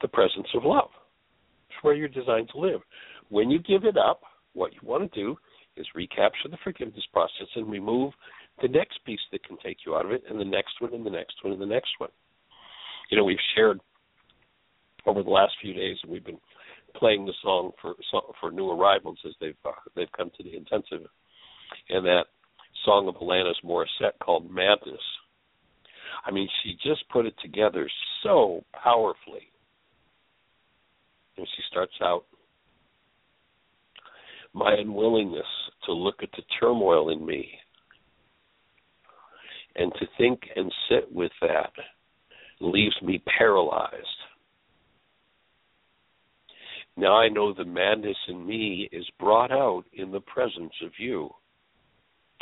the 0.02 0.08
presence 0.08 0.48
of 0.56 0.63
love. 0.65 0.89
It's 1.69 1.84
where 1.84 1.93
you're 1.93 2.08
designed 2.08 2.50
to 2.54 2.60
live. 2.60 2.82
When 3.30 3.52
you 3.52 3.60
give 3.60 3.84
it 3.84 3.95
up, 3.95 4.22
what 4.54 4.74
you 4.74 4.80
want 4.82 5.12
to 5.13 5.19
do 5.24 5.38
is 5.80 5.88
recapture 5.96 6.50
the 6.50 6.58
forgiveness 6.63 7.06
process 7.12 7.48
and 7.56 7.70
remove 7.70 8.13
the 8.62 8.68
next 8.68 9.00
piece 9.06 9.20
that 9.32 9.44
can 9.44 9.58
take 9.63 9.78
you 9.86 9.96
out 9.96 10.06
of 10.06 10.12
it, 10.12 10.24
and 10.30 10.39
the 10.39 10.46
next 10.46 10.74
one, 10.80 10.94
and 10.94 11.06
the 11.06 11.10
next 11.10 11.36
one, 11.44 11.54
and 11.54 11.62
the 11.62 11.65
next 11.65 11.92
one. 11.98 12.10
You 13.10 13.18
know, 13.18 13.24
we've 13.24 13.38
shared 13.56 13.80
over 15.06 15.24
the 15.24 15.30
last 15.30 15.54
few 15.62 15.74
days, 15.74 15.98
we've 16.08 16.26
been 16.26 16.39
playing 16.96 17.26
the 17.26 17.34
song 17.42 17.72
for 17.82 17.96
for 18.39 18.52
new 18.52 18.70
arrivals 18.70 19.18
as 19.26 19.34
they've 19.39 19.56
uh, 19.65 19.72
they've 19.96 20.12
come 20.15 20.32
to 20.38 20.44
the 20.44 20.56
intensive, 20.56 21.08
and 21.89 22.06
that 22.06 22.26
song 22.86 23.08
of 23.08 23.15
Alanis 23.15 23.54
Morissette 23.63 24.18
called 24.22 24.52
Madness. 24.52 25.00
I 26.26 26.32
mean, 26.32 26.50
she 26.63 26.74
just 26.84 27.08
put 27.10 27.26
it 27.26 27.36
together 27.42 27.89
so 28.24 28.63
powerfully. 28.74 29.52
And 31.38 31.48
she 31.56 31.63
starts 31.70 31.94
out 32.02 32.26
my 34.54 34.74
unwillingness 34.74 35.46
to 35.89 35.93
look 35.93 36.21
at 36.21 36.30
the 36.34 36.43
turmoil 36.60 37.10
in 37.10 37.25
me 37.25 37.49
and 39.75 39.91
to 39.93 40.06
think 40.19 40.41
and 40.56 40.71
sit 40.88 41.12
with 41.12 41.32
that 41.41 41.71
leaves 42.60 42.95
me 43.02 43.23
paralyzed. 43.38 43.95
Now 46.95 47.15
I 47.17 47.30
know 47.30 47.54
the 47.54 47.65
madness 47.65 48.17
in 48.28 48.45
me 48.45 48.88
is 48.91 49.06
brought 49.19 49.52
out 49.52 49.86
in 49.93 50.12
the 50.12 50.19
presence 50.19 50.73
of 50.86 50.91
you. 50.99 51.30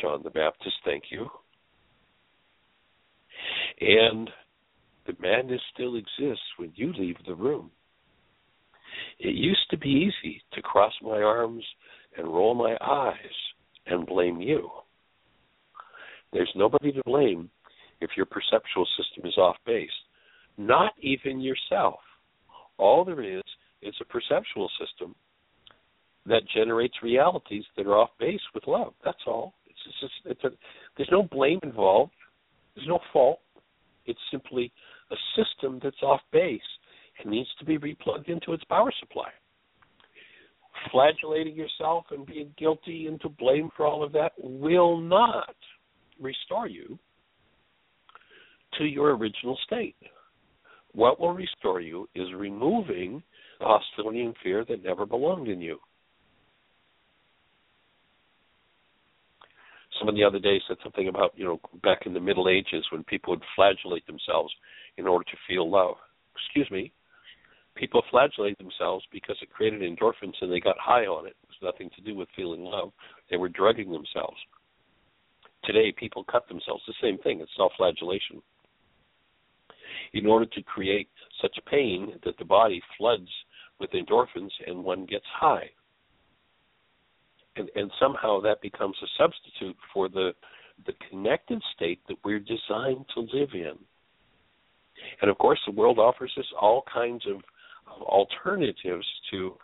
John 0.02 0.22
the 0.24 0.30
Baptist, 0.30 0.76
thank 0.84 1.06
you. 1.10 1.28
And 3.80 4.30
the 5.06 5.16
madness 5.22 5.62
still 5.74 5.96
exists 5.96 6.44
when 6.58 6.74
you 6.76 6.92
leave 6.98 7.18
the 7.26 7.36
room. 7.36 7.72
It 9.20 9.36
used 9.36 9.70
to 9.70 9.78
be 9.78 9.90
easy 9.90 10.42
to 10.54 10.62
cross 10.62 10.94
my 11.02 11.22
arms 11.22 11.64
and 12.18 12.28
roll 12.28 12.54
my 12.56 12.76
eyes 12.82 13.16
and 13.86 14.06
blame 14.06 14.42
you. 14.42 14.70
There's 16.34 16.52
nobody 16.56 16.92
to 16.92 17.02
blame 17.06 17.50
if 18.02 18.12
your 18.16 18.26
perceptual 18.26 18.88
system 18.98 19.26
is 19.26 19.38
off 19.38 19.56
base, 19.66 19.90
not 20.58 20.94
even 21.02 21.40
yourself. 21.40 22.00
All 22.78 23.06
there 23.06 23.24
is 23.24 23.44
is 23.82 23.96
a 24.02 24.06
perceptual 24.06 24.70
system 24.80 25.16
that 26.26 26.42
generates 26.54 26.96
realities 27.02 27.64
that 27.76 27.88
are 27.88 27.98
off 27.98 28.10
base 28.20 28.42
with 28.54 28.68
love. 28.68 28.94
That's 29.04 29.18
all. 29.26 29.54
It's 29.66 29.80
just 30.02 30.14
it's 30.26 30.44
a, 30.44 30.50
there's 30.98 31.10
no 31.12 31.24
blame 31.24 31.60
involved. 31.64 32.12
There's 32.76 32.88
no 32.88 33.00
fault. 33.14 33.40
It's 34.06 34.20
simply 34.32 34.72
a 35.12 35.16
system 35.36 35.80
that's 35.82 36.02
off 36.04 36.22
base 36.32 36.62
and 37.20 37.32
needs 37.32 37.50
to 37.60 37.66
be 37.66 37.78
replugged 37.78 38.28
into 38.28 38.54
its 38.54 38.64
power 38.66 38.92
supply. 39.00 39.30
Flagellating 40.92 41.56
yourself 41.56 42.06
and 42.12 42.26
being 42.26 42.54
guilty 42.58 43.08
and 43.08 43.20
to 43.22 43.30
blame 43.30 43.70
for 43.76 43.86
all 43.86 44.04
of 44.04 44.12
that 44.14 44.32
will 44.38 44.98
not 45.00 45.56
restore 46.20 46.68
you 46.68 46.98
to 48.78 48.86
your 48.86 49.16
original 49.16 49.58
state. 49.66 49.96
What 50.94 51.20
will 51.20 51.34
restore 51.34 51.82
you 51.82 52.08
is 52.16 52.28
removing 52.36 53.22
the 53.60 53.66
hostility 53.66 54.22
and 54.22 54.36
fear 54.44 54.66
that 54.66 54.84
never 54.84 55.06
belonged 55.06 55.48
in 55.48 55.62
you. 55.62 55.80
someone 59.98 60.16
the 60.16 60.24
other 60.24 60.40
day 60.40 60.62
said 60.68 60.78
something 60.84 61.08
about 61.08 61.34
you 61.36 61.46
know 61.46 61.60
back 61.84 62.06
in 62.06 62.14
the 62.14 62.20
Middle 62.20 62.50
Ages 62.50 62.86
when 62.92 63.04
people 63.04 63.32
would 63.32 63.44
flagellate 63.56 64.06
themselves 64.08 64.54
in 64.98 65.08
order 65.08 65.26
to 65.26 65.38
feel 65.48 65.70
love. 65.70 65.96
Excuse 66.36 66.70
me. 66.72 66.92
People 67.88 68.04
flagellate 68.12 68.58
themselves 68.58 69.06
because 69.14 69.38
it 69.42 69.50
created 69.50 69.82
endorphins 69.82 70.34
and 70.42 70.52
they 70.52 70.60
got 70.60 70.76
high 70.78 71.06
on 71.06 71.26
it. 71.26 71.36
It 71.42 71.50
was 71.50 71.74
nothing 71.74 71.90
to 71.96 72.02
do 72.02 72.16
with 72.16 72.28
feeling 72.36 72.66
love. 72.66 72.92
They 73.32 73.38
were 73.38 73.48
drugging 73.48 73.94
themselves. 73.94 74.36
Today, 75.64 75.94
people 75.98 76.26
cut 76.26 76.46
themselves. 76.50 76.84
The 76.86 76.94
same 77.02 77.18
thing. 77.20 77.40
It's 77.40 77.52
self-flagellation. 77.56 78.42
In 80.14 80.26
order 80.26 80.46
to 80.46 80.62
create 80.64 81.08
such 81.42 81.58
pain 81.72 82.12
that 82.26 82.38
the 82.38 82.44
body 82.46 82.82
floods 82.98 83.30
with 83.80 83.92
endorphins 83.92 84.52
and 84.66 84.84
one 84.84 85.06
gets 85.06 85.26
high 85.40 85.70
and, 87.56 87.70
and 87.76 87.92
somehow 88.00 88.42
that 88.42 88.62
becomes 88.62 88.96
a 89.02 89.08
substitute 89.18 89.78
for 89.94 90.10
the 90.10 90.32
the 90.86 90.94
connected 91.10 91.60
state 91.76 92.00
that 92.08 92.18
we're 92.24 92.40
designed 92.40 93.04
to 93.16 93.22
live 93.34 93.50
in. 93.54 93.74
And 95.22 95.32
of 95.32 95.38
course, 95.40 95.60
the 95.66 95.72
world 95.72 95.98
offers 95.98 96.32
us 96.38 96.46
all 96.60 96.84
kinds 96.94 97.26
of, 97.26 97.38
of 97.38 97.42
alternatives 98.02 99.06
to 99.32 99.56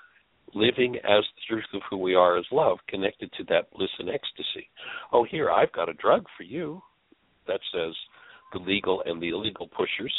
living 0.54 0.96
as 0.98 1.24
the 1.24 1.42
truth 1.50 1.66
of 1.74 1.82
who 1.90 1.98
we 1.98 2.16
are 2.16 2.38
as 2.38 2.46
love, 2.52 2.78
connected 2.88 3.32
to 3.34 3.44
that 3.46 3.72
bliss 3.72 3.90
and 4.00 4.10
ecstasy. 4.10 4.70
Oh, 5.12 5.24
here, 5.24 5.50
I've 5.50 5.72
got 5.72 5.90
a 5.90 5.94
drug 5.94 6.26
for 6.38 6.44
you. 6.44 6.82
That 7.48 7.60
says 7.74 7.94
the 8.54 8.60
legal 8.60 9.04
and 9.06 9.22
the 9.22 9.30
illegal 9.30 9.68
pushers. 9.68 10.14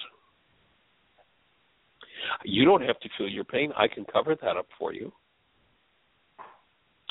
You 2.44 2.64
don't 2.64 2.82
have 2.82 2.98
to 3.00 3.08
feel 3.16 3.28
your 3.28 3.44
pain. 3.44 3.72
I 3.76 3.86
can 3.88 4.04
cover 4.04 4.36
that 4.40 4.56
up 4.56 4.66
for 4.78 4.92
you. 4.92 5.12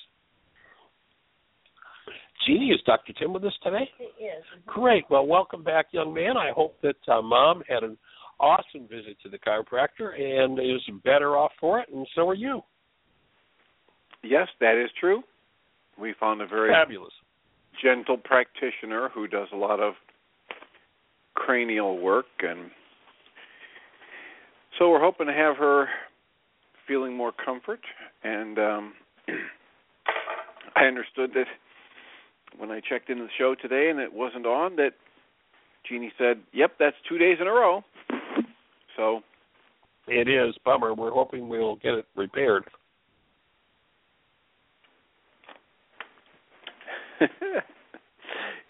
Jeanie, 2.46 2.70
is 2.70 2.80
Dr. 2.86 3.12
Tim 3.12 3.32
with 3.32 3.44
us 3.44 3.52
today? 3.62 3.88
He 3.98 4.24
is. 4.24 4.44
Great. 4.66 5.04
Well, 5.10 5.26
welcome 5.26 5.62
back, 5.62 5.86
young 5.92 6.14
man. 6.14 6.36
I 6.36 6.52
hope 6.54 6.80
that 6.82 6.96
uh, 7.06 7.20
mom 7.20 7.62
had 7.68 7.82
an 7.82 7.98
awesome 8.38 8.88
visit 8.88 9.18
to 9.22 9.28
the 9.28 9.38
chiropractor 9.38 10.18
and 10.18 10.58
is 10.58 10.80
better 11.04 11.36
off 11.36 11.52
for 11.60 11.80
it, 11.80 11.88
and 11.92 12.06
so 12.14 12.28
are 12.28 12.34
you. 12.34 12.62
Yes, 14.22 14.48
that 14.60 14.82
is 14.82 14.90
true. 14.98 15.22
We 15.98 16.14
found 16.18 16.40
a 16.40 16.46
very 16.46 16.70
fabulous, 16.70 17.12
gentle 17.82 18.16
practitioner 18.16 19.10
who 19.14 19.26
does 19.26 19.48
a 19.52 19.56
lot 19.56 19.80
of 19.80 19.94
cranial 21.34 21.98
work, 21.98 22.26
and 22.40 22.70
so 24.78 24.90
we're 24.90 25.00
hoping 25.00 25.26
to 25.26 25.32
have 25.32 25.56
her 25.56 25.88
feeling 26.86 27.16
more 27.16 27.32
comfort. 27.32 27.80
And 28.24 28.58
um, 28.58 28.92
I 30.76 30.84
understood 30.84 31.30
that 31.34 31.46
when 32.58 32.70
I 32.70 32.80
checked 32.80 33.10
into 33.10 33.24
the 33.24 33.30
show 33.38 33.54
today 33.54 33.90
and 33.90 34.00
it 34.00 34.12
wasn't 34.12 34.46
on, 34.46 34.76
that 34.76 34.92
Jeanie 35.88 36.12
said, 36.18 36.38
"Yep, 36.52 36.72
that's 36.78 36.96
two 37.08 37.18
days 37.18 37.38
in 37.40 37.46
a 37.46 37.52
row." 37.52 37.82
So 38.96 39.22
it 40.06 40.28
is 40.28 40.54
bummer. 40.64 40.94
We're 40.94 41.12
hoping 41.12 41.48
we'll 41.48 41.76
get 41.76 41.94
it 41.94 42.06
repaired. 42.16 42.64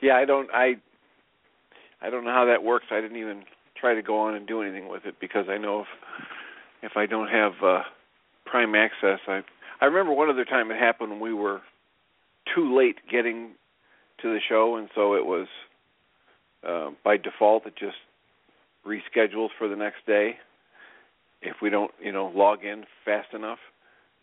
Yeah, 0.03 0.15
I 0.15 0.25
don't 0.25 0.51
I 0.53 0.75
I 2.03 2.11
don't 2.11 2.25
know 2.25 2.33
how 2.33 2.47
that 2.47 2.63
works. 2.63 2.87
I 2.91 3.01
didn't 3.01 3.19
even 3.19 3.43
try 3.79 3.95
to 3.95 4.03
go 4.03 4.19
on 4.19 4.35
and 4.35 4.47
do 4.47 4.63
anything 4.63 4.89
with 4.89 5.05
it 5.05 5.17
because 5.21 5.47
I 5.49 5.59
know 5.59 5.81
if 5.81 5.87
if 6.83 6.93
I 6.97 7.07
don't 7.07 7.29
have 7.29 7.53
uh 7.65 7.83
prime 8.47 8.75
access, 8.75 9.21
I 9.27 9.43
I 9.81 9.87
remember 9.87 10.13
one 10.13 10.31
other 10.31 10.45
time 10.45 10.71
it 10.71 10.79
happened 10.79 11.11
when 11.11 11.21
we 11.21 11.35
were 11.35 11.61
too 12.55 12.77
late 12.77 12.97
getting 13.11 13.53
to 14.23 14.29
the 14.29 14.41
show 14.49 14.77
and 14.77 14.89
so 14.95 15.15
it 15.15 15.25
was 15.25 15.47
uh 16.67 16.91
by 17.05 17.17
default 17.17 17.67
it 17.67 17.75
just 17.77 17.97
reschedules 18.87 19.49
for 19.59 19.69
the 19.69 19.77
next 19.77 20.07
day 20.07 20.37
if 21.43 21.57
we 21.63 21.71
don't, 21.71 21.91
you 22.03 22.13
know, 22.13 22.31
log 22.35 22.65
in 22.65 22.85
fast 23.05 23.33
enough. 23.35 23.59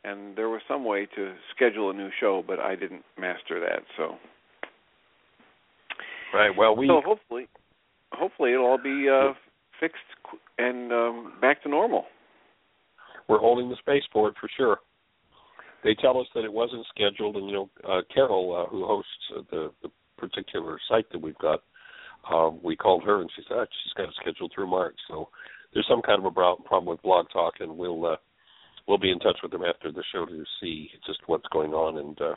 And 0.04 0.38
there 0.38 0.50
was 0.50 0.62
some 0.68 0.86
way 0.86 1.08
to 1.16 1.34
schedule 1.56 1.90
a 1.90 1.94
new 1.94 2.10
show, 2.20 2.44
but 2.46 2.60
I 2.60 2.76
didn't 2.76 3.04
master 3.20 3.60
that. 3.60 3.84
So, 3.98 4.16
right. 6.34 6.52
Well, 6.56 6.76
we 6.76 6.88
so 6.88 7.02
hopefully, 7.06 7.48
hopefully 8.12 8.54
it'll 8.54 8.66
all 8.66 8.82
be 8.82 9.08
uh, 9.10 9.34
fixed 9.80 9.98
and 10.58 10.92
um, 10.92 11.34
back 11.42 11.64
to 11.64 11.70
normal. 11.70 12.06
We're 13.28 13.40
holding 13.40 13.70
the 13.70 13.76
space 13.78 14.04
for 14.14 14.30
it 14.30 14.36
for 14.40 14.50
sure. 14.56 14.78
They 15.84 15.96
tell 15.96 16.20
us 16.20 16.28
that 16.34 16.44
it 16.44 16.52
wasn't 16.52 16.86
scheduled, 16.94 17.36
and 17.36 17.48
you 17.48 17.54
know, 17.54 17.70
uh, 17.88 18.02
Carol, 18.14 18.56
uh, 18.56 18.70
who 18.70 18.86
hosts 18.86 19.12
uh, 19.38 19.42
the 19.52 19.72
the 19.84 19.90
particular 20.18 20.80
site 20.90 21.10
that 21.12 21.22
we've 21.22 21.38
got, 21.38 21.62
um, 22.32 22.60
we 22.64 22.76
called 22.76 23.04
her 23.04 23.22
and 23.22 23.30
she 23.36 23.44
said 23.48 23.58
oh, 23.58 23.66
she's 23.84 23.94
got 23.94 24.10
it 24.10 24.16
scheduled 24.20 24.52
through 24.54 24.68
March. 24.68 24.96
So 25.08 25.30
there's 25.74 25.88
some 25.88 26.02
kind 26.02 26.20
of 26.20 26.26
a 26.26 26.32
problem 26.32 26.86
with 26.86 27.02
Blog 27.02 27.28
Talk, 27.32 27.56
and 27.60 27.78
we'll 27.78 28.06
uh, 28.06 28.16
we'll 28.88 28.98
be 28.98 29.12
in 29.12 29.20
touch 29.20 29.38
with 29.44 29.52
them 29.52 29.64
after 29.64 29.92
the 29.92 30.04
show 30.12 30.26
to 30.26 30.44
see 30.62 30.90
just 31.06 31.20
what's 31.28 31.48
going 31.52 31.74
on. 31.74 31.98
And 31.98 32.20
uh, 32.22 32.36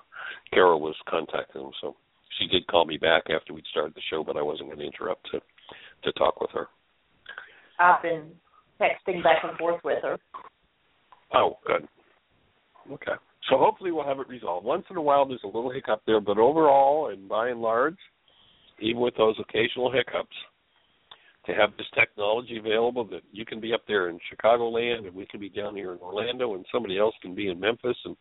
Carol 0.53 0.81
was 0.81 0.97
contacting 1.09 1.63
them, 1.63 1.73
so 1.81 1.97
she 2.41 2.49
did 2.49 2.67
call 2.67 2.87
me 2.87 2.97
back 2.97 3.25
after 3.31 3.53
we'd 3.53 3.67
started 3.71 3.95
the 3.95 4.03
show, 4.11 4.25
but 4.25 4.37
I 4.37 4.43
wasn't 4.43 4.69
going 4.69 4.81
to 4.81 4.87
interrupt 4.87 5.31
to 5.33 5.41
to 6.05 6.13
talk 6.13 6.41
with 6.41 6.51
her. 6.53 6.69
I've 7.79 8.03
been 8.03 8.31
texting 8.81 9.23
back 9.23 9.45
and 9.45 9.57
forth 9.59 9.81
with 9.85 10.03
her. 10.03 10.17
Oh, 11.35 11.59
good. 11.67 11.87
Okay. 12.93 13.13
So 13.49 13.59
hopefully 13.59 13.93
we'll 13.93 14.07
have 14.07 14.19
it 14.19 14.29
resolved. 14.29 14.65
Once 14.65 14.85
in 14.91 14.97
a 14.97 15.03
while 15.03 15.27
there's 15.27 15.43
a 15.45 15.47
little 15.47 15.71
hiccup 15.71 16.03
there, 16.07 16.21
but 16.21 16.39
overall 16.39 17.11
and 17.11 17.29
by 17.29 17.49
and 17.49 17.61
large, 17.61 17.99
even 18.81 19.01
with 19.01 19.15
those 19.17 19.37
occasional 19.39 19.93
hiccups, 19.93 20.35
to 21.51 21.61
have 21.61 21.71
this 21.77 21.87
technology 21.95 22.59
available 22.59 23.05
that 23.07 23.23
you 23.33 23.45
can 23.45 23.61
be 23.61 23.73
up 23.73 23.83
there 23.89 24.09
in 24.09 24.19
Chicagoland 24.31 25.07
and 25.07 25.15
we 25.15 25.27
can 25.27 25.41
be 25.41 25.49
down 25.49 25.77
here 25.77 25.93
in 25.93 25.99
Orlando 25.99 26.55
and 26.55 26.65
somebody 26.73 26.99
else 26.99 27.15
can 27.23 27.35
be 27.35 27.49
in 27.49 27.59
Memphis 27.59 27.97
and 28.05 28.17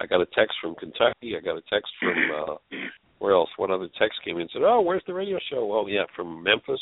I 0.00 0.06
got 0.06 0.20
a 0.20 0.26
text 0.26 0.56
from 0.60 0.74
Kentucky, 0.74 1.34
I 1.36 1.40
got 1.40 1.56
a 1.56 1.62
text 1.70 1.92
from 2.00 2.14
uh 2.34 2.76
where 3.18 3.34
else? 3.34 3.50
One 3.56 3.70
other 3.70 3.88
text 4.00 4.18
came 4.24 4.36
in 4.36 4.42
and 4.42 4.50
said, 4.52 4.62
"Oh, 4.64 4.80
where's 4.80 5.04
the 5.06 5.14
radio 5.14 5.38
show?" 5.48 5.72
Oh, 5.72 5.86
yeah, 5.86 6.02
from 6.16 6.42
Memphis. 6.42 6.80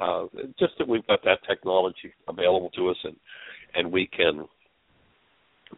Uh 0.00 0.26
just 0.58 0.74
that 0.78 0.86
we've 0.86 1.06
got 1.06 1.24
that 1.24 1.40
technology 1.48 2.12
available 2.28 2.70
to 2.70 2.90
us 2.90 2.96
and 3.04 3.16
and 3.74 3.90
we 3.90 4.08
can 4.16 4.46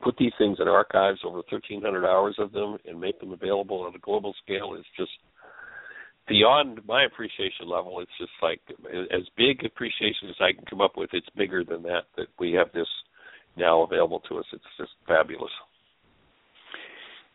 put 0.03 0.17
these 0.19 0.33
things 0.39 0.59
in 0.61 0.69
archives 0.69 1.21
over 1.25 1.43
1300 1.51 2.07
hours 2.07 2.35
of 2.39 2.53
them 2.53 2.79
and 2.87 3.01
make 3.01 3.19
them 3.21 3.33
available 3.33 3.83
on 3.83 3.95
a 3.95 3.99
global 3.99 4.35
scale 4.43 4.75
is 4.75 4.85
just 4.97 5.11
beyond 6.29 6.81
my 6.87 7.05
appreciation 7.05 7.69
level. 7.69 8.01
It's 8.01 8.11
just 8.19 8.33
like 8.43 8.61
as 9.13 9.23
big 9.37 9.65
appreciation 9.65 10.29
as 10.29 10.37
I 10.41 10.53
can 10.53 10.65
come 10.69 10.81
up 10.81 10.97
with. 10.97 11.11
It's 11.13 11.29
bigger 11.37 11.65
than 11.65 11.83
that. 11.83 12.05
That 12.17 12.27
we 12.39 12.53
have 12.53 12.73
this 12.73 12.89
now 13.57 13.83
available 13.83 14.21
to 14.29 14.39
us. 14.39 14.45
It's 14.53 14.65
just 14.79 14.93
fabulous. 15.07 15.51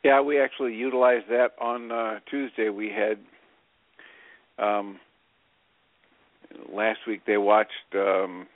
Yeah, 0.04 0.22
we 0.22 0.40
actually 0.40 0.74
utilized 0.74 1.26
that 1.30 1.50
on 1.60 1.92
uh, 1.92 2.20
Tuesday. 2.30 2.70
We 2.70 2.90
had 2.90 3.18
um, 4.64 5.00
last 6.72 7.00
week. 7.08 7.22
They 7.26 7.38
watched 7.38 7.72
um, 7.96 8.48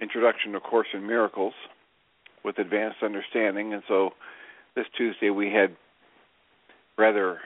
Introduction 0.00 0.52
to 0.52 0.60
Course 0.60 0.88
in 0.94 1.06
Miracles 1.06 1.54
with 2.44 2.58
Advanced 2.58 2.98
Understanding, 3.02 3.74
and 3.74 3.82
so 3.88 4.10
this 4.76 4.86
Tuesday 4.96 5.30
we 5.30 5.50
had 5.50 5.74
rather 6.96 7.38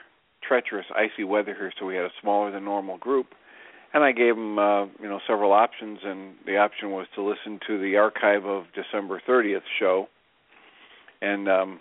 treacherous, 0.47 0.85
icy 0.95 1.23
weather 1.23 1.53
here, 1.53 1.71
so 1.79 1.85
we 1.85 1.95
had 1.95 2.05
a 2.05 2.11
smaller 2.21 2.51
than 2.51 2.65
normal 2.65 2.97
group. 2.97 3.27
And 3.93 4.03
I 4.03 4.13
gave 4.13 4.35
them, 4.35 4.57
uh, 4.57 4.85
you 4.85 5.09
know, 5.09 5.19
several 5.27 5.51
options, 5.51 5.99
and 6.03 6.35
the 6.45 6.57
option 6.57 6.91
was 6.91 7.07
to 7.15 7.21
listen 7.21 7.59
to 7.67 7.77
the 7.77 7.97
archive 7.97 8.45
of 8.45 8.65
December 8.73 9.21
30th 9.27 9.63
show, 9.79 10.07
and 11.21 11.49
um, 11.49 11.79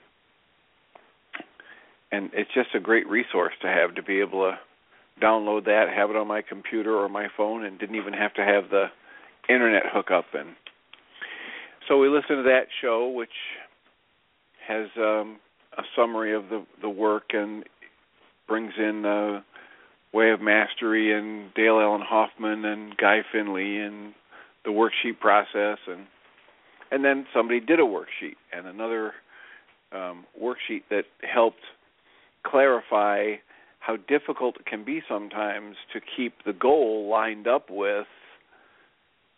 and 2.11 2.31
it's 2.33 2.51
just 2.53 2.75
a 2.75 2.81
great 2.81 3.09
resource 3.09 3.53
to 3.63 3.69
have 3.69 3.95
to 3.95 4.03
be 4.03 4.19
able 4.19 4.51
to 4.51 4.59
download 5.25 5.67
that, 5.67 5.87
have 5.95 6.11
it 6.11 6.17
on 6.17 6.27
my 6.27 6.43
computer 6.43 6.97
or 6.97 7.09
my 7.09 7.29
phone, 7.37 7.65
and 7.65 7.79
didn't 7.79 7.95
even 7.95 8.13
have 8.13 8.35
to 8.35 8.45
have 8.45 8.71
the 8.71 8.87
internet 9.49 9.85
hookup. 9.93 10.27
And 10.35 10.51
so 11.89 11.99
we 11.99 12.09
listened 12.09 12.39
to 12.39 12.43
that 12.43 12.67
show, 12.83 13.09
which 13.09 13.31
has 14.67 14.89
um, 14.97 15.39
a 15.79 15.83
summary 15.97 16.35
of 16.35 16.49
the 16.49 16.65
the 16.83 16.89
work 16.89 17.31
and 17.33 17.65
brings 18.51 18.73
in 18.77 19.07
uh, 19.07 19.41
Way 20.13 20.33
of 20.33 20.41
Mastery 20.41 21.17
and 21.17 21.55
Dale 21.55 21.79
Allen 21.81 22.03
Hoffman 22.05 22.65
and 22.65 22.97
Guy 22.97 23.21
Finley 23.33 23.79
and 23.79 24.13
the 24.65 24.71
worksheet 24.71 25.21
process 25.21 25.79
and 25.87 26.07
and 26.91 27.05
then 27.05 27.25
somebody 27.33 27.61
did 27.61 27.79
a 27.79 27.85
worksheet 27.85 28.35
and 28.53 28.67
another 28.67 29.13
um, 29.93 30.27
worksheet 30.43 30.83
that 30.91 31.05
helped 31.23 31.61
clarify 32.45 33.35
how 33.79 33.97
difficult 34.09 34.57
it 34.59 34.67
can 34.67 34.85
be 34.85 35.01
sometimes 35.09 35.77
to 35.93 36.01
keep 36.01 36.35
the 36.45 36.53
goal 36.53 37.09
lined 37.09 37.47
up 37.47 37.71
with 37.71 38.09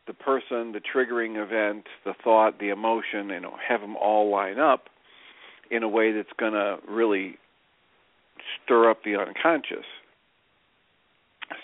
the 0.07 0.15
person, 0.15 0.73
the 0.73 0.81
triggering 0.81 1.37
event, 1.37 1.85
the 2.07 2.15
thought, 2.25 2.59
the 2.59 2.71
emotion, 2.71 3.29
you 3.29 3.41
know, 3.41 3.55
have 3.69 3.83
them 3.83 3.97
all 3.97 4.31
line 4.31 4.59
up 4.59 4.85
in 5.71 5.83
a 5.83 5.89
way 5.89 6.11
that's 6.13 6.33
going 6.39 6.55
to 6.55 6.79
really 6.89 7.37
stir 8.73 8.91
up 8.91 9.05
the 9.05 9.17
unconscious. 9.17 9.85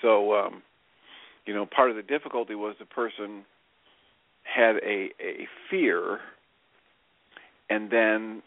So, 0.03 0.35
um, 0.35 0.63
you 1.47 1.55
know, 1.55 1.65
part 1.67 1.91
of 1.91 1.97
the 1.97 2.03
difficulty 2.03 2.55
was 2.55 2.75
the 2.79 2.85
person 2.85 3.45
had 4.43 4.77
a 4.77 5.11
a 5.21 5.47
fear, 5.71 6.19
and 7.71 7.91
then 7.91 8.43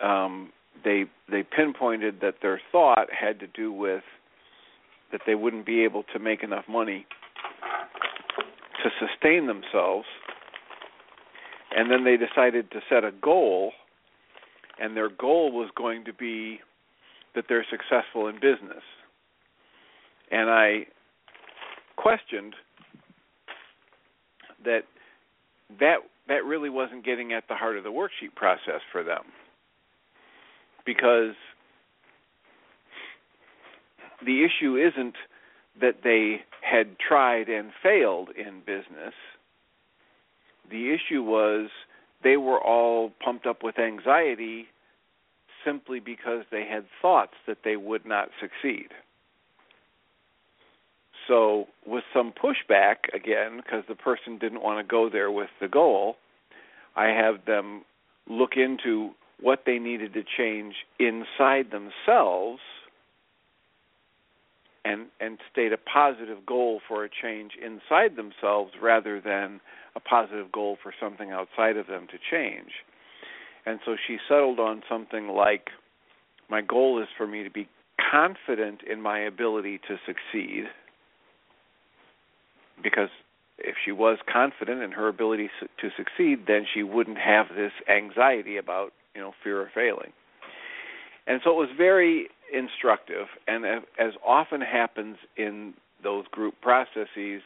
um, 0.00 0.52
they 0.84 1.04
they 1.30 1.42
pinpointed 1.42 2.20
that 2.22 2.36
their 2.40 2.60
thought 2.70 3.08
had 3.12 3.38
to 3.40 3.46
do 3.46 3.70
with 3.72 4.02
that 5.10 5.20
they 5.26 5.34
wouldn't 5.34 5.66
be 5.66 5.84
able 5.84 6.04
to 6.14 6.18
make 6.18 6.42
enough 6.42 6.64
money 6.68 7.06
to 8.82 8.90
sustain 8.98 9.46
themselves, 9.46 10.06
and 11.76 11.90
then 11.90 12.04
they 12.04 12.16
decided 12.16 12.70
to 12.70 12.80
set 12.88 13.04
a 13.04 13.12
goal, 13.12 13.72
and 14.80 14.96
their 14.96 15.10
goal 15.10 15.52
was 15.52 15.68
going 15.76 16.04
to 16.06 16.12
be 16.14 16.60
that 17.34 17.44
they're 17.48 17.66
successful 17.70 18.28
in 18.28 18.36
business. 18.36 18.82
And 20.30 20.50
I 20.50 20.86
questioned 21.96 22.54
that 24.64 24.82
that 25.80 25.96
that 26.28 26.44
really 26.44 26.70
wasn't 26.70 27.04
getting 27.04 27.32
at 27.32 27.44
the 27.48 27.54
heart 27.54 27.76
of 27.76 27.84
the 27.84 27.90
worksheet 27.90 28.34
process 28.36 28.80
for 28.90 29.02
them. 29.02 29.24
Because 30.84 31.34
the 34.24 34.44
issue 34.44 34.76
isn't 34.76 35.14
that 35.80 35.96
they 36.04 36.42
had 36.60 36.98
tried 36.98 37.48
and 37.48 37.72
failed 37.82 38.30
in 38.30 38.60
business. 38.60 39.14
The 40.70 40.94
issue 40.94 41.22
was 41.22 41.70
they 42.22 42.36
were 42.36 42.60
all 42.60 43.12
pumped 43.24 43.46
up 43.46 43.62
with 43.62 43.78
anxiety 43.78 44.66
simply 45.64 46.00
because 46.00 46.44
they 46.50 46.64
had 46.64 46.84
thoughts 47.00 47.34
that 47.46 47.58
they 47.64 47.76
would 47.76 48.06
not 48.06 48.28
succeed. 48.40 48.88
So, 51.28 51.68
with 51.86 52.04
some 52.12 52.32
pushback 52.32 52.96
again, 53.14 53.58
because 53.58 53.84
the 53.88 53.94
person 53.94 54.38
didn't 54.38 54.62
want 54.62 54.84
to 54.84 54.90
go 54.90 55.08
there 55.08 55.30
with 55.30 55.50
the 55.60 55.68
goal, 55.68 56.16
I 56.96 57.06
have 57.06 57.44
them 57.46 57.82
look 58.28 58.56
into 58.56 59.10
what 59.40 59.62
they 59.66 59.78
needed 59.78 60.14
to 60.14 60.22
change 60.36 60.74
inside 60.98 61.70
themselves 61.70 62.60
and 64.84 65.06
and 65.20 65.38
state 65.50 65.72
a 65.72 65.76
positive 65.78 66.44
goal 66.46 66.80
for 66.88 67.04
a 67.04 67.08
change 67.08 67.52
inside 67.62 68.16
themselves 68.16 68.72
rather 68.80 69.20
than 69.20 69.60
a 69.94 70.00
positive 70.00 70.50
goal 70.50 70.76
for 70.82 70.92
something 71.00 71.30
outside 71.30 71.76
of 71.76 71.86
them 71.86 72.06
to 72.08 72.18
change. 72.30 72.70
And 73.64 73.80
so 73.84 73.96
she 74.06 74.18
settled 74.28 74.58
on 74.58 74.82
something 74.88 75.28
like 75.28 75.68
my 76.50 76.60
goal 76.60 77.00
is 77.00 77.08
for 77.16 77.26
me 77.26 77.42
to 77.44 77.50
be 77.50 77.68
confident 78.10 78.80
in 78.90 79.00
my 79.00 79.20
ability 79.20 79.80
to 79.88 79.96
succeed 80.06 80.64
because 82.82 83.08
if 83.58 83.76
she 83.84 83.92
was 83.92 84.18
confident 84.30 84.82
in 84.82 84.90
her 84.90 85.06
ability 85.08 85.48
to 85.80 85.88
succeed 85.96 86.40
then 86.48 86.66
she 86.74 86.82
wouldn't 86.82 87.18
have 87.18 87.46
this 87.54 87.70
anxiety 87.88 88.56
about 88.56 88.92
you 89.14 89.20
know 89.20 89.32
fear 89.44 89.62
of 89.62 89.68
failing 89.72 90.12
and 91.26 91.40
so 91.44 91.50
it 91.50 91.56
was 91.56 91.68
very 91.76 92.28
instructive. 92.52 93.26
And 93.46 93.64
as 93.98 94.12
often 94.26 94.60
happens 94.60 95.16
in 95.36 95.74
those 96.02 96.26
group 96.28 96.54
processes, 96.60 97.42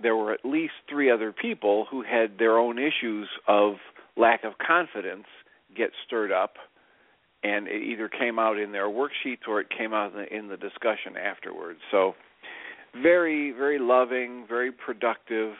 there 0.00 0.16
were 0.16 0.32
at 0.32 0.44
least 0.44 0.74
three 0.88 1.10
other 1.10 1.32
people 1.32 1.86
who 1.90 2.02
had 2.02 2.38
their 2.38 2.58
own 2.58 2.78
issues 2.78 3.28
of 3.46 3.74
lack 4.18 4.44
of 4.44 4.52
confidence 4.58 5.26
get 5.76 5.90
stirred 6.06 6.32
up, 6.32 6.54
and 7.44 7.68
it 7.68 7.82
either 7.82 8.08
came 8.08 8.38
out 8.38 8.58
in 8.58 8.72
their 8.72 8.88
worksheets 8.88 9.46
or 9.46 9.60
it 9.60 9.68
came 9.76 9.94
out 9.94 10.12
in 10.12 10.18
the, 10.18 10.36
in 10.36 10.48
the 10.48 10.56
discussion 10.56 11.16
afterwards. 11.16 11.78
So, 11.90 12.14
very, 13.00 13.52
very 13.52 13.78
loving, 13.78 14.46
very 14.48 14.72
productive, 14.72 15.54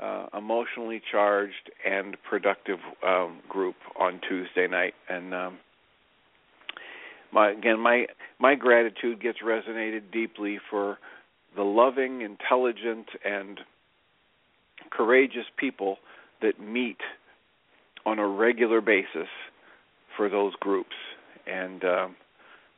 uh, 0.00 0.26
emotionally 0.36 1.02
charged, 1.10 1.70
and 1.84 2.16
productive 2.28 2.78
um, 3.06 3.40
group 3.48 3.74
on 3.98 4.20
Tuesday 4.28 4.68
night, 4.68 4.94
and 5.08 5.34
um, 5.34 5.58
my 7.32 7.50
again 7.50 7.80
my 7.80 8.06
my 8.38 8.54
gratitude 8.54 9.20
gets 9.20 9.38
resonated 9.44 10.02
deeply 10.12 10.58
for 10.70 10.98
the 11.56 11.62
loving, 11.62 12.22
intelligent, 12.22 13.08
and 13.24 13.60
courageous 14.90 15.46
people 15.58 15.96
that 16.40 16.60
meet 16.60 16.98
on 18.08 18.18
a 18.18 18.26
regular 18.26 18.80
basis 18.80 19.28
for 20.16 20.30
those 20.30 20.54
groups, 20.60 20.96
and 21.46 21.84
uh, 21.84 22.08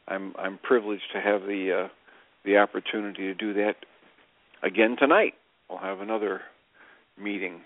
I'm 0.08 0.34
I'm 0.36 0.58
privileged 0.58 1.04
to 1.14 1.20
have 1.20 1.42
the 1.42 1.84
uh, 1.84 1.88
the 2.44 2.56
opportunity 2.56 3.22
to 3.22 3.34
do 3.34 3.54
that 3.54 3.76
again 4.64 4.96
tonight. 4.98 5.34
We'll 5.68 5.78
have 5.78 6.00
another 6.00 6.40
meeting. 7.16 7.60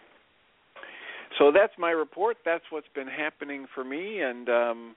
So 1.38 1.50
that's 1.52 1.72
my 1.78 1.90
report. 1.90 2.36
That's 2.44 2.64
what's 2.70 2.86
been 2.94 3.08
happening 3.08 3.66
for 3.74 3.82
me, 3.82 4.20
and 4.20 4.48
um, 4.50 4.96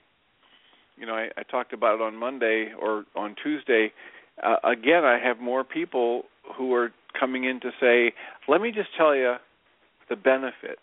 you 0.98 1.06
know, 1.06 1.14
I, 1.14 1.30
I 1.38 1.44
talked 1.44 1.72
about 1.72 1.96
it 1.96 2.02
on 2.02 2.18
Monday 2.18 2.74
or 2.80 3.06
on 3.16 3.36
Tuesday. 3.42 3.94
Uh, 4.44 4.58
again, 4.70 5.06
I 5.06 5.20
have 5.24 5.40
more 5.40 5.64
people 5.64 6.24
who 6.58 6.74
are 6.74 6.92
coming 7.18 7.46
in 7.46 7.62
to 7.62 7.72
say, 7.80 8.14
"Let 8.50 8.60
me 8.60 8.72
just 8.72 8.90
tell 8.98 9.16
you 9.16 9.36
the 10.10 10.18
benefit 10.18 10.80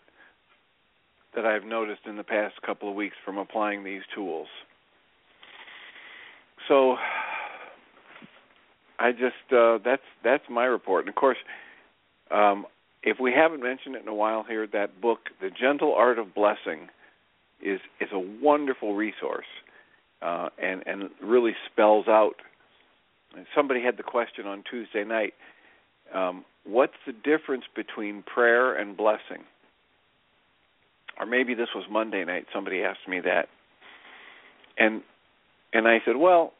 that 1.35 1.45
I've 1.45 1.65
noticed 1.65 2.01
in 2.05 2.17
the 2.17 2.23
past 2.23 2.61
couple 2.65 2.89
of 2.89 2.95
weeks 2.95 3.15
from 3.23 3.37
applying 3.37 3.83
these 3.83 4.01
tools." 4.13 4.47
So, 6.67 6.97
I 8.99 9.11
just 9.11 9.53
uh, 9.53 9.79
that's 9.83 10.03
that's 10.23 10.43
my 10.49 10.65
report. 10.65 11.01
And 11.01 11.09
of 11.09 11.15
course, 11.15 11.37
um, 12.31 12.65
if 13.03 13.19
we 13.19 13.31
haven't 13.31 13.61
mentioned 13.61 13.95
it 13.95 14.01
in 14.01 14.07
a 14.07 14.15
while 14.15 14.43
here, 14.43 14.67
that 14.67 15.01
book, 15.01 15.29
"The 15.41 15.49
Gentle 15.49 15.93
Art 15.93 16.17
of 16.17 16.33
Blessing," 16.33 16.89
is 17.61 17.79
is 17.99 18.09
a 18.11 18.19
wonderful 18.19 18.95
resource 18.95 19.45
uh, 20.21 20.49
and 20.61 20.83
and 20.85 21.09
really 21.21 21.55
spells 21.71 22.07
out. 22.07 22.35
Somebody 23.53 23.81
had 23.81 23.97
the 23.97 24.03
question 24.03 24.45
on 24.47 24.63
Tuesday 24.69 25.03
night. 25.03 25.33
Um, 26.13 26.45
what's 26.63 26.93
the 27.05 27.11
difference 27.11 27.65
between 27.75 28.23
prayer 28.23 28.73
and 28.73 28.95
blessing? 28.95 29.43
Or 31.19 31.25
maybe 31.25 31.53
this 31.53 31.69
was 31.73 31.85
Monday 31.89 32.23
night. 32.25 32.45
Somebody 32.53 32.81
asked 32.81 33.07
me 33.07 33.21
that, 33.21 33.47
and 34.77 35.01
and 35.73 35.87
I 35.87 35.99
said, 36.05 36.15
well, 36.17 36.53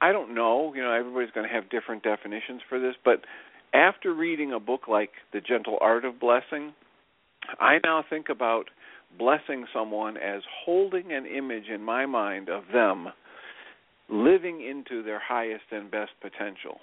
I 0.00 0.12
don't 0.12 0.34
know. 0.34 0.72
You 0.74 0.82
know, 0.82 0.92
everybody's 0.92 1.30
going 1.30 1.48
to 1.48 1.52
have 1.52 1.70
different 1.70 2.02
definitions 2.02 2.60
for 2.68 2.78
this, 2.80 2.94
but 3.04 3.22
after 3.74 4.14
reading 4.14 4.52
a 4.52 4.60
book 4.60 4.88
like 4.88 5.10
The 5.32 5.40
Gentle 5.40 5.78
Art 5.80 6.04
of 6.04 6.20
Blessing, 6.20 6.72
I 7.60 7.78
now 7.84 8.04
think 8.08 8.28
about 8.28 8.64
blessing 9.18 9.66
someone 9.72 10.16
as 10.16 10.42
holding 10.64 11.12
an 11.12 11.26
image 11.26 11.68
in 11.72 11.82
my 11.82 12.06
mind 12.06 12.48
of 12.48 12.64
them 12.72 13.08
living 14.08 14.66
into 14.66 15.02
their 15.02 15.20
highest 15.20 15.64
and 15.70 15.90
best 15.90 16.12
potential. 16.20 16.80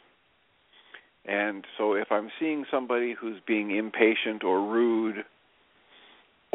And 1.26 1.66
so 1.78 1.94
if 1.94 2.12
I'm 2.12 2.30
seeing 2.40 2.66
somebody 2.70 3.16
who's 3.20 3.38
being 3.48 3.76
impatient 3.76 4.44
or 4.44 4.62
rude 4.62 5.24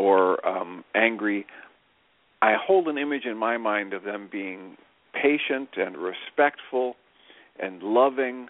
or 0.01 0.46
um, 0.48 0.82
angry, 0.94 1.44
I 2.40 2.55
hold 2.59 2.88
an 2.88 2.96
image 2.96 3.26
in 3.26 3.36
my 3.36 3.59
mind 3.59 3.92
of 3.92 4.03
them 4.03 4.30
being 4.32 4.78
patient 5.12 5.68
and 5.76 5.94
respectful 5.98 6.96
and 7.59 7.82
loving 7.82 8.48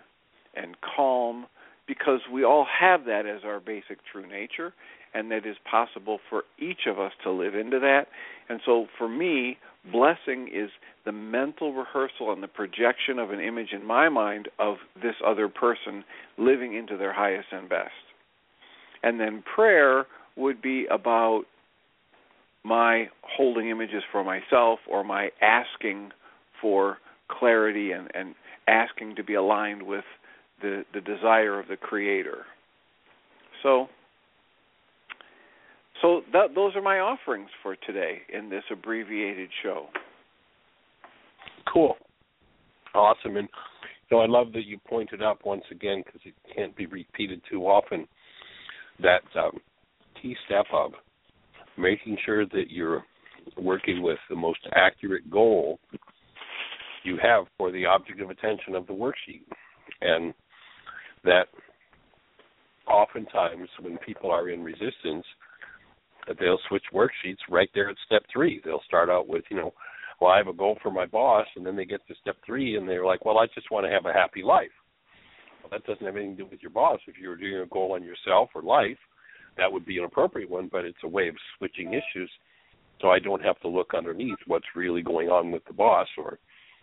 and 0.55 0.77
calm 0.81 1.47
because 1.89 2.21
we 2.33 2.45
all 2.45 2.65
have 2.81 3.05
that 3.07 3.27
as 3.27 3.43
our 3.45 3.59
basic 3.59 3.99
true 4.13 4.29
nature 4.29 4.73
and 5.13 5.29
that 5.33 5.45
is 5.45 5.57
possible 5.69 6.21
for 6.29 6.45
each 6.57 6.87
of 6.87 7.01
us 7.01 7.11
to 7.25 7.33
live 7.33 7.57
into 7.57 7.81
that. 7.81 8.05
And 8.49 8.61
so 8.65 8.87
for 8.97 9.09
me, 9.09 9.59
blessing 9.91 10.49
is 10.55 10.71
the 11.05 11.11
mental 11.11 11.73
rehearsal 11.73 12.33
and 12.33 12.45
the 12.45 12.49
projection 12.49 13.19
of 13.19 13.33
an 13.33 13.41
image 13.41 13.73
in 13.73 13.85
my 13.85 14.09
mind 14.09 14.49
of 14.61 14.77
this 14.95 15.17
other 15.27 15.49
person 15.49 16.05
living 16.39 16.77
into 16.77 16.97
their 16.97 17.13
highest 17.13 17.49
and 17.51 17.69
best. 17.69 17.91
And 19.03 19.19
then 19.19 19.43
prayer 19.53 20.07
would 20.41 20.61
be 20.61 20.87
about 20.91 21.43
my 22.65 23.09
holding 23.23 23.69
images 23.69 24.03
for 24.13 24.23
myself 24.25 24.81
or 24.91 25.05
my 25.05 25.31
asking 25.41 26.11
for 26.61 26.99
clarity 27.29 27.93
and, 27.93 28.09
and 28.15 28.35
asking 28.69 29.17
to 29.17 29.25
be 29.25 29.35
aligned 29.35 29.83
with 29.83 30.05
the, 30.61 30.85
the 30.93 31.01
desire 31.01 31.59
of 31.59 31.69
the 31.69 31.77
creator. 31.77 32.45
So 33.63 33.89
so 36.03 36.23
that, 36.33 36.55
those 36.55 36.75
are 36.77 36.83
my 36.83 36.99
offerings 36.99 37.51
for 37.63 37.77
today 37.77 38.23
in 38.33 38.49
this 38.49 38.63
abbreviated 38.71 39.51
show. 39.63 39.87
Cool, 41.71 41.95
awesome, 42.95 43.37
and 43.37 43.49
you 44.11 44.17
know 44.17 44.23
I 44.23 44.27
love 44.27 44.53
that 44.55 44.65
you 44.65 44.79
pointed 44.89 45.23
out 45.23 45.45
once 45.45 45.65
again 45.71 46.03
because 46.05 46.21
it 46.25 46.35
can't 46.55 46.75
be 46.75 46.87
repeated 46.87 47.43
too 47.51 47.67
often 47.67 48.09
that 49.01 49.23
um, 49.39 49.61
key 50.21 50.37
step 50.47 50.67
of 50.73 50.93
making 51.79 52.17
sure 52.25 52.47
that 52.47 52.67
you're 52.69 53.05
working 53.57 54.03
with 54.03 54.19
the 54.29 54.37
most 54.37 54.61
accurate 54.75 55.31
goal 55.31 55.79
you 57.05 57.19
have 57.23 57.45
for 57.57 57.73
the 57.73 57.87
object 57.87 58.21
of 58.21 58.31
attention 58.31 58.75
of 58.75 58.87
the 58.87 58.93
worksheet, 58.93 59.45
and 60.03 60.35
that 61.25 61.45
oftentimes 62.87 63.69
when 63.81 63.97
people 63.99 64.31
are 64.31 64.51
in 64.51 64.63
resistance 64.63 65.25
they'll 66.39 66.59
switch 66.69 66.85
worksheets 66.93 67.39
right 67.49 67.71
there 67.75 67.89
at 67.89 67.97
step 68.07 68.23
three. 68.33 68.61
They'll 68.65 68.83
start 68.87 69.09
out 69.09 69.29
with, 69.29 69.45
you 69.51 69.57
know, 69.57 69.73
well, 70.21 70.31
I 70.31 70.39
have 70.39 70.49
a 70.49 70.53
goal 70.53 70.79
for 70.83 70.91
my 70.91 71.07
boss, 71.07 71.47
and 71.57 71.65
then 71.65 71.77
they 71.77 71.85
get 71.85 72.07
to 72.07 72.15
step 72.21 72.37
three, 72.45 72.77
and 72.77 72.89
they're 72.89 73.07
like, 73.07 73.25
well, 73.25 73.39
I 73.39 73.47
just 73.55 73.71
want 73.71 73.87
to 73.87 73.91
have 73.91 74.05
a 74.07 74.13
happy 74.13 74.43
life. 74.43 74.71
Well, 75.63 75.71
that 75.73 75.87
doesn't 75.87 76.05
have 76.05 76.17
anything 76.17 76.37
to 76.37 76.45
do 76.45 76.51
with 76.51 76.61
your 76.63 76.71
boss. 76.71 77.01
If 77.07 77.17
you're 77.21 77.37
doing 77.37 77.63
a 77.63 77.67
goal 77.67 77.93
on 77.95 78.03
yourself 78.03 78.51
or 78.55 78.63
life, 78.63 78.99
that 79.61 79.71
would 79.71 79.87
be 79.87 79.99
an 79.99 80.05
appropriate 80.05 80.51
one, 80.51 80.69
but 80.73 80.85
it's 80.85 81.05
a 81.05 81.09
way 81.09 81.29
of 81.29 81.37
switching 81.57 81.93
issues. 81.93 82.31
So 83.01 83.09
I 83.09 83.19
don't 83.19 83.43
have 83.43 83.59
to 83.61 83.69
look 83.69 83.93
underneath 83.97 84.39
what's 84.47 84.67
really 84.75 85.03
going 85.03 85.29
on 85.29 85.53
with 85.53 85.65
the 85.67 85.73
boss, 85.73 86.09
or, 86.19 86.39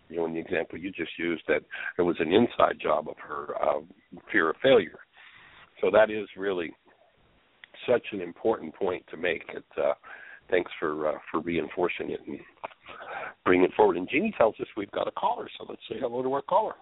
you 0.08 0.16
know, 0.16 0.26
in 0.26 0.32
the 0.32 0.40
example 0.40 0.78
you 0.78 0.90
just 0.90 1.12
used, 1.18 1.42
that 1.46 1.62
it 1.98 2.02
was 2.02 2.16
an 2.18 2.32
inside 2.32 2.78
job 2.80 3.08
of 3.08 3.16
her 3.18 3.54
uh, 3.62 3.80
fear 4.32 4.50
of 4.50 4.56
failure. 4.62 4.98
So 5.80 5.90
that 5.92 6.10
is 6.10 6.26
really 6.36 6.72
such 7.88 8.06
an 8.12 8.20
important 8.20 8.74
point 8.74 9.04
to 9.10 9.16
make. 9.16 9.44
It, 9.54 9.64
uh, 9.76 9.94
thanks 10.50 10.70
for 10.80 11.08
uh, 11.08 11.18
for 11.30 11.40
reinforcing 11.40 12.10
it 12.10 12.20
and 12.26 12.40
bringing 13.44 13.66
it 13.66 13.74
forward. 13.76 13.96
And 13.96 14.08
Jeanie 14.10 14.34
tells 14.36 14.56
us 14.60 14.66
we've 14.76 14.90
got 14.90 15.06
a 15.06 15.12
caller, 15.12 15.48
so 15.56 15.66
let's 15.68 15.82
say 15.88 15.96
hello 16.00 16.22
to 16.22 16.32
our 16.32 16.42
caller. 16.42 16.74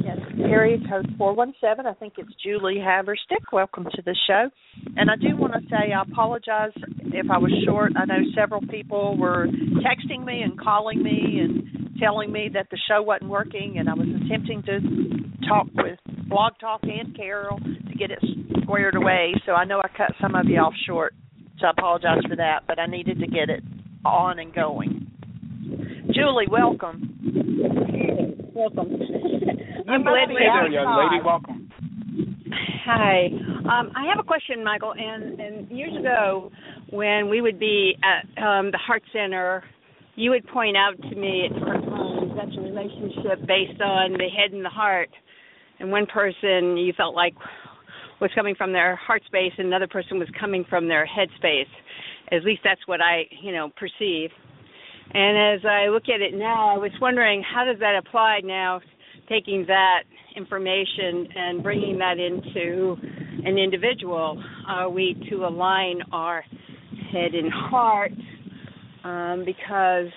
Yes, 0.00 0.18
area 0.42 0.78
code 0.88 1.06
417. 1.18 1.86
I 1.86 1.94
think 1.94 2.14
it's 2.18 2.30
Julie 2.42 2.76
Haverstick. 2.78 3.52
Welcome 3.52 3.84
to 3.84 4.02
the 4.02 4.16
show. 4.26 4.48
And 4.96 5.10
I 5.10 5.16
do 5.16 5.36
want 5.36 5.52
to 5.52 5.60
say 5.68 5.92
I 5.92 6.02
apologize 6.02 6.72
if 7.04 7.30
I 7.30 7.38
was 7.38 7.52
short. 7.66 7.92
I 7.96 8.04
know 8.04 8.20
several 8.34 8.60
people 8.62 9.16
were 9.16 9.46
texting 9.84 10.24
me 10.24 10.42
and 10.42 10.58
calling 10.58 11.02
me 11.02 11.40
and 11.40 11.98
telling 12.00 12.32
me 12.32 12.50
that 12.54 12.66
the 12.70 12.78
show 12.88 13.02
wasn't 13.02 13.30
working, 13.30 13.76
and 13.78 13.88
I 13.88 13.94
was 13.94 14.08
attempting 14.24 14.62
to 14.64 14.80
talk 15.48 15.66
with 15.74 15.98
Blog 16.28 16.54
Talk 16.60 16.80
and 16.82 17.16
Carol 17.16 17.58
to 17.58 17.98
get 17.98 18.10
it 18.10 18.18
squared 18.62 18.96
away. 18.96 19.34
So 19.46 19.52
I 19.52 19.64
know 19.64 19.80
I 19.80 19.88
cut 19.96 20.12
some 20.20 20.34
of 20.34 20.46
you 20.46 20.58
off 20.58 20.74
short, 20.86 21.14
so 21.60 21.66
I 21.66 21.70
apologize 21.70 22.22
for 22.28 22.36
that. 22.36 22.62
But 22.66 22.78
I 22.78 22.86
needed 22.86 23.20
to 23.20 23.26
get 23.26 23.48
it 23.48 23.62
on 24.04 24.38
and 24.38 24.54
going. 24.54 25.06
Julie, 26.12 26.46
welcome. 26.50 27.10
Welcome. 28.54 28.98
I'm 29.88 30.02
glad 30.02 30.26
to 30.26 30.32
Hey 30.32 30.44
there, 30.44 30.62
have 30.62 30.70
you. 30.70 30.74
young 30.74 31.10
lady. 31.10 31.24
Welcome. 31.24 31.70
Hi. 32.84 33.26
Um, 33.64 33.92
I 33.96 34.06
have 34.08 34.18
a 34.18 34.26
question, 34.26 34.64
Michael. 34.64 34.94
And, 34.96 35.40
and 35.40 35.70
years 35.70 35.94
ago, 35.98 36.50
when 36.90 37.28
we 37.28 37.40
would 37.40 37.58
be 37.58 37.96
at 38.02 38.24
um, 38.42 38.70
the 38.70 38.78
Heart 38.78 39.02
Center, 39.12 39.62
you 40.16 40.30
would 40.30 40.46
point 40.48 40.76
out 40.76 40.94
to 41.02 41.16
me 41.16 41.46
at 41.46 41.58
different 41.58 41.84
times 41.84 42.32
that's 42.36 42.56
a 42.56 42.60
relationship 42.60 43.46
based 43.46 43.80
on 43.80 44.12
the 44.12 44.28
head 44.28 44.52
and 44.52 44.64
the 44.64 44.70
heart. 44.70 45.10
And 45.80 45.90
one 45.90 46.06
person 46.06 46.76
you 46.76 46.92
felt 46.96 47.14
like 47.14 47.34
was 48.20 48.30
coming 48.34 48.54
from 48.54 48.72
their 48.72 48.96
heart 48.96 49.22
space, 49.26 49.52
and 49.58 49.66
another 49.66 49.88
person 49.88 50.18
was 50.18 50.28
coming 50.38 50.64
from 50.70 50.88
their 50.88 51.04
head 51.04 51.28
space. 51.36 51.68
At 52.30 52.44
least 52.44 52.60
that's 52.64 52.80
what 52.86 53.00
I, 53.00 53.24
you 53.42 53.52
know, 53.52 53.70
perceive. 53.76 54.30
And 55.12 55.60
as 55.60 55.64
I 55.68 55.88
look 55.88 56.04
at 56.14 56.20
it 56.20 56.34
now, 56.34 56.74
I 56.74 56.78
was 56.78 56.92
wondering 57.00 57.42
how 57.42 57.64
does 57.64 57.78
that 57.80 57.96
apply 57.96 58.40
now, 58.44 58.80
taking 59.28 59.64
that 59.66 60.04
information 60.36 61.28
and 61.34 61.62
bringing 61.62 61.98
that 61.98 62.18
into 62.18 62.96
an 63.44 63.58
individual? 63.58 64.42
Are 64.68 64.88
we 64.90 65.14
to 65.30 65.46
align 65.46 66.00
our 66.12 66.42
head 67.12 67.34
and 67.34 67.52
heart? 67.52 68.12
Um, 69.04 69.44
because 69.44 70.08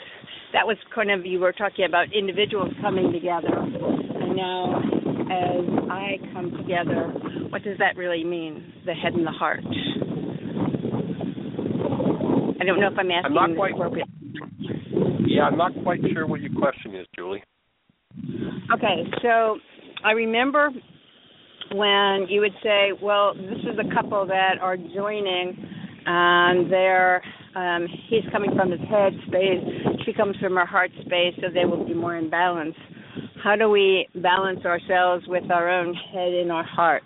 that 0.54 0.66
was 0.66 0.78
kind 0.96 1.12
of 1.12 1.26
you 1.26 1.40
were 1.40 1.52
talking 1.52 1.86
about 1.86 2.14
individuals 2.14 2.72
coming 2.82 3.12
together, 3.12 3.50
and 3.52 4.36
now 4.36 4.80
as 5.30 5.66
I 5.92 6.18
come 6.32 6.52
together, 6.56 7.12
what 7.50 7.64
does 7.64 7.78
that 7.80 7.98
really 7.98 8.24
mean? 8.24 8.72
The 8.86 8.94
head 8.94 9.14
and 9.14 9.28
the 9.28 9.32
heart. 9.32 9.60
I 12.60 12.64
don't 12.66 12.80
know 12.80 12.88
if 12.88 12.98
I'm 12.98 13.12
asking 13.12 13.26
I'm 13.26 13.34
not 13.34 13.56
quite- 13.56 13.74
appropriate. 13.74 14.08
Yeah, 15.28 15.44
I'm 15.44 15.58
not 15.58 15.74
quite 15.84 16.00
sure 16.14 16.26
what 16.26 16.40
your 16.40 16.54
question 16.54 16.96
is, 16.96 17.06
Julie. 17.16 17.44
Okay, 18.74 19.04
so 19.22 19.58
I 20.04 20.12
remember 20.12 20.72
when 21.72 22.28
you 22.30 22.42
would 22.42 22.56
say, 22.62 22.92
"Well, 23.02 23.34
this 23.34 23.60
is 23.60 23.80
a 23.80 23.94
couple 23.96 24.26
that 24.28 24.58
are 24.62 24.76
joining, 24.76 25.56
and 26.06 26.72
they're 26.72 27.22
um, 27.56 27.88
he's 28.10 28.24
coming 28.32 28.52
from 28.56 28.72
his 28.72 28.82
head 28.82 29.14
space, 29.28 29.64
she 30.06 30.14
comes 30.14 30.36
from 30.38 30.56
her 30.56 30.66
heart 30.66 30.92
space, 31.02 31.34
so 31.42 31.48
they 31.54 31.66
will 31.66 31.86
be 31.86 31.94
more 31.94 32.18
in 32.18 32.30
balance." 32.30 32.76
How 33.44 33.56
do 33.56 33.70
we 33.70 34.08
balance 34.16 34.66
ourselves 34.66 35.26
with 35.28 35.50
our 35.50 35.70
own 35.70 35.94
head 35.94 36.34
and 36.34 36.52
our 36.52 36.64
heart? 36.64 37.04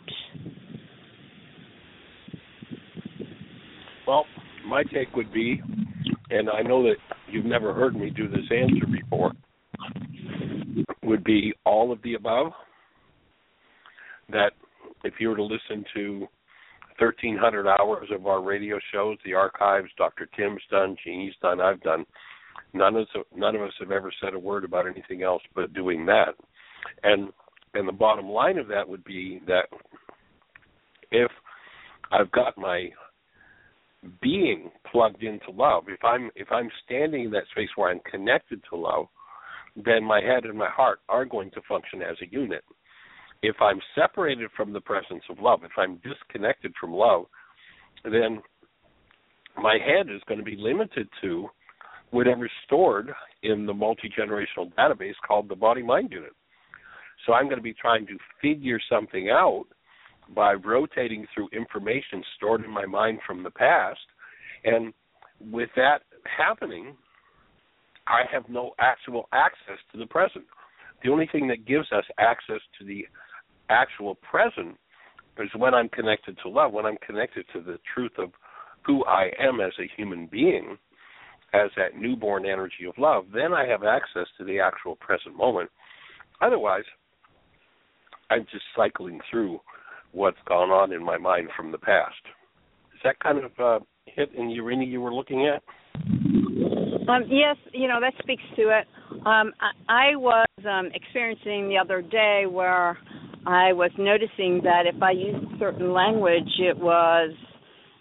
Well, 4.07 4.25
my 4.65 4.83
take 4.83 5.15
would 5.15 5.31
be, 5.31 5.61
and 6.31 6.49
I 6.49 6.61
know 6.63 6.83
that 6.83 6.95
you've 7.29 7.45
never 7.45 7.73
heard 7.73 7.95
me 7.95 8.09
do 8.09 8.27
this 8.27 8.49
answer 8.49 8.87
before, 8.87 9.33
would 11.11 11.23
be 11.25 11.53
all 11.65 11.91
of 11.91 12.01
the 12.03 12.13
above. 12.13 12.53
That 14.29 14.53
if 15.03 15.15
you 15.19 15.29
were 15.29 15.35
to 15.35 15.43
listen 15.43 15.83
to 15.93 16.19
1,300 16.99 17.67
hours 17.67 18.07
of 18.13 18.25
our 18.27 18.41
radio 18.41 18.79
shows, 18.93 19.17
the 19.25 19.33
archives, 19.33 19.89
Dr. 19.97 20.29
Tim's 20.37 20.61
done, 20.71 20.95
Jeanie's 21.05 21.35
done, 21.41 21.59
I've 21.59 21.81
done, 21.81 22.05
none 22.73 22.95
of 22.95 23.01
us, 23.01 23.25
none 23.35 23.55
of 23.55 23.61
us 23.61 23.73
have 23.79 23.91
ever 23.91 24.11
said 24.23 24.33
a 24.33 24.39
word 24.39 24.63
about 24.63 24.87
anything 24.87 25.21
else 25.21 25.41
but 25.53 25.73
doing 25.73 26.05
that. 26.05 26.35
And 27.03 27.29
and 27.73 27.87
the 27.87 27.93
bottom 27.93 28.29
line 28.29 28.57
of 28.57 28.67
that 28.67 28.87
would 28.87 29.03
be 29.03 29.41
that 29.47 29.67
if 31.11 31.31
I've 32.11 32.31
got 32.31 32.57
my 32.57 32.89
being 34.21 34.71
plugged 34.91 35.23
into 35.23 35.51
love, 35.51 35.83
if 35.87 36.03
I'm 36.03 36.31
if 36.35 36.47
I'm 36.51 36.69
standing 36.85 37.25
in 37.25 37.31
that 37.31 37.43
space 37.51 37.69
where 37.75 37.91
I'm 37.91 38.01
connected 38.09 38.61
to 38.69 38.77
love, 38.77 39.07
then 39.75 40.03
my 40.03 40.21
head 40.21 40.45
and 40.45 40.57
my 40.57 40.69
heart 40.69 40.99
are 41.09 41.25
going 41.25 41.51
to 41.51 41.61
function 41.67 42.01
as 42.01 42.17
a 42.21 42.31
unit. 42.31 42.63
If 43.41 43.55
I'm 43.59 43.79
separated 43.95 44.49
from 44.55 44.73
the 44.73 44.81
presence 44.81 45.23
of 45.29 45.39
love, 45.39 45.61
if 45.63 45.71
I'm 45.77 45.99
disconnected 46.03 46.73
from 46.79 46.93
love, 46.93 47.25
then 48.03 48.41
my 49.57 49.77
head 49.83 50.13
is 50.13 50.21
going 50.27 50.39
to 50.39 50.45
be 50.45 50.55
limited 50.57 51.07
to 51.21 51.47
whatever's 52.11 52.51
stored 52.65 53.11
in 53.43 53.65
the 53.65 53.73
multi 53.73 54.09
generational 54.09 54.71
database 54.77 55.15
called 55.25 55.49
the 55.49 55.55
body 55.55 55.81
mind 55.81 56.11
unit. 56.11 56.33
So 57.25 57.33
I'm 57.33 57.45
going 57.45 57.57
to 57.57 57.63
be 57.63 57.73
trying 57.73 58.05
to 58.07 58.17
figure 58.41 58.79
something 58.89 59.29
out 59.29 59.65
by 60.35 60.53
rotating 60.53 61.25
through 61.33 61.49
information 61.51 62.23
stored 62.35 62.63
in 62.63 62.71
my 62.71 62.85
mind 62.85 63.19
from 63.25 63.43
the 63.43 63.51
past. 63.51 63.99
And 64.63 64.93
with 65.39 65.69
that 65.75 65.99
happening, 66.37 66.95
I 68.07 68.21
have 68.31 68.49
no 68.49 68.71
actual 68.79 69.27
access 69.31 69.77
to 69.91 69.97
the 69.97 70.05
present. 70.05 70.45
The 71.03 71.11
only 71.11 71.27
thing 71.31 71.47
that 71.47 71.65
gives 71.65 71.91
us 71.91 72.03
access 72.19 72.61
to 72.79 72.85
the 72.85 73.05
actual 73.69 74.15
present 74.15 74.77
is 75.39 75.49
when 75.55 75.73
I'm 75.73 75.89
connected 75.89 76.37
to 76.43 76.49
love, 76.49 76.73
when 76.73 76.85
I'm 76.85 76.97
connected 77.05 77.45
to 77.53 77.61
the 77.61 77.79
truth 77.93 78.11
of 78.17 78.31
who 78.85 79.03
I 79.05 79.31
am 79.39 79.59
as 79.61 79.73
a 79.79 79.89
human 79.95 80.27
being, 80.27 80.77
as 81.53 81.69
that 81.75 81.97
newborn 81.97 82.45
energy 82.45 82.85
of 82.87 82.97
love, 82.97 83.25
then 83.33 83.53
I 83.53 83.65
have 83.67 83.83
access 83.83 84.27
to 84.37 84.45
the 84.45 84.59
actual 84.59 84.95
present 84.95 85.35
moment. 85.35 85.69
Otherwise, 86.41 86.83
I'm 88.29 88.45
just 88.51 88.63
cycling 88.75 89.19
through 89.29 89.59
what's 90.13 90.37
gone 90.47 90.69
on 90.69 90.93
in 90.93 91.03
my 91.03 91.17
mind 91.17 91.49
from 91.55 91.71
the 91.71 91.77
past. 91.77 92.15
Is 92.93 93.01
that 93.03 93.19
kind 93.19 93.39
of 93.39 93.51
uh, 93.59 93.83
hit 94.05 94.31
in 94.35 94.47
arena 94.59 94.85
you 94.85 95.01
were 95.01 95.13
looking 95.13 95.47
at? 95.47 95.61
Um, 97.11 97.25
yes, 97.27 97.57
you 97.73 97.89
know 97.89 97.99
that 97.99 98.13
speaks 98.21 98.43
to 98.55 98.61
it. 98.69 98.87
Um, 99.25 99.51
I, 99.59 99.71
I 99.89 100.15
was 100.15 100.47
um, 100.69 100.89
experiencing 100.93 101.67
the 101.67 101.77
other 101.77 102.01
day 102.01 102.45
where 102.49 102.97
I 103.45 103.73
was 103.73 103.91
noticing 103.97 104.61
that 104.63 104.83
if 104.85 105.01
I 105.01 105.11
used 105.11 105.59
certain 105.59 105.91
language, 105.91 106.49
it 106.59 106.77
was 106.77 107.33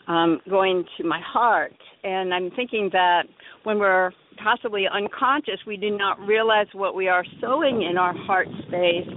um, 0.07 0.41
going 0.49 0.85
to 0.97 1.05
my 1.05 1.21
heart, 1.27 1.75
and 2.05 2.33
I'm 2.33 2.51
thinking 2.53 2.89
that 2.93 3.23
when 3.65 3.81
we're 3.81 4.13
possibly 4.43 4.85
unconscious, 4.87 5.59
we 5.67 5.77
do 5.77 5.97
not 5.97 6.21
realize 6.21 6.69
what 6.73 6.95
we 6.95 7.09
are 7.09 7.25
sowing 7.41 7.83
in 7.91 7.99
our 7.99 8.15
heart 8.17 8.47
space, 8.69 9.09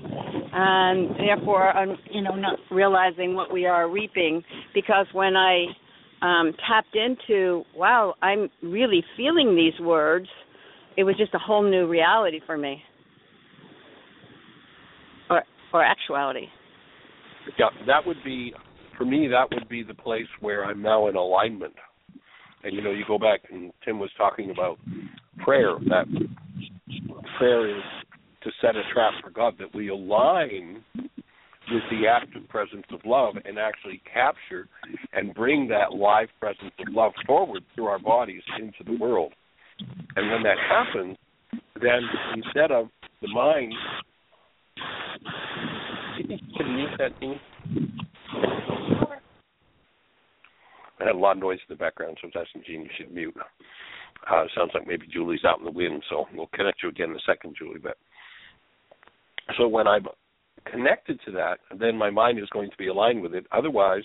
and 0.54 1.16
therefore, 1.18 1.78
um, 1.78 1.98
you 2.12 2.24
know, 2.24 2.36
not 2.36 2.58
realizing 2.72 3.36
what 3.36 3.54
we 3.54 3.68
are 3.68 3.88
reaping. 3.90 4.44
Because 4.74 5.06
when 5.14 5.36
I 5.36 5.66
um, 6.24 6.54
tapped 6.68 6.96
into, 6.96 7.64
wow, 7.76 8.16
I'm 8.22 8.50
really 8.64 9.04
feeling 9.18 9.56
these 9.56 9.78
words, 9.86 10.28
it 10.96 11.04
was 11.04 11.16
just 11.18 11.34
a 11.34 11.40
whole 11.40 11.70
new 11.70 11.88
reality 11.88 12.40
for 12.46 12.58
me, 12.58 12.82
or 15.30 15.44
or 15.74 15.84
actuality. 15.84 16.48
Yeah, 17.60 17.70
that 17.88 18.06
would 18.06 18.24
be 18.24 18.54
for 18.98 19.06
me. 19.06 19.28
That 19.28 19.54
would 19.54 19.68
be 19.68 19.84
the 19.84 19.94
place 19.94 20.28
where 20.40 20.64
I'm 20.64 20.82
now 20.82 21.08
in 21.08 21.16
alignment. 21.16 21.74
And 22.64 22.74
you 22.74 22.82
know, 22.82 22.92
you 22.92 23.04
go 23.06 23.20
back 23.20 23.42
and 23.52 23.74
Tim 23.84 24.00
was 24.00 24.12
talking 24.18 24.52
about 24.52 24.78
prayer. 25.40 25.74
That 25.90 26.06
prayer 27.38 27.76
is 27.76 27.84
to 28.44 28.52
set 28.62 28.76
a 28.78 28.84
trap 28.94 29.14
for 29.22 29.30
God. 29.30 29.56
That 29.60 29.76
we 29.76 29.90
align 29.90 30.84
with 31.72 31.84
the 31.90 32.08
active 32.08 32.48
presence 32.50 32.86
of 32.92 33.00
love 33.06 33.36
and 33.46 33.58
actually 33.58 34.02
capture 34.12 34.68
and 35.14 35.34
bring 35.34 35.68
that 35.70 35.94
live 35.94 36.28
presence 36.40 36.74
of 36.80 36.94
love 36.94 37.14
forward 37.26 37.64
through 37.74 37.86
our 37.86 38.00
bodies 38.00 38.42
into 38.60 38.84
the 38.86 38.98
world. 38.98 39.34
And 40.16 40.30
when 40.30 40.44
that 40.44 40.58
happens, 40.70 41.18
then 41.82 42.02
instead 42.36 42.72
of 42.72 42.88
the 43.22 43.28
mind, 43.30 43.74
can 46.58 46.76
mute 46.76 46.90
that 46.98 47.18
thing? 47.20 47.40
I 51.00 51.08
had 51.08 51.16
a 51.16 51.18
lot 51.18 51.38
of 51.38 51.42
noise 51.42 51.60
in 51.68 51.76
the 51.76 51.80
background, 51.80 52.18
so 52.22 52.28
I 52.28 52.38
was 52.38 52.48
asking 52.48 52.64
Gene 52.66 52.84
you 52.84 52.90
should 52.98 53.14
mute. 53.14 53.36
Uh, 54.30 54.46
sounds 54.56 54.72
like 54.74 54.88
maybe 54.88 55.08
Julie's 55.12 55.44
out 55.44 55.60
in 55.60 55.66
the 55.66 55.72
wind, 55.72 56.02
so 56.10 56.26
we'll 56.34 56.50
connect 56.54 56.82
you 56.82 56.90
again 56.90 57.10
in 57.10 57.16
a 57.16 57.20
second, 57.26 57.56
Julie. 57.58 57.80
But 57.82 57.98
so 59.58 59.68
when 59.68 59.88
I'm 59.88 60.06
connected 60.66 61.20
to 61.26 61.32
that, 61.32 61.60
then 61.80 61.98
my 61.98 62.10
mind 62.10 62.40
is 62.40 62.50
going 62.50 62.70
to 62.70 62.78
be 62.78 62.88
aligned 62.88 63.22
with 63.22 63.34
it. 63.34 63.46
Otherwise, 63.52 64.04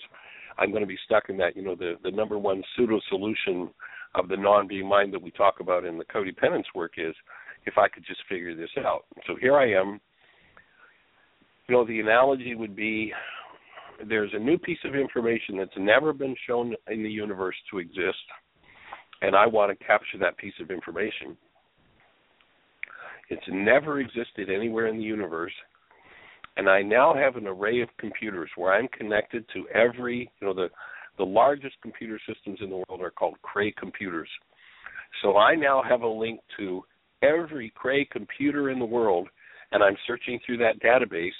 I'm 0.57 0.71
going 0.71 0.83
to 0.83 0.87
be 0.87 0.97
stuck 1.05 1.29
in 1.29 1.37
that. 1.37 1.55
You 1.55 1.63
know, 1.63 1.75
the 1.75 1.95
the 2.03 2.11
number 2.11 2.37
one 2.37 2.63
pseudo 2.75 2.99
solution 3.09 3.69
of 4.15 4.27
the 4.27 4.37
non-being 4.37 4.87
mind 4.87 5.13
that 5.13 5.21
we 5.21 5.31
talk 5.31 5.59
about 5.59 5.85
in 5.85 5.97
the 5.97 6.05
codependence 6.05 6.65
work 6.73 6.93
is 6.97 7.15
if 7.65 7.77
I 7.77 7.87
could 7.87 8.05
just 8.05 8.21
figure 8.27 8.55
this 8.55 8.69
out. 8.79 9.05
So 9.27 9.35
here 9.39 9.57
I 9.57 9.71
am. 9.71 9.99
You 11.67 11.75
know, 11.75 11.85
the 11.85 11.99
analogy 11.99 12.55
would 12.55 12.75
be 12.75 13.13
there's 14.07 14.31
a 14.33 14.39
new 14.39 14.57
piece 14.57 14.79
of 14.85 14.95
information 14.95 15.57
that's 15.57 15.71
never 15.77 16.13
been 16.13 16.35
shown 16.47 16.73
in 16.89 17.03
the 17.03 17.09
universe 17.09 17.55
to 17.69 17.79
exist, 17.79 18.17
and 19.21 19.35
I 19.35 19.45
want 19.45 19.77
to 19.77 19.85
capture 19.85 20.17
that 20.19 20.37
piece 20.37 20.53
of 20.61 20.71
information. 20.71 21.37
It's 23.29 23.43
never 23.49 23.99
existed 23.99 24.49
anywhere 24.49 24.87
in 24.87 24.97
the 24.97 25.03
universe. 25.03 25.53
And 26.59 26.69
I 26.69 26.81
now 26.81 27.13
have 27.13 27.37
an 27.37 27.47
array 27.47 27.79
of 27.79 27.87
computers 27.97 28.49
where 28.57 28.73
I'm 28.73 28.89
connected 28.89 29.45
to 29.53 29.65
every, 29.69 30.29
you 30.41 30.47
know, 30.47 30.53
the 30.53 30.67
the 31.17 31.23
largest 31.23 31.75
computer 31.81 32.19
systems 32.27 32.59
in 32.61 32.69
the 32.69 32.75
world 32.75 33.01
are 33.01 33.11
called 33.11 33.41
Cray 33.41 33.71
computers. 33.71 34.27
So 35.21 35.37
I 35.37 35.55
now 35.55 35.81
have 35.81 36.01
a 36.01 36.07
link 36.07 36.41
to 36.57 36.83
every 37.21 37.71
Cray 37.75 38.03
computer 38.11 38.71
in 38.71 38.77
the 38.77 38.83
world, 38.83 39.29
and 39.71 39.81
I'm 39.81 39.95
searching 40.05 40.37
through 40.45 40.57
that 40.57 40.81
database 40.81 41.31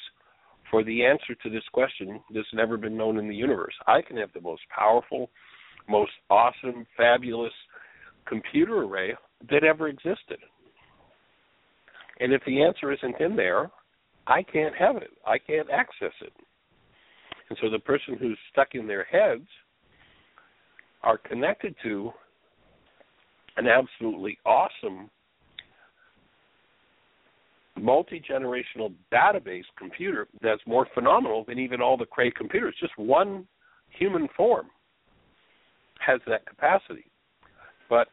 for 0.72 0.86
the 0.86 1.04
answer 1.04 1.36
to 1.44 1.50
this 1.50 1.68
question 1.74 2.22
that's 2.34 2.48
never 2.54 2.78
been 2.78 2.96
known 2.96 3.18
in 3.18 3.28
the 3.28 3.36
universe. 3.36 3.76
I 3.88 4.02
can 4.02 4.16
have 4.16 4.32
the 4.34 4.40
most 4.40 4.62
powerful, 4.74 5.30
most 5.90 6.14
awesome, 6.30 6.88
fabulous 6.96 7.54
computer 8.26 8.84
array 8.84 9.16
that 9.50 9.66
ever 9.66 9.90
existed. 9.90 10.40
And 12.22 12.32
if 12.32 12.42
the 12.46 12.64
answer 12.64 12.94
isn't 12.94 13.20
in 13.20 13.36
there, 13.36 13.70
I 14.30 14.44
can't 14.44 14.76
have 14.76 14.98
it. 14.98 15.10
I 15.26 15.40
can't 15.40 15.70
access 15.72 16.14
it. 16.22 16.32
And 17.50 17.58
so 17.62 17.70
the 17.70 17.80
person 17.80 18.16
who's 18.20 18.38
stuck 18.52 18.70
in 18.76 18.88
their 18.88 19.04
heads 19.06 19.48
are 21.02 21.18
connected 21.18 21.76
to 21.84 22.12
an 23.58 23.66
absolutely 23.68 24.38
awesome 24.46 25.10
multi 27.76 28.22
generational 28.30 28.94
database 29.12 29.64
computer 29.78 30.28
that's 30.42 30.62
more 30.68 30.86
phenomenal 30.94 31.44
than 31.48 31.58
even 31.58 31.82
all 31.82 31.98
the 31.98 32.06
Cray 32.06 32.32
computers. 32.32 32.76
Just 32.80 32.98
one 32.98 33.48
human 33.98 34.28
form 34.38 34.68
has 36.00 36.20
that 36.28 36.46
capacity. 36.46 37.06
But 37.90 38.10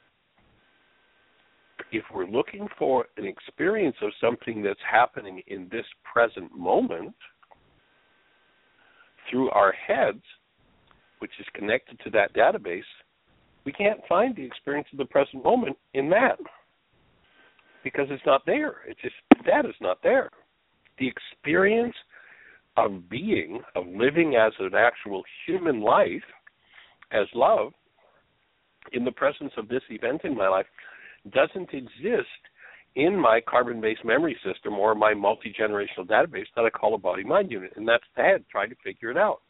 if 1.93 2.05
we're 2.15 2.27
looking 2.27 2.69
for 2.79 3.07
an 3.17 3.25
experience 3.25 3.97
of 4.03 4.11
something 4.21 4.63
that's 4.63 4.81
happening 4.91 5.43
in 5.47 5.69
this 5.71 5.87
present 6.05 6.57
moment 6.57 7.15
through 9.31 9.51
our 9.51 9.73
heads, 9.73 10.23
which 11.21 11.33
is 11.41 11.47
connected 11.55 11.99
to 12.05 12.11
that 12.11 12.35
database, 12.35 12.83
we 13.65 13.73
can't 13.73 14.01
find 14.09 14.37
the 14.37 14.45
experience 14.45 14.89
of 14.93 14.99
the 14.99 15.05
present 15.05 15.43
moment 15.43 15.77
in 15.95 16.09
that 16.11 16.39
because 17.83 18.07
it's 18.11 18.23
not 18.27 18.45
there. 18.47 18.77
It's 18.89 19.01
just 19.01 19.15
that 19.45 19.65
is 19.65 19.75
not 19.81 20.03
there. 20.03 20.31
The 20.99 21.09
experience 21.09 21.95
of 22.77 23.09
being, 23.09 23.61
of 23.75 23.87
living 23.87 24.35
as 24.35 24.53
an 24.59 24.75
actual 24.75 25.23
human 25.47 25.81
life, 25.81 26.23
as 27.13 27.27
love, 27.35 27.73
in 28.93 29.05
the 29.05 29.13
presence 29.13 29.53
of 29.57 29.69
this 29.69 29.83
event 29.91 30.23
in 30.25 30.37
my 30.37 30.49
life, 30.49 30.67
doesn't 31.33 31.73
exist 31.73 32.29
in 32.97 33.19
my 33.19 33.41
carbon 33.47 33.81
based 33.81 34.05
memory 34.05 34.37
system 34.45 34.75
or 34.75 34.95
my 34.95 35.15
multi 35.15 35.55
generational 35.59 36.07
database 36.07 36.47
that 36.57 36.65
I 36.65 36.71
call 36.71 36.95
a 36.95 36.99
body 36.99 37.25
mind 37.25 37.51
unit. 37.51 37.73
And 37.77 37.87
that's 37.87 38.05
head 38.17 38.45
trying 38.51 38.71
to 38.71 38.77
figure 38.83 39.11
it 39.11 39.19
out. 39.19 39.43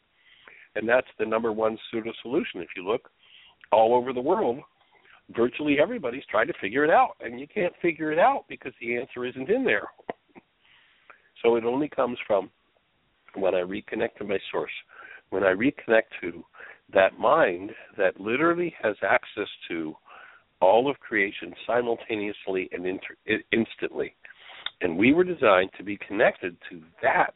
And 0.75 0.89
that's 0.89 1.07
the 1.19 1.25
number 1.25 1.53
one 1.53 1.79
pseudo 1.91 2.13
solution. 2.23 2.61
If 2.61 2.69
you 2.77 2.87
look 2.87 3.09
all 3.73 3.95
over 3.95 4.13
the 4.13 4.21
world, 4.21 4.59
virtually 5.35 5.79
everybody's 5.81 6.25
trying 6.31 6.49
to 6.49 6.53
figure 6.61 6.85
it 6.85 6.91
out. 6.91 7.13
And 7.21 7.41
you 7.41 7.47
can't 7.47 7.73
figure 7.81 8.13
it 8.13 8.19
out 8.19 8.45
because 8.49 8.73
the 8.81 8.97
answer 8.97 9.25
isn't 9.25 9.49
in 9.49 9.65
there. 9.65 9.89
so 11.43 11.57
it 11.57 11.65
only 11.65 11.89
comes 11.89 12.19
from 12.27 12.51
when 13.35 13.55
I 13.55 13.61
reconnect 13.61 14.17
to 14.19 14.25
my 14.25 14.39
source, 14.51 14.73
when 15.31 15.45
I 15.45 15.53
reconnect 15.53 16.11
to 16.21 16.45
that 16.93 17.19
mind 17.19 17.71
that 17.97 18.21
literally 18.21 18.75
has 18.83 18.97
access 19.03 19.49
to 19.69 19.95
all 20.61 20.91
of 20.91 20.99
creation 21.01 21.55
simultaneously 21.67 22.69
and 22.73 22.87
inter- 22.87 23.43
instantly. 23.53 24.15
And 24.81 24.97
we 24.97 25.13
were 25.13 25.25
designed 25.25 25.71
to 25.79 25.85
be 25.85 25.99
connected 26.07 26.57
to 26.71 26.83
that 27.03 27.35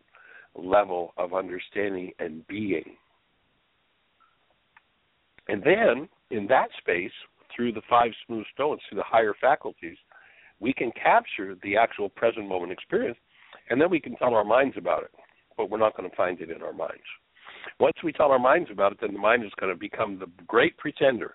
level 0.55 1.13
of 1.17 1.35
understanding 1.35 2.13
and 2.19 2.47
being. 2.47 2.97
And 5.49 5.63
then, 5.63 6.09
in 6.31 6.47
that 6.49 6.69
space, 6.79 7.13
through 7.55 7.73
the 7.73 7.83
five 7.89 8.13
smooth 8.27 8.45
stones, 8.55 8.81
through 8.89 8.99
the 8.99 9.05
higher 9.05 9.35
faculties, 9.41 9.97
we 10.61 10.73
can 10.73 10.93
capture 10.93 11.57
the 11.63 11.77
actual 11.77 12.09
present 12.09 12.47
moment 12.47 12.73
experience, 12.73 13.19
and 13.71 13.81
then 13.81 13.91
we 13.91 14.01
can 14.01 14.17
tell 14.17 14.35
our 14.35 14.45
minds 14.45 14.77
about 14.77 15.03
it. 15.03 15.11
But 15.57 15.71
we're 15.71 15.79
not 15.79 15.97
going 15.97 16.09
to 16.09 16.17
find 16.17 16.41
it 16.41 16.51
in 16.51 16.63
our 16.63 16.73
minds. 16.73 17.03
Once 17.79 17.97
we 18.05 18.13
tell 18.13 18.31
our 18.31 18.39
minds 18.39 18.71
about 18.71 18.93
it, 18.93 18.99
then 19.01 19.13
the 19.13 19.19
mind 19.19 19.45
is 19.45 19.53
going 19.59 19.73
to 19.73 19.79
become 19.79 20.19
the 20.19 20.31
great 20.47 20.77
pretender 20.79 21.35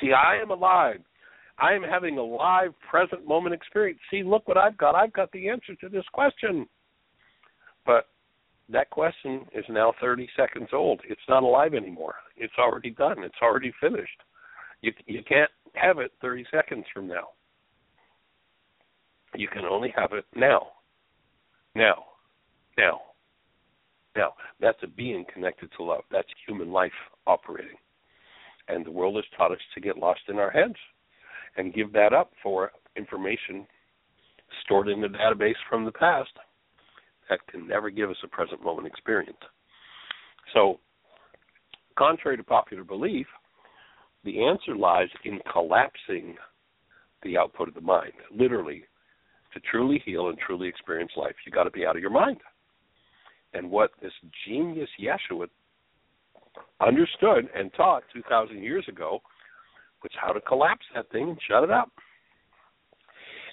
See, 0.00 0.12
I 0.12 0.40
am 0.40 0.50
alive. 0.50 1.00
I 1.58 1.72
am 1.72 1.82
having 1.82 2.18
a 2.18 2.22
live 2.22 2.72
present 2.88 3.26
moment 3.26 3.54
experience. 3.54 3.98
See, 4.10 4.22
look 4.22 4.46
what 4.46 4.58
I've 4.58 4.76
got. 4.76 4.94
I've 4.94 5.12
got 5.12 5.32
the 5.32 5.48
answer 5.48 5.74
to 5.80 5.88
this 5.88 6.04
question. 6.12 6.66
But 7.86 8.08
that 8.68 8.90
question 8.90 9.46
is 9.54 9.64
now 9.68 9.94
30 10.00 10.28
seconds 10.36 10.68
old. 10.72 11.00
It's 11.08 11.20
not 11.28 11.44
alive 11.44 11.72
anymore. 11.72 12.16
It's 12.36 12.52
already 12.58 12.90
done. 12.90 13.22
It's 13.22 13.36
already 13.42 13.72
finished. 13.80 14.20
You 14.82 14.92
you 15.06 15.22
can't 15.26 15.50
have 15.74 15.98
it 15.98 16.12
30 16.20 16.44
seconds 16.50 16.84
from 16.92 17.08
now. 17.08 17.28
You 19.34 19.48
can 19.48 19.64
only 19.64 19.92
have 19.96 20.12
it 20.12 20.24
now. 20.34 20.68
Now. 21.74 22.04
Now. 22.76 23.00
Now. 24.14 24.34
That's 24.60 24.78
a 24.82 24.86
being 24.86 25.24
connected 25.32 25.70
to 25.76 25.82
love. 25.82 26.02
That's 26.10 26.28
human 26.46 26.70
life 26.72 26.92
operating 27.26 27.76
and 28.68 28.84
the 28.84 28.90
world 28.90 29.16
has 29.16 29.24
taught 29.36 29.52
us 29.52 29.58
to 29.74 29.80
get 29.80 29.98
lost 29.98 30.20
in 30.28 30.38
our 30.38 30.50
heads 30.50 30.74
and 31.56 31.74
give 31.74 31.92
that 31.92 32.12
up 32.12 32.32
for 32.42 32.72
information 32.96 33.66
stored 34.64 34.88
in 34.88 35.00
the 35.00 35.08
database 35.08 35.54
from 35.68 35.84
the 35.84 35.92
past 35.92 36.30
that 37.28 37.40
can 37.50 37.66
never 37.66 37.90
give 37.90 38.10
us 38.10 38.16
a 38.24 38.28
present 38.28 38.62
moment 38.62 38.86
experience. 38.86 39.36
So, 40.54 40.78
contrary 41.98 42.36
to 42.36 42.44
popular 42.44 42.84
belief, 42.84 43.26
the 44.24 44.44
answer 44.44 44.76
lies 44.76 45.08
in 45.24 45.40
collapsing 45.52 46.36
the 47.22 47.36
output 47.36 47.68
of 47.68 47.74
the 47.74 47.80
mind. 47.80 48.12
Literally, 48.34 48.84
to 49.54 49.60
truly 49.70 50.02
heal 50.04 50.28
and 50.28 50.38
truly 50.38 50.68
experience 50.68 51.12
life, 51.16 51.34
you 51.44 51.52
got 51.52 51.64
to 51.64 51.70
be 51.70 51.86
out 51.86 51.96
of 51.96 52.02
your 52.02 52.10
mind. 52.10 52.38
And 53.54 53.70
what 53.70 53.90
this 54.02 54.12
genius 54.46 54.88
Yeshua 55.00 55.48
understood 56.80 57.48
and 57.54 57.72
taught 57.74 58.02
2,000 58.12 58.62
years 58.62 58.84
ago 58.88 59.20
was 60.02 60.12
how 60.20 60.32
to 60.32 60.40
collapse 60.40 60.84
that 60.94 61.10
thing 61.10 61.30
and 61.30 61.38
shut 61.48 61.64
it 61.64 61.70
up. 61.70 61.90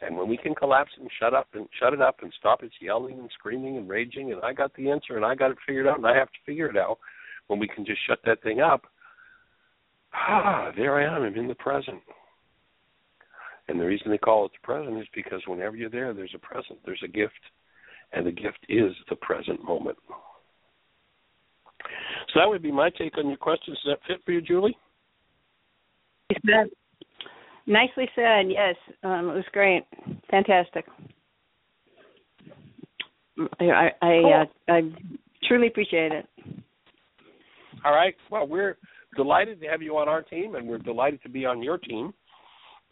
And 0.02 0.18
when 0.18 0.28
we 0.28 0.38
can 0.38 0.54
collapse 0.54 0.92
and 1.00 1.10
shut 1.20 1.34
up 1.34 1.48
and 1.54 1.68
shut 1.80 1.94
it 1.94 2.02
up 2.02 2.18
and 2.22 2.34
stop 2.38 2.62
its 2.62 2.76
yelling 2.82 3.20
and 3.20 3.30
screaming 3.34 3.78
and 3.78 3.88
raging, 3.88 4.34
and 4.34 4.42
I 4.44 4.52
got 4.52 4.74
the 4.76 4.92
answer 4.92 5.16
and 5.16 5.26
I 5.26 5.36
got 5.36 5.52
it 5.52 5.58
figured 5.66 5.88
out 5.88 5.98
and 5.98 6.08
I 6.08 6.16
have 6.18 6.28
to 6.28 6.40
figure 6.46 6.68
it 6.68 6.78
out, 6.78 7.00
when 7.48 7.60
we 7.60 7.68
can 7.68 7.86
just 7.86 8.00
shut 8.08 8.20
that 8.26 8.42
thing 8.44 8.60
up, 8.60 8.84
ah, 10.14 10.72
there 10.76 11.00
I 11.00 11.16
am. 11.16 11.24
I'm 11.24 11.36
in 11.36 11.48
the 11.48 11.56
present. 11.56 12.02
And 13.68 13.80
the 13.80 13.86
reason 13.86 14.12
they 14.12 14.18
call 14.18 14.46
it 14.46 14.52
the 14.52 14.66
present 14.66 15.00
is 15.00 15.08
because 15.16 15.42
whenever 15.48 15.76
you're 15.76 15.90
there, 15.90 16.14
there's 16.14 16.36
a 16.36 16.40
present, 16.40 16.80
there's 16.86 17.04
a 17.04 17.08
gift, 17.08 17.34
and 18.12 18.26
the 18.28 18.32
gift 18.32 18.60
is 18.68 18.92
the 19.10 19.16
present 19.16 19.64
moment. 19.64 19.98
So 22.34 22.40
that 22.40 22.50
would 22.50 22.62
be 22.64 22.72
my 22.72 22.90
take 22.90 23.18
on 23.18 23.28
your 23.28 23.38
questions. 23.38 23.78
Does 23.84 23.94
that 23.94 24.08
fit 24.08 24.24
for 24.26 24.32
you, 24.32 24.42
Julie? 24.42 24.78
Nicely 27.66 28.10
said. 28.16 28.50
Yes, 28.50 28.76
um, 29.04 29.30
it 29.30 29.36
was 29.36 29.46
great, 29.52 29.84
fantastic. 30.30 30.86
I 33.60 33.90
I, 34.02 34.20
cool. 34.22 34.46
uh, 34.70 34.72
I 34.72 34.82
truly 35.48 35.68
appreciate 35.68 36.12
it. 36.12 36.28
All 37.86 37.94
right. 37.94 38.16
Well, 38.30 38.48
we're 38.48 38.78
delighted 39.16 39.62
to 39.62 39.68
have 39.68 39.82
you 39.82 39.98
on 39.98 40.08
our 40.08 40.22
team, 40.22 40.56
and 40.56 40.68
we're 40.68 40.78
delighted 40.78 41.22
to 41.24 41.30
be 41.30 41.46
on 41.46 41.62
your 41.62 41.78
team. 41.78 42.14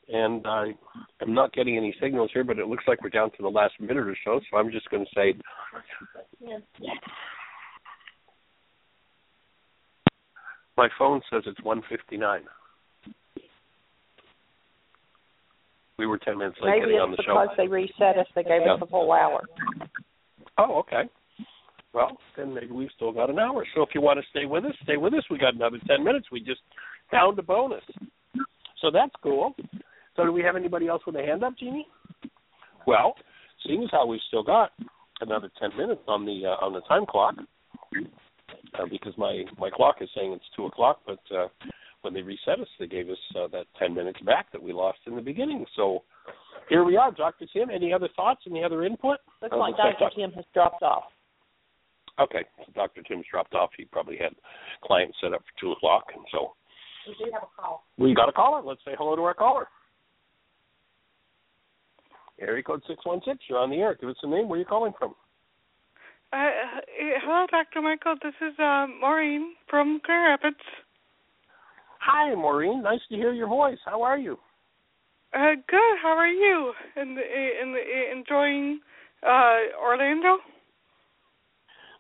And 0.07 0.45
I 0.45 0.73
am 1.21 1.33
not 1.33 1.53
getting 1.53 1.77
any 1.77 1.95
signals 2.01 2.31
here, 2.33 2.43
but 2.43 2.59
it 2.59 2.67
looks 2.67 2.83
like 2.87 3.01
we're 3.01 3.09
down 3.09 3.31
to 3.31 3.41
the 3.41 3.47
last 3.47 3.73
minute 3.79 4.07
or 4.07 4.17
so. 4.25 4.41
So 4.49 4.57
I'm 4.57 4.71
just 4.71 4.89
going 4.89 5.05
to 5.05 5.11
say, 5.15 5.33
My 10.81 10.89
phone 10.97 11.21
says 11.31 11.43
it's 11.45 11.61
159. 11.61 12.41
We 15.99 16.07
were 16.07 16.17
10 16.17 16.39
minutes 16.39 16.57
late 16.59 16.71
Maybe 16.71 16.85
getting 16.85 16.97
on 16.97 17.11
the 17.11 17.17
show. 17.23 17.35
Maybe 17.35 17.43
it's 17.43 17.53
because 17.53 17.57
they 17.57 17.67
reset 17.67 18.17
us. 18.17 18.25
They 18.33 18.41
gave 18.41 18.65
yeah. 18.65 18.73
us 18.73 18.79
a 18.81 18.87
whole 18.87 19.13
hour. 19.13 19.41
Oh, 20.57 20.79
okay. 20.79 21.03
Well, 21.93 22.17
then 22.35 22.55
maybe 22.55 22.71
we've 22.71 22.89
still 22.95 23.11
got 23.11 23.29
an 23.29 23.37
hour. 23.37 23.63
So 23.75 23.83
if 23.83 23.89
you 23.93 24.01
want 24.01 24.21
to 24.21 24.25
stay 24.31 24.47
with 24.47 24.65
us, 24.65 24.73
stay 24.81 24.97
with 24.97 25.13
us. 25.13 25.23
We 25.29 25.37
got 25.37 25.53
another 25.53 25.77
10 25.85 26.03
minutes. 26.03 26.25
We 26.31 26.39
just 26.39 26.61
found 27.11 27.37
a 27.37 27.43
bonus. 27.43 27.83
So 28.81 28.89
that's 28.91 29.13
cool. 29.21 29.53
So 30.15 30.25
do 30.25 30.31
we 30.31 30.41
have 30.41 30.55
anybody 30.55 30.87
else 30.87 31.03
with 31.05 31.15
a 31.15 31.21
hand 31.21 31.43
up, 31.43 31.53
Jeanie? 31.59 31.85
Well, 32.87 33.13
seeing 33.67 33.83
as 33.83 33.89
how 33.91 34.07
we've 34.07 34.19
still 34.29 34.43
got 34.43 34.71
another 35.19 35.51
10 35.59 35.77
minutes 35.77 36.01
on 36.07 36.25
the 36.25 36.41
uh, 36.47 36.65
on 36.65 36.73
the 36.73 36.81
time 36.89 37.05
clock, 37.05 37.35
uh, 38.79 38.85
because 38.89 39.13
my 39.17 39.43
my 39.57 39.69
clock 39.69 39.97
is 40.01 40.09
saying 40.15 40.33
it's 40.33 40.45
two 40.55 40.65
o'clock, 40.65 41.01
but 41.05 41.19
uh, 41.35 41.47
when 42.01 42.13
they 42.13 42.21
reset 42.21 42.59
us, 42.59 42.67
they 42.79 42.87
gave 42.87 43.09
us 43.09 43.17
uh, 43.35 43.47
that 43.51 43.65
ten 43.77 43.93
minutes 43.93 44.19
back 44.21 44.51
that 44.51 44.61
we 44.61 44.73
lost 44.73 44.99
in 45.07 45.15
the 45.15 45.21
beginning. 45.21 45.65
So 45.75 46.03
here 46.69 46.83
we 46.83 46.97
are, 46.97 47.11
Dr. 47.11 47.45
Tim. 47.53 47.69
Any 47.69 47.93
other 47.93 48.09
thoughts? 48.15 48.41
Any 48.49 48.63
other 48.63 48.83
input? 48.85 49.17
Looks 49.41 49.53
Uh, 49.53 49.57
like 49.57 49.75
Dr. 49.77 50.09
Tim 50.15 50.31
has 50.31 50.45
dropped 50.53 50.83
off. 50.83 51.03
Okay, 52.19 52.43
so 52.65 52.71
Dr. 52.75 53.01
Tim's 53.03 53.25
dropped 53.31 53.53
off. 53.55 53.71
He 53.77 53.85
probably 53.85 54.17
had 54.17 54.33
clients 54.83 55.17
set 55.21 55.33
up 55.33 55.41
for 55.41 55.59
two 55.59 55.71
o'clock, 55.71 56.05
and 56.15 56.23
so 56.31 56.53
We 57.07 57.15
do 57.25 57.31
have 57.33 57.43
a 57.43 57.61
call. 57.61 57.83
we 57.97 58.13
got 58.13 58.29
a 58.29 58.31
caller. 58.33 58.61
Let's 58.63 58.81
say 58.85 58.91
hello 58.97 59.15
to 59.15 59.23
our 59.23 59.33
caller. 59.33 59.67
Area 62.39 62.63
code 62.63 62.81
six 62.87 63.05
one 63.05 63.21
six. 63.25 63.37
You're 63.49 63.59
on 63.59 63.69
the 63.69 63.77
air. 63.77 63.95
Give 63.99 64.09
us 64.09 64.15
a 64.23 64.27
name. 64.27 64.47
Where 64.49 64.57
are 64.57 64.59
you 64.59 64.65
calling 64.65 64.93
from? 64.97 65.13
Uh, 66.33 66.37
hello, 67.25 67.45
Dr. 67.51 67.81
Michael. 67.81 68.15
This 68.23 68.33
is 68.41 68.57
uh, 68.57 68.87
Maureen 69.01 69.53
from 69.69 69.99
Grand 70.01 70.29
Rapids. 70.29 70.63
Hi, 71.99 72.33
Maureen. 72.35 72.81
Nice 72.81 73.01
to 73.09 73.15
hear 73.15 73.33
your 73.33 73.47
voice. 73.47 73.77
How 73.85 74.01
are 74.01 74.17
you? 74.17 74.37
Uh, 75.33 75.55
good. 75.67 75.97
How 76.01 76.15
are 76.17 76.27
you? 76.29 76.71
And 76.95 77.17
in, 77.17 77.75
in, 77.75 78.17
enjoying 78.17 78.79
uh, 79.27 79.77
Orlando? 79.81 80.37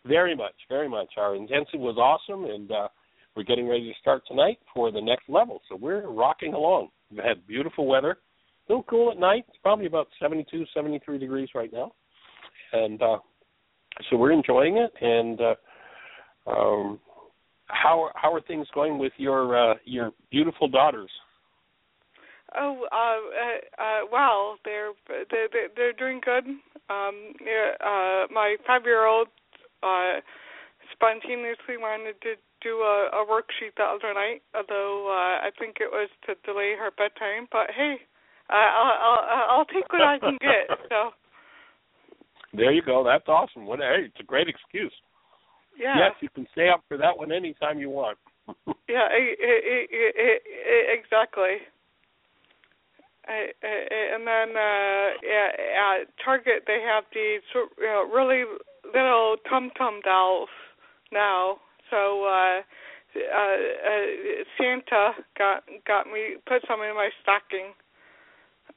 Very 0.05 0.35
much, 0.35 0.55
very 0.69 0.87
much. 0.87 1.09
Our 1.17 1.35
intensive 1.35 1.81
was 1.81 1.97
awesome, 1.97 2.45
and 2.45 2.71
uh, 2.71 2.87
we're 3.35 3.43
getting 3.43 3.67
ready 3.67 3.91
to 3.91 3.99
start 3.99 4.23
tonight 4.27 4.59
for 4.73 4.91
the 4.91 5.01
next 5.01 5.27
level. 5.27 5.61
So 5.67 5.75
we're 5.75 6.09
rocking 6.09 6.53
along. 6.53 6.87
We've 7.11 7.23
had 7.23 7.45
beautiful 7.47 7.85
weather. 7.85 8.11
A 8.11 8.71
little 8.71 8.83
cool 8.83 9.11
at 9.11 9.19
night. 9.19 9.43
It's 9.49 9.57
probably 9.61 9.87
about 9.87 10.07
72, 10.21 10.65
73 10.73 11.17
degrees 11.17 11.49
right 11.53 11.71
now, 11.71 11.91
and 12.71 13.01
uh, 13.01 13.17
so 14.09 14.17
we're 14.17 14.31
enjoying 14.31 14.77
it. 14.77 14.91
And 15.01 15.39
uh, 15.41 15.55
um, 16.49 16.99
how 17.67 18.09
how 18.15 18.33
are 18.33 18.41
things 18.41 18.67
going 18.73 18.97
with 18.97 19.13
your 19.17 19.71
uh, 19.71 19.75
your 19.85 20.11
beautiful 20.29 20.67
daughters? 20.67 21.09
Oh, 22.57 22.85
uh, 22.91 22.97
uh, 22.97 23.83
uh, 23.83 23.99
well, 24.11 24.57
they're 24.65 24.91
they're 25.07 25.69
they're 25.75 25.93
doing 25.93 26.19
good. 26.23 26.45
Um, 26.89 27.33
uh, 27.39 28.27
my 28.29 28.57
five-year-old 28.67 29.29
uh, 29.81 30.19
spontaneously 30.91 31.79
wanted 31.79 32.19
to 32.21 32.35
do 32.61 32.79
a, 32.79 33.09
a 33.13 33.25
worksheet 33.25 33.73
the 33.77 33.83
other 33.83 34.13
night, 34.13 34.41
although 34.53 35.07
uh, 35.07 35.47
I 35.47 35.49
think 35.57 35.77
it 35.79 35.89
was 35.89 36.09
to 36.27 36.35
delay 36.43 36.75
her 36.77 36.91
bedtime. 36.91 37.47
But 37.51 37.71
hey, 37.75 37.95
uh, 38.49 38.53
I'll, 38.53 38.99
I'll 38.99 39.45
I'll 39.59 39.65
take 39.65 39.91
what 39.91 40.01
I 40.01 40.19
can 40.19 40.37
get. 40.41 40.77
So 40.89 41.11
There 42.53 42.71
you 42.71 42.81
go. 42.81 43.03
That's 43.03 43.27
awesome. 43.27 43.65
What 43.65 43.79
hey, 43.79 44.05
it's 44.07 44.19
a 44.19 44.23
great 44.23 44.47
excuse. 44.47 44.93
yeah, 45.77 45.95
Yes, 45.97 46.11
you 46.21 46.29
can 46.29 46.47
stay 46.51 46.69
up 46.69 46.83
for 46.87 46.97
that 46.97 47.17
one 47.17 47.31
anytime 47.31 47.79
you 47.79 47.89
want. 47.89 48.17
yeah, 48.89 49.07
i 49.09 49.35
i 49.41 49.55
i 49.71 49.87
i 49.91 50.37
i 50.67 50.93
exactly. 50.97 51.63
I, 53.27 53.53
I, 53.63 54.15
and 54.15 54.27
then 54.27 54.49
uh 54.57 55.07
yeah, 55.23 56.01
at 56.01 56.07
Target 56.23 56.63
they 56.67 56.81
have 56.85 57.05
these 57.13 57.41
you 57.53 57.85
know, 57.85 58.09
really 58.13 58.43
little 58.93 59.37
tum 59.49 59.71
tum 59.77 60.01
dolls 60.03 60.49
now. 61.11 61.57
So 61.89 62.25
uh 62.25 62.61
uh, 63.15 63.55
uh 63.87 64.43
Santa 64.57 65.11
got 65.37 65.63
got 65.87 66.07
me 66.07 66.35
put 66.47 66.63
some 66.67 66.81
in 66.81 66.95
my 66.95 67.09
stocking. 67.21 67.73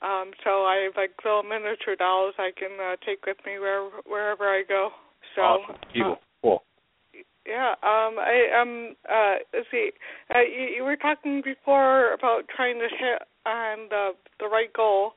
Um 0.04 0.32
so 0.44 0.68
I 0.68 0.84
have 0.84 0.96
like 0.96 1.12
little 1.24 1.42
miniature 1.42 1.96
dolls 1.96 2.34
I 2.38 2.50
can 2.56 2.76
uh, 2.78 2.96
take 3.04 3.24
with 3.24 3.38
me 3.46 3.58
wherever 3.58 3.90
wherever 4.04 4.44
I 4.44 4.62
go. 4.68 4.90
So 5.34 5.42
awesome. 5.42 5.76
Cool. 5.94 6.18
cool. 6.42 6.62
yeah, 7.46 7.74
um, 7.82 8.16
I 8.18 8.60
um, 8.60 8.94
uh, 9.10 9.36
let's 9.52 9.66
see. 9.70 9.90
Uh, 10.34 10.40
you, 10.40 10.76
you 10.76 10.84
were 10.84 10.96
talking 10.96 11.42
before 11.44 12.12
about 12.12 12.42
trying 12.54 12.78
to 12.78 12.88
hit 12.88 13.22
on 13.46 13.88
the 13.90 14.10
the 14.40 14.46
right 14.46 14.72
goal, 14.72 15.12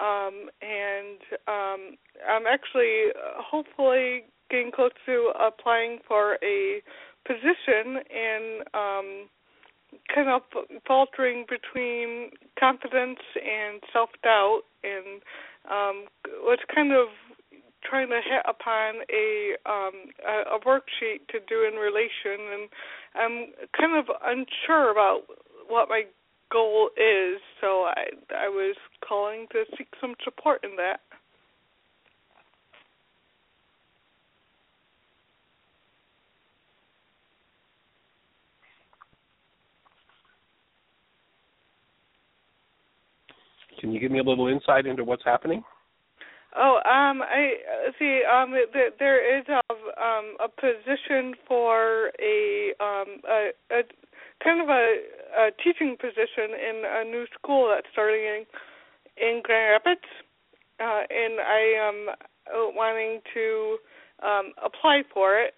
um, 0.00 0.48
and 0.62 1.18
um, 1.48 1.96
I'm 2.28 2.46
actually 2.46 3.10
uh, 3.10 3.42
hopefully 3.42 4.24
getting 4.50 4.70
close 4.70 4.92
to 5.06 5.32
applying 5.40 5.98
for 6.06 6.38
a 6.42 6.82
position 7.26 7.98
in 8.10 8.60
um, 8.74 9.28
kind 10.14 10.28
of 10.28 10.42
faltering 10.86 11.44
between 11.48 12.30
confidence 12.58 13.20
and 13.36 13.82
self 13.92 14.10
doubt, 14.22 14.62
and 14.84 15.22
um, 15.70 16.04
was 16.42 16.58
kind 16.74 16.92
of 16.92 17.08
trying 17.88 18.08
to 18.08 18.20
hit 18.24 18.42
upon 18.48 18.96
a 19.10 19.54
um 19.68 20.10
a, 20.26 20.56
a 20.56 20.60
worksheet 20.66 21.26
to 21.30 21.38
do 21.48 21.66
in 21.66 21.74
relation 21.78 22.40
and 22.52 22.68
I'm 23.14 23.52
kind 23.78 23.96
of 23.96 24.06
unsure 24.24 24.90
about 24.90 25.22
what 25.68 25.88
my 25.88 26.02
goal 26.50 26.90
is 26.96 27.40
so 27.60 27.84
I 27.86 28.10
I 28.34 28.48
was 28.48 28.76
calling 29.06 29.46
to 29.52 29.64
seek 29.76 29.88
some 30.00 30.14
support 30.24 30.64
in 30.64 30.76
that. 30.76 31.00
Can 43.80 43.92
you 43.92 44.00
give 44.00 44.10
me 44.10 44.18
a 44.18 44.22
little 44.22 44.48
insight 44.48 44.86
into 44.86 45.04
what's 45.04 45.24
happening? 45.24 45.62
Oh, 46.56 46.76
um, 46.86 47.20
I 47.22 47.52
uh, 47.86 47.90
see. 47.98 48.22
Um, 48.24 48.52
th- 48.72 48.94
there 48.98 49.38
is 49.38 49.44
a 49.48 49.60
um 50.02 50.36
a 50.40 50.48
position 50.48 51.34
for 51.46 52.10
a 52.18 52.72
um 52.80 53.20
a, 53.28 53.50
a 53.70 53.82
kind 54.42 54.62
of 54.62 54.68
a, 54.68 54.96
a 55.38 55.50
teaching 55.62 55.96
position 56.00 56.56
in 56.56 56.82
a 56.86 57.04
new 57.04 57.26
school 57.34 57.70
that's 57.74 57.86
starting 57.92 58.24
in 58.24 58.46
in 59.18 59.42
Grand 59.44 59.72
Rapids, 59.72 60.06
uh, 60.80 61.02
and 61.10 61.40
I 61.40 61.60
am 61.76 62.08
uh, 62.08 62.72
wanting 62.74 63.20
to 63.34 63.76
um 64.22 64.52
apply 64.64 65.02
for 65.12 65.38
it. 65.38 65.54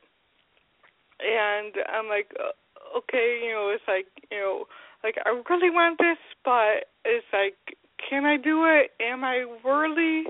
And 1.20 1.74
I'm 1.92 2.08
like, 2.08 2.30
uh, 2.38 2.98
okay, 2.98 3.40
you 3.44 3.52
know, 3.52 3.70
it's 3.74 3.86
like, 3.88 4.06
you 4.30 4.38
know, 4.38 4.64
like 5.02 5.16
I 5.24 5.30
really 5.50 5.70
want 5.70 5.98
this, 5.98 6.18
but 6.44 6.90
it's 7.04 7.26
like, 7.32 7.78
can 8.09 8.24
I 8.24 8.36
do 8.36 8.64
it? 8.66 8.90
Am 9.01 9.24
I 9.24 9.44
worthy? 9.64 10.24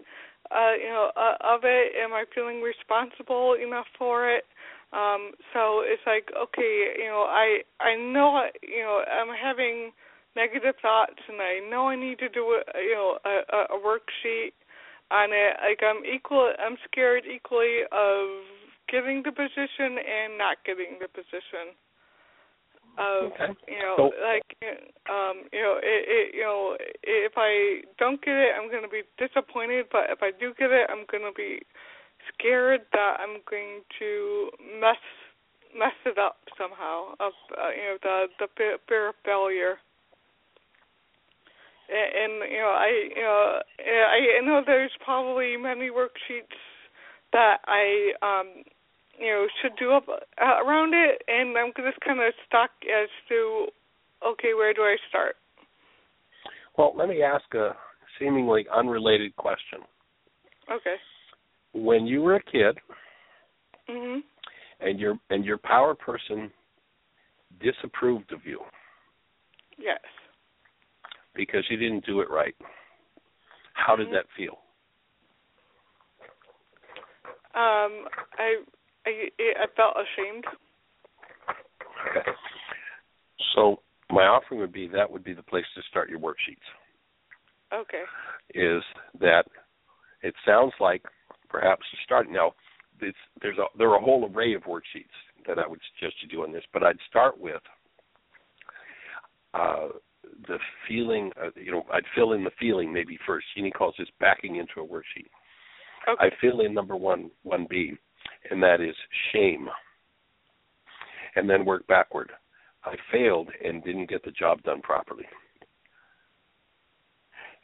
uh 0.51 0.73
you 0.81 0.89
know 0.89 1.11
uh, 1.17 1.37
of 1.45 1.61
it 1.65 1.93
am 1.97 2.13
i 2.13 2.25
feeling 2.35 2.63
responsible 2.63 3.55
enough 3.55 3.87
for 3.99 4.29
it 4.29 4.45
um 4.93 5.33
so 5.53 5.85
it's 5.85 6.03
like 6.07 6.31
okay 6.33 6.97
you 6.97 7.09
know 7.09 7.27
i 7.29 7.61
i 7.81 7.95
know 7.95 8.49
you 8.63 8.81
know 8.81 9.03
i'm 9.05 9.35
having 9.35 9.93
negative 10.37 10.75
thoughts 10.81 11.21
and 11.29 11.41
i 11.41 11.61
know 11.69 11.89
i 11.89 11.97
need 11.97 12.19
to 12.19 12.29
do 12.29 12.57
a 12.57 12.81
you 12.81 12.95
know 12.95 13.19
a 13.25 13.75
a 13.75 13.79
worksheet 13.79 14.57
on 15.11 15.31
it 15.33 15.57
like 15.61 15.81
i'm 15.85 16.05
equal 16.05 16.53
i'm 16.59 16.77
scared 16.91 17.25
equally 17.29 17.85
of 17.93 18.29
getting 18.89 19.23
the 19.25 19.33
position 19.33 20.01
and 20.01 20.39
not 20.39 20.57
getting 20.65 20.97
the 21.01 21.09
position 21.09 21.77
of 22.99 23.33
Okay. 23.33 23.55
you 23.69 23.79
know 23.79 23.95
So- 23.97 24.13
like 24.21 24.45
um 25.09 25.47
you 25.53 25.63
know 25.63 25.79
it, 25.79 26.03
it 26.09 26.35
you 26.35 26.43
know 26.43 26.77
if 27.03 27.33
I 27.37 27.83
don't 27.99 28.21
get 28.23 28.35
it 28.35 28.53
I'm 28.59 28.69
going 28.69 28.83
to 28.83 28.89
be 28.91 29.03
disappointed 29.17 29.87
but 29.91 30.11
if 30.11 30.23
I 30.23 30.33
do 30.33 30.53
get 30.59 30.71
it 30.71 30.91
I'm 30.91 31.07
going 31.11 31.25
to 31.25 31.33
be 31.35 31.63
scared 32.35 32.83
that 32.93 33.17
I'm 33.23 33.39
going 33.49 33.83
to 33.99 34.51
mess 34.81 35.01
mess 35.77 35.95
it 36.07 36.19
up 36.19 36.39
somehow 36.59 37.15
of 37.21 37.33
uh, 37.57 37.71
you 37.71 37.83
know 37.83 37.99
the 38.03 38.17
the 38.41 38.79
fear 38.89 39.09
of 39.09 39.15
failure 39.25 39.79
and, 41.89 42.43
and 42.43 42.53
you 42.53 42.59
know 42.59 42.75
I 42.75 42.91
you 43.15 43.23
know 43.23 43.61
I, 43.79 44.39
I 44.39 44.41
know 44.45 44.63
there's 44.67 44.93
probably 45.05 45.57
many 45.57 45.89
worksheets 45.91 46.59
that 47.33 47.59
I 47.67 48.13
um 48.23 48.65
you 49.19 49.27
know 49.27 49.47
should 49.61 49.73
do 49.79 49.93
up 49.93 50.05
uh, 50.09 50.65
around 50.65 50.95
it 50.95 51.23
and 51.29 51.57
I'm 51.57 51.73
just 51.77 52.01
kind 52.01 52.21
of 52.21 52.33
stuck 52.47 52.71
as 52.85 53.09
to 53.29 53.67
okay 54.27 54.55
where 54.55 54.73
do 54.73 54.83
I 54.83 54.97
start 55.09 55.37
Well, 56.77 56.93
let 56.97 57.09
me 57.09 57.23
ask 57.23 57.45
a 57.55 57.75
seemingly 58.19 58.67
unrelated 58.73 59.35
question. 59.37 59.81
okay 60.71 60.97
When 61.73 62.07
you 62.07 62.23
were 62.23 62.37
a 62.37 62.43
kid 62.43 62.79
mm-hmm. 63.89 64.21
and 64.81 64.99
your 65.01 65.19
and 65.31 65.45
your 65.45 65.59
power 65.59 65.95
person 65.95 66.51
disapproved 67.61 68.33
of 68.33 68.41
you 68.45 68.61
yes 69.79 69.99
because 71.35 71.65
you 71.71 71.77
didn't 71.77 72.05
do 72.05 72.21
it 72.21 72.29
right, 72.31 72.55
how 73.75 73.95
did 73.97 74.09
Mhm. 74.09 74.13
that 74.13 74.27
feel? 74.37 74.59
um 77.55 78.07
I 78.39 78.63
I 79.09 79.65
I 79.65 79.67
felt 79.77 79.97
ashamed 79.97 80.45
Okay. 82.11 82.31
So 83.55 83.81
my 84.11 84.23
offering 84.23 84.61
would 84.61 84.73
be 84.73 84.89
that 84.89 85.11
would 85.11 85.25
be 85.25 85.35
the 85.35 85.43
place 85.43 85.65
to 85.75 85.83
start 85.91 86.09
your 86.09 86.21
worksheets. 86.21 86.69
okay 87.75 88.05
Is 88.55 88.83
that 89.21 89.45
it 90.23 90.35
sounds 90.47 90.73
like 90.81 91.03
perhaps 91.49 91.83
to 91.91 91.97
start 92.05 92.31
now 92.31 92.53
it's 93.01 93.17
there's 93.43 93.59
a 93.59 93.67
there 93.77 93.89
are 93.91 93.99
a 93.99 94.05
whole 94.05 94.31
array 94.33 94.55
of 94.55 94.63
worksheets 94.63 95.17
that 95.47 95.59
I 95.59 95.67
would 95.67 95.81
suggest 95.95 96.17
you 96.23 96.29
do 96.29 96.43
on 96.43 96.53
this, 96.53 96.65
but 96.73 96.83
I'd 96.83 96.99
start 97.09 97.41
with 97.41 97.63
uh, 99.55 99.89
the 100.47 100.59
feeling. 100.87 101.31
Uh, 101.41 101.51
you 101.57 101.73
know, 101.73 101.85
I'd 101.93 102.03
fill 102.15 102.33
in 102.33 102.45
the 102.45 102.51
feeling 102.61 102.93
maybe 102.93 103.19
first. 103.27 103.47
Jeanie 103.57 103.71
calls 103.71 103.95
this 103.99 104.09
backing 104.21 104.57
into 104.57 104.81
a 104.81 104.87
worksheet. 104.87 105.31
Okay. 106.09 106.27
I 106.27 106.29
fill 106.41 106.61
in 106.61 106.75
number 106.75 106.97
one, 106.97 107.31
one 107.43 107.67
B, 107.69 107.95
and 108.51 108.63
that 108.63 108.81
is 108.81 108.95
shame, 109.33 109.69
and 111.37 111.49
then 111.49 111.65
work 111.65 111.87
backward. 111.87 112.31
I 112.85 112.95
failed 113.13 113.49
and 113.65 113.85
didn't 113.85 114.09
get 114.09 114.25
the 114.25 114.31
job 114.31 114.63
done 114.63 114.81
properly. 114.81 115.25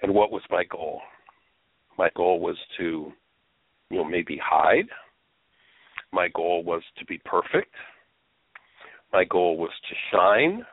And 0.02 0.12
what 0.12 0.30
was 0.30 0.42
my 0.50 0.64
goal? 0.64 1.00
My 1.96 2.10
goal 2.14 2.40
was 2.40 2.56
to, 2.78 3.12
you 3.90 3.96
know, 3.96 4.04
maybe 4.04 4.38
hide. 4.42 4.88
My 6.12 6.28
goal 6.34 6.62
was 6.62 6.82
to 6.98 7.04
be 7.06 7.20
perfect. 7.24 7.72
My 9.12 9.24
goal 9.24 9.56
was 9.56 9.70
to 9.88 9.94
shine. 10.12 10.66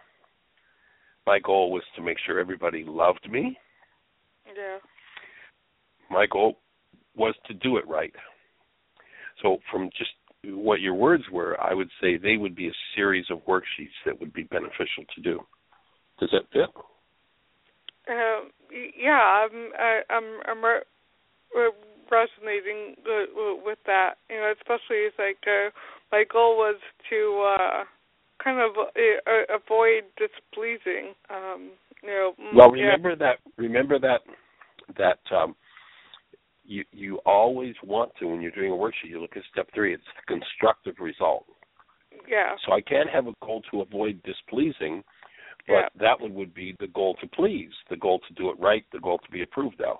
My 1.27 1.39
goal 1.39 1.71
was 1.71 1.83
to 1.95 2.01
make 2.01 2.17
sure 2.25 2.39
everybody 2.39 2.83
loved 2.83 3.29
me. 3.29 3.57
Yeah. 4.47 4.79
My 6.09 6.25
goal 6.25 6.57
was 7.15 7.35
to 7.45 7.53
do 7.53 7.77
it 7.77 7.87
right. 7.87 8.13
So, 9.41 9.57
from 9.71 9.89
just 9.97 10.11
what 10.43 10.81
your 10.81 10.93
words 10.93 11.23
were, 11.31 11.59
I 11.61 11.73
would 11.73 11.89
say 12.01 12.17
they 12.17 12.37
would 12.37 12.55
be 12.55 12.67
a 12.67 12.77
series 12.95 13.25
of 13.29 13.45
worksheets 13.45 13.97
that 14.05 14.19
would 14.19 14.33
be 14.33 14.43
beneficial 14.43 15.05
to 15.15 15.21
do. 15.21 15.39
Does 16.19 16.29
that 16.31 16.49
fit? 16.51 16.69
Um, 18.09 18.49
yeah, 18.97 19.45
I'm 19.45 19.69
I, 19.77 20.01
I'm 20.09 20.23
I'm 20.47 20.63
re- 20.63 20.81
re- 21.55 21.71
resonating 22.11 22.95
with, 23.65 23.79
that. 23.85 24.15
You 24.29 24.37
know, 24.37 24.53
especially 24.57 25.05
it's 25.07 25.15
like 25.19 25.37
uh, 25.45 25.69
my 26.11 26.23
goal 26.31 26.57
was 26.57 26.79
to 27.09 27.55
uh 27.59 27.83
kind 28.43 28.59
of 28.59 28.71
uh, 28.77 29.55
avoid 29.55 30.03
displeasing. 30.17 31.13
Um, 31.29 31.71
you 32.03 32.09
know. 32.09 32.33
Well, 32.53 32.75
yeah. 32.75 32.83
remember 32.83 33.15
that. 33.15 33.37
Remember 33.57 33.99
that 33.99 34.21
that 34.97 35.19
um, 35.35 35.55
you 36.71 36.85
you 36.93 37.17
always 37.25 37.75
want 37.83 38.11
to 38.19 38.25
when 38.27 38.41
you're 38.41 38.51
doing 38.51 38.71
a 38.71 38.75
worksheet. 38.75 39.09
You 39.09 39.21
look 39.21 39.35
at 39.35 39.43
step 39.51 39.67
three. 39.73 39.93
It's 39.93 40.03
the 40.15 40.35
constructive 40.37 40.95
result. 40.99 41.45
Yeah. 42.27 42.55
So 42.65 42.71
I 42.71 42.81
can't 42.81 43.09
have 43.09 43.27
a 43.27 43.33
goal 43.43 43.61
to 43.71 43.81
avoid 43.81 44.21
displeasing, 44.23 45.03
but 45.67 45.73
Yeah. 45.73 45.89
that 45.95 46.19
one 46.21 46.33
would 46.35 46.53
be 46.53 46.71
the 46.79 46.87
goal 46.87 47.15
to 47.15 47.27
please, 47.27 47.73
the 47.89 47.97
goal 47.97 48.19
to 48.19 48.33
do 48.33 48.49
it 48.49 48.59
right, 48.59 48.85
the 48.91 48.99
goal 48.99 49.19
to 49.19 49.31
be 49.31 49.41
approved 49.41 49.81
of. 49.81 49.97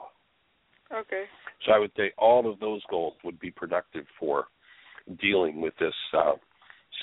Okay. 0.94 1.26
So 1.66 1.74
I 1.74 1.80
would 1.80 1.92
say 1.96 2.12
all 2.18 2.50
of 2.50 2.60
those 2.60 2.84
goals 2.90 3.16
would 3.24 3.40
be 3.40 3.52
productive 3.52 4.06
for 4.18 4.48
dealing 5.20 5.60
with 5.62 5.76
this 5.78 5.96
uh, 6.14 6.34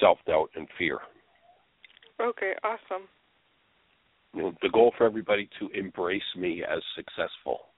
self 0.01 0.19
doubt 0.27 0.51
and 0.55 0.67
fear. 0.79 0.99
Okay. 2.21 2.55
Awesome. 2.65 3.07
You 4.35 4.43
know, 4.43 4.55
the 4.63 4.69
goal 4.71 4.93
for 4.97 5.05
everybody 5.05 5.49
to 5.59 5.69
embrace 5.71 6.35
me 6.37 6.63
as 6.65 6.83
successful. 6.95 7.69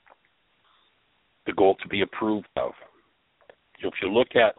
The 1.47 1.53
goal 1.53 1.77
to 1.83 1.89
be 1.89 2.03
approved 2.03 2.49
of. 2.57 2.73
If 3.83 3.95
you 4.03 4.13
look 4.13 4.37
at 4.37 4.55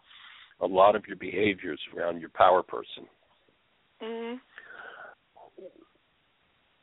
a 0.62 0.66
lot 0.66 0.96
of 0.96 1.06
your 1.08 1.18
behaviors 1.18 1.80
around 1.96 2.20
your 2.20 2.30
power 2.30 2.64
person, 2.64 3.08
Mhm. 4.02 4.42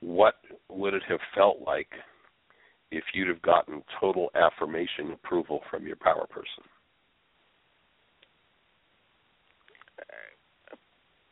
what 0.00 0.36
would 0.68 0.94
it 0.94 1.02
have 1.04 1.20
felt 1.34 1.60
like 1.60 1.92
if 2.90 3.04
you'd 3.12 3.28
have 3.28 3.42
gotten 3.42 3.82
total 4.00 4.30
affirmation 4.34 5.12
approval 5.12 5.62
from 5.70 5.86
your 5.86 5.96
power 5.96 6.26
person? 6.26 6.64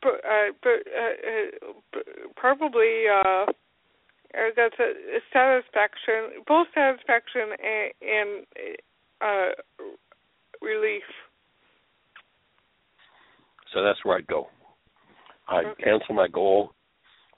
But, 0.01 0.23
uh, 0.25 0.51
but, 0.61 0.87
uh, 0.87 1.99
uh, 1.99 2.01
probably 2.35 3.07
uh, 4.33 4.37
uh, 4.37 4.49
that's 4.55 4.75
a, 4.79 5.19
satisfaction, 5.33 6.43
both 6.47 6.67
satisfaction 6.73 7.49
and, 7.63 7.91
and 8.01 8.45
uh, 9.21 9.85
relief. 10.61 11.03
So 13.73 13.83
that's 13.83 13.99
where 14.03 14.17
I'd 14.17 14.27
go. 14.27 14.47
I'd 15.47 15.65
Okay. 15.65 15.83
cancel 15.83 16.15
my 16.15 16.27
goal 16.27 16.73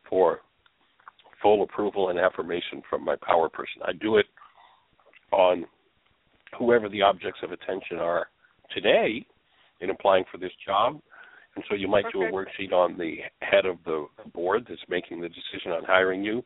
for 0.10 0.42
full 1.42 1.64
approval 1.64 2.10
and 2.10 2.20
affirmation 2.20 2.82
from 2.90 3.04
my 3.04 3.16
power 3.22 3.50
person. 3.50 3.82
I 3.86 3.94
do 3.94 4.18
it 4.18 4.26
on 5.32 5.66
whoever 6.58 6.90
the 6.90 7.02
objects 7.02 7.40
of 7.44 7.52
attention 7.52 7.98
are 7.98 8.28
today 8.74 9.26
in 9.82 9.90
applying 9.90 10.26
for 10.32 10.38
this 10.38 10.52
job. 10.66 11.00
And 11.56 11.64
so 11.70 11.76
you 11.76 11.88
might 11.88 12.06
do 12.14 12.24
a 12.24 12.32
worksheet 12.32 12.72
on 12.72 12.98
the 12.98 13.18
head 13.42 13.66
of 13.66 13.78
the 13.86 14.08
board 14.34 14.66
that's 14.68 14.82
making 14.88 15.22
the 15.22 15.30
decision 15.30 15.72
on 15.72 15.84
hiring 15.84 16.24
you. 16.24 16.44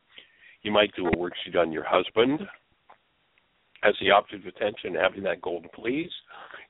You 0.64 0.72
might 0.72 0.90
do 0.96 1.06
a 1.06 1.16
worksheet 1.16 1.56
on 1.56 1.70
your 1.70 1.84
husband 1.86 2.40
as 3.84 3.94
the 4.00 4.10
object 4.10 4.46
of 4.46 4.54
attention, 4.56 4.94
having 4.94 5.22
that 5.24 5.42
to 5.42 5.68
please. 5.74 6.10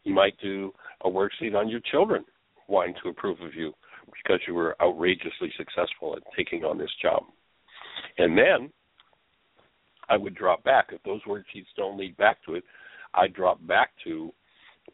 You 0.02 0.12
might 0.12 0.36
do 0.42 0.74
a 1.02 1.08
worksheet 1.08 1.54
on 1.54 1.68
your 1.68 1.80
children 1.92 2.24
wanting 2.66 2.96
to 3.02 3.08
approve 3.08 3.40
of 3.40 3.54
you 3.54 3.72
because 4.22 4.40
you 4.48 4.54
were 4.54 4.76
outrageously 4.82 5.52
successful 5.56 6.16
at 6.16 6.24
taking 6.36 6.64
on 6.64 6.76
this 6.76 6.90
job. 7.00 7.22
And 8.18 8.36
then 8.36 8.70
I 10.08 10.16
would 10.16 10.34
drop 10.34 10.64
back. 10.64 10.88
If 10.90 11.02
those 11.04 11.22
worksheets 11.22 11.66
don't 11.76 11.96
lead 11.96 12.16
back 12.16 12.38
to 12.46 12.54
it, 12.56 12.64
I 13.14 13.28
drop 13.28 13.64
back 13.64 13.90
to 14.02 14.32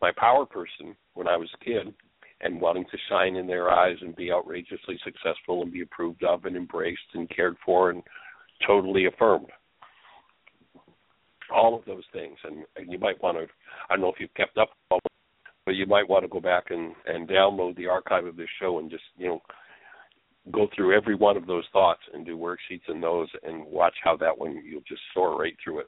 my 0.03 0.13
power 0.17 0.45
person 0.45 0.95
when 1.15 1.27
I 1.27 1.39
was 1.39 1.49
a 1.55 1.65
kid 1.65 1.95
and 2.43 2.61
wanting 2.61 2.85
to 2.91 2.99
shine 3.09 3.37
in 3.37 3.47
their 3.47 3.71
eyes 3.71 3.97
and 4.03 4.15
be 4.15 4.31
outrageously 4.31 4.99
successful 5.05 5.63
and 5.63 5.73
be 5.73 5.81
approved 5.81 6.23
of 6.23 6.45
and 6.45 6.57
embraced 6.57 7.01
and 7.15 7.29
cared 7.31 7.57
for 7.65 7.91
and 7.91 8.03
totally 8.67 9.07
affirmed. 9.07 9.49
All 11.53 11.77
of 11.77 11.85
those 11.85 12.05
things. 12.13 12.37
And, 12.45 12.65
and 12.77 12.93
you 12.93 12.99
might 12.99 13.21
want 13.23 13.39
to, 13.39 13.47
I 13.89 13.95
don't 13.95 14.03
know 14.03 14.13
if 14.13 14.21
you've 14.21 14.35
kept 14.35 14.59
up, 14.59 14.69
with 14.69 14.77
all 14.91 14.99
of 14.99 15.03
it, 15.07 15.53
but 15.67 15.75
you 15.75 15.87
might 15.87 16.09
want 16.09 16.25
to 16.25 16.29
go 16.29 16.41
back 16.41 16.67
and, 16.71 16.95
and 17.07 17.29
download 17.29 17.77
the 17.77 17.87
archive 17.87 18.25
of 18.25 18.37
this 18.37 18.49
show 18.61 18.79
and 18.79 18.91
just, 18.91 19.03
you 19.17 19.27
know, 19.27 19.43
go 20.53 20.69
through 20.75 20.97
every 20.97 21.15
one 21.15 21.37
of 21.37 21.47
those 21.47 21.65
thoughts 21.73 22.01
and 22.15 22.25
do 22.25 22.37
worksheets 22.37 22.89
in 22.89 23.01
those 23.01 23.29
and 23.43 23.65
watch 23.67 23.95
how 24.03 24.17
that 24.17 24.37
one 24.37 24.63
you'll 24.65 24.81
just 24.89 25.03
soar 25.13 25.39
right 25.39 25.57
through 25.63 25.81
it. 25.81 25.87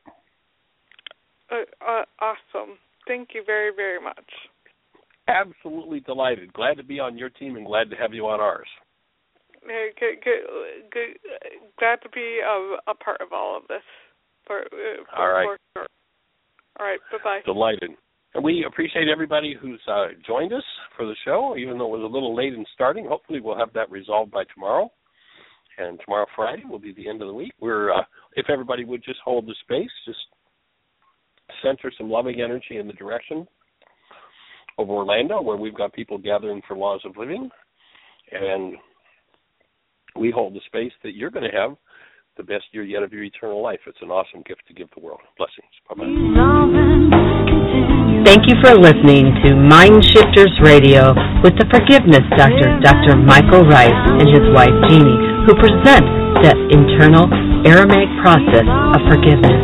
Uh, 1.51 1.87
uh, 1.87 2.05
awesome. 2.21 2.77
Thank 3.07 3.31
you 3.35 3.43
very, 3.45 3.75
very 3.75 4.01
much. 4.01 4.31
Absolutely 5.29 6.01
delighted. 6.01 6.53
Glad 6.53 6.75
to 6.75 6.83
be 6.83 7.01
on 7.01 7.17
your 7.17 7.31
team 7.31 7.57
and 7.57 7.67
glad 7.67 7.91
to 7.91 7.97
have 7.97 8.13
you 8.13 8.27
on 8.27 8.41
ours. 8.41 8.69
Good, 9.67 10.21
good, 10.25 10.45
good, 10.91 11.17
glad 11.79 11.97
to 12.03 12.09
be 12.11 12.41
a, 12.45 12.91
a 12.91 12.95
part 12.95 13.21
of 13.21 13.33
all 13.33 13.57
of 13.57 13.63
this. 13.69 13.83
For, 14.47 14.61
uh, 14.61 15.05
for, 15.15 15.19
All 15.19 15.33
right. 15.33 15.59
For 15.75 15.81
sure. 15.81 15.87
All 16.81 16.87
right. 16.87 16.99
Bye 17.13 17.19
bye. 17.23 17.41
Delighted. 17.45 17.91
And 18.35 18.43
we 18.43 18.65
appreciate 18.67 19.09
everybody 19.09 19.55
who's 19.61 19.81
uh, 19.87 20.07
joined 20.27 20.53
us 20.53 20.65
for 20.97 21.07
the 21.07 21.15
show, 21.25 21.55
even 21.59 21.79
though 21.79 21.95
it 21.95 21.99
was 21.99 22.11
a 22.11 22.13
little 22.13 22.35
late 22.35 22.55
in 22.55 22.65
starting. 22.75 23.07
Hopefully, 23.07 23.41
we'll 23.41 23.59
have 23.59 23.73
that 23.75 23.91
resolved 23.91 24.33
by 24.33 24.45
tomorrow. 24.55 24.91
And 25.79 26.01
tomorrow, 26.05 26.27
Friday, 26.35 26.65
will 26.69 26.79
be 26.79 26.93
the 26.93 27.09
end 27.09 27.23
of 27.23 27.29
the 27.29 27.35
week. 27.35 27.53
We're, 27.61 27.93
uh, 27.93 28.03
if 28.35 28.47
everybody 28.51 28.85
would 28.85 29.05
just 29.05 29.21
hold 29.25 29.47
the 29.47 29.55
space, 29.63 29.91
just 30.07 30.19
center 31.63 31.93
some 31.97 32.11
loving 32.11 32.41
energy 32.41 32.79
in 32.79 32.87
the 32.87 32.93
direction 32.95 33.47
of 34.79 34.91
Orlando, 34.91 35.41
where 35.41 35.57
we've 35.57 35.77
got 35.77 35.93
people 35.93 36.19
gathering 36.19 36.63
for 36.67 36.77
Laws 36.77 37.01
of 37.05 37.17
Living, 37.17 37.51
and 38.33 38.75
we 40.17 40.31
hold 40.31 40.55
the 40.55 40.61
space 40.67 40.93
that 41.03 41.15
you're 41.15 41.31
going 41.31 41.49
to 41.51 41.57
have 41.57 41.77
the 42.37 42.43
best 42.43 42.65
year 42.73 42.85
yet 42.85 43.03
of 43.03 43.13
your 43.13 43.23
eternal 43.23 43.63
life. 43.63 43.81
It's 43.87 44.01
an 44.01 44.11
awesome 44.11 44.43
gift 44.47 44.63
to 44.69 44.75
give 44.75 44.89
the 44.97 45.01
world. 45.01 45.21
Blessings. 45.37 45.69
Bye 45.89 45.95
bye. 46.01 47.53
Thank 48.25 48.49
you 48.49 48.57
for 48.63 48.79
listening 48.79 49.35
to 49.45 49.57
Mind 49.57 49.99
Shifters 50.05 50.55
Radio 50.63 51.13
with 51.43 51.59
the 51.59 51.67
Forgiveness 51.69 52.23
Doctor, 52.39 52.79
Dr. 52.81 53.19
Michael 53.19 53.67
Ryce, 53.67 54.03
and 54.23 54.31
his 54.31 54.47
wife 54.55 54.73
Jeanie, 54.89 55.19
who 55.45 55.53
present 55.59 56.07
the 56.41 56.55
internal 56.71 57.27
Aramaic 57.67 58.09
process 58.23 58.65
of 58.65 59.01
forgiveness. 59.11 59.59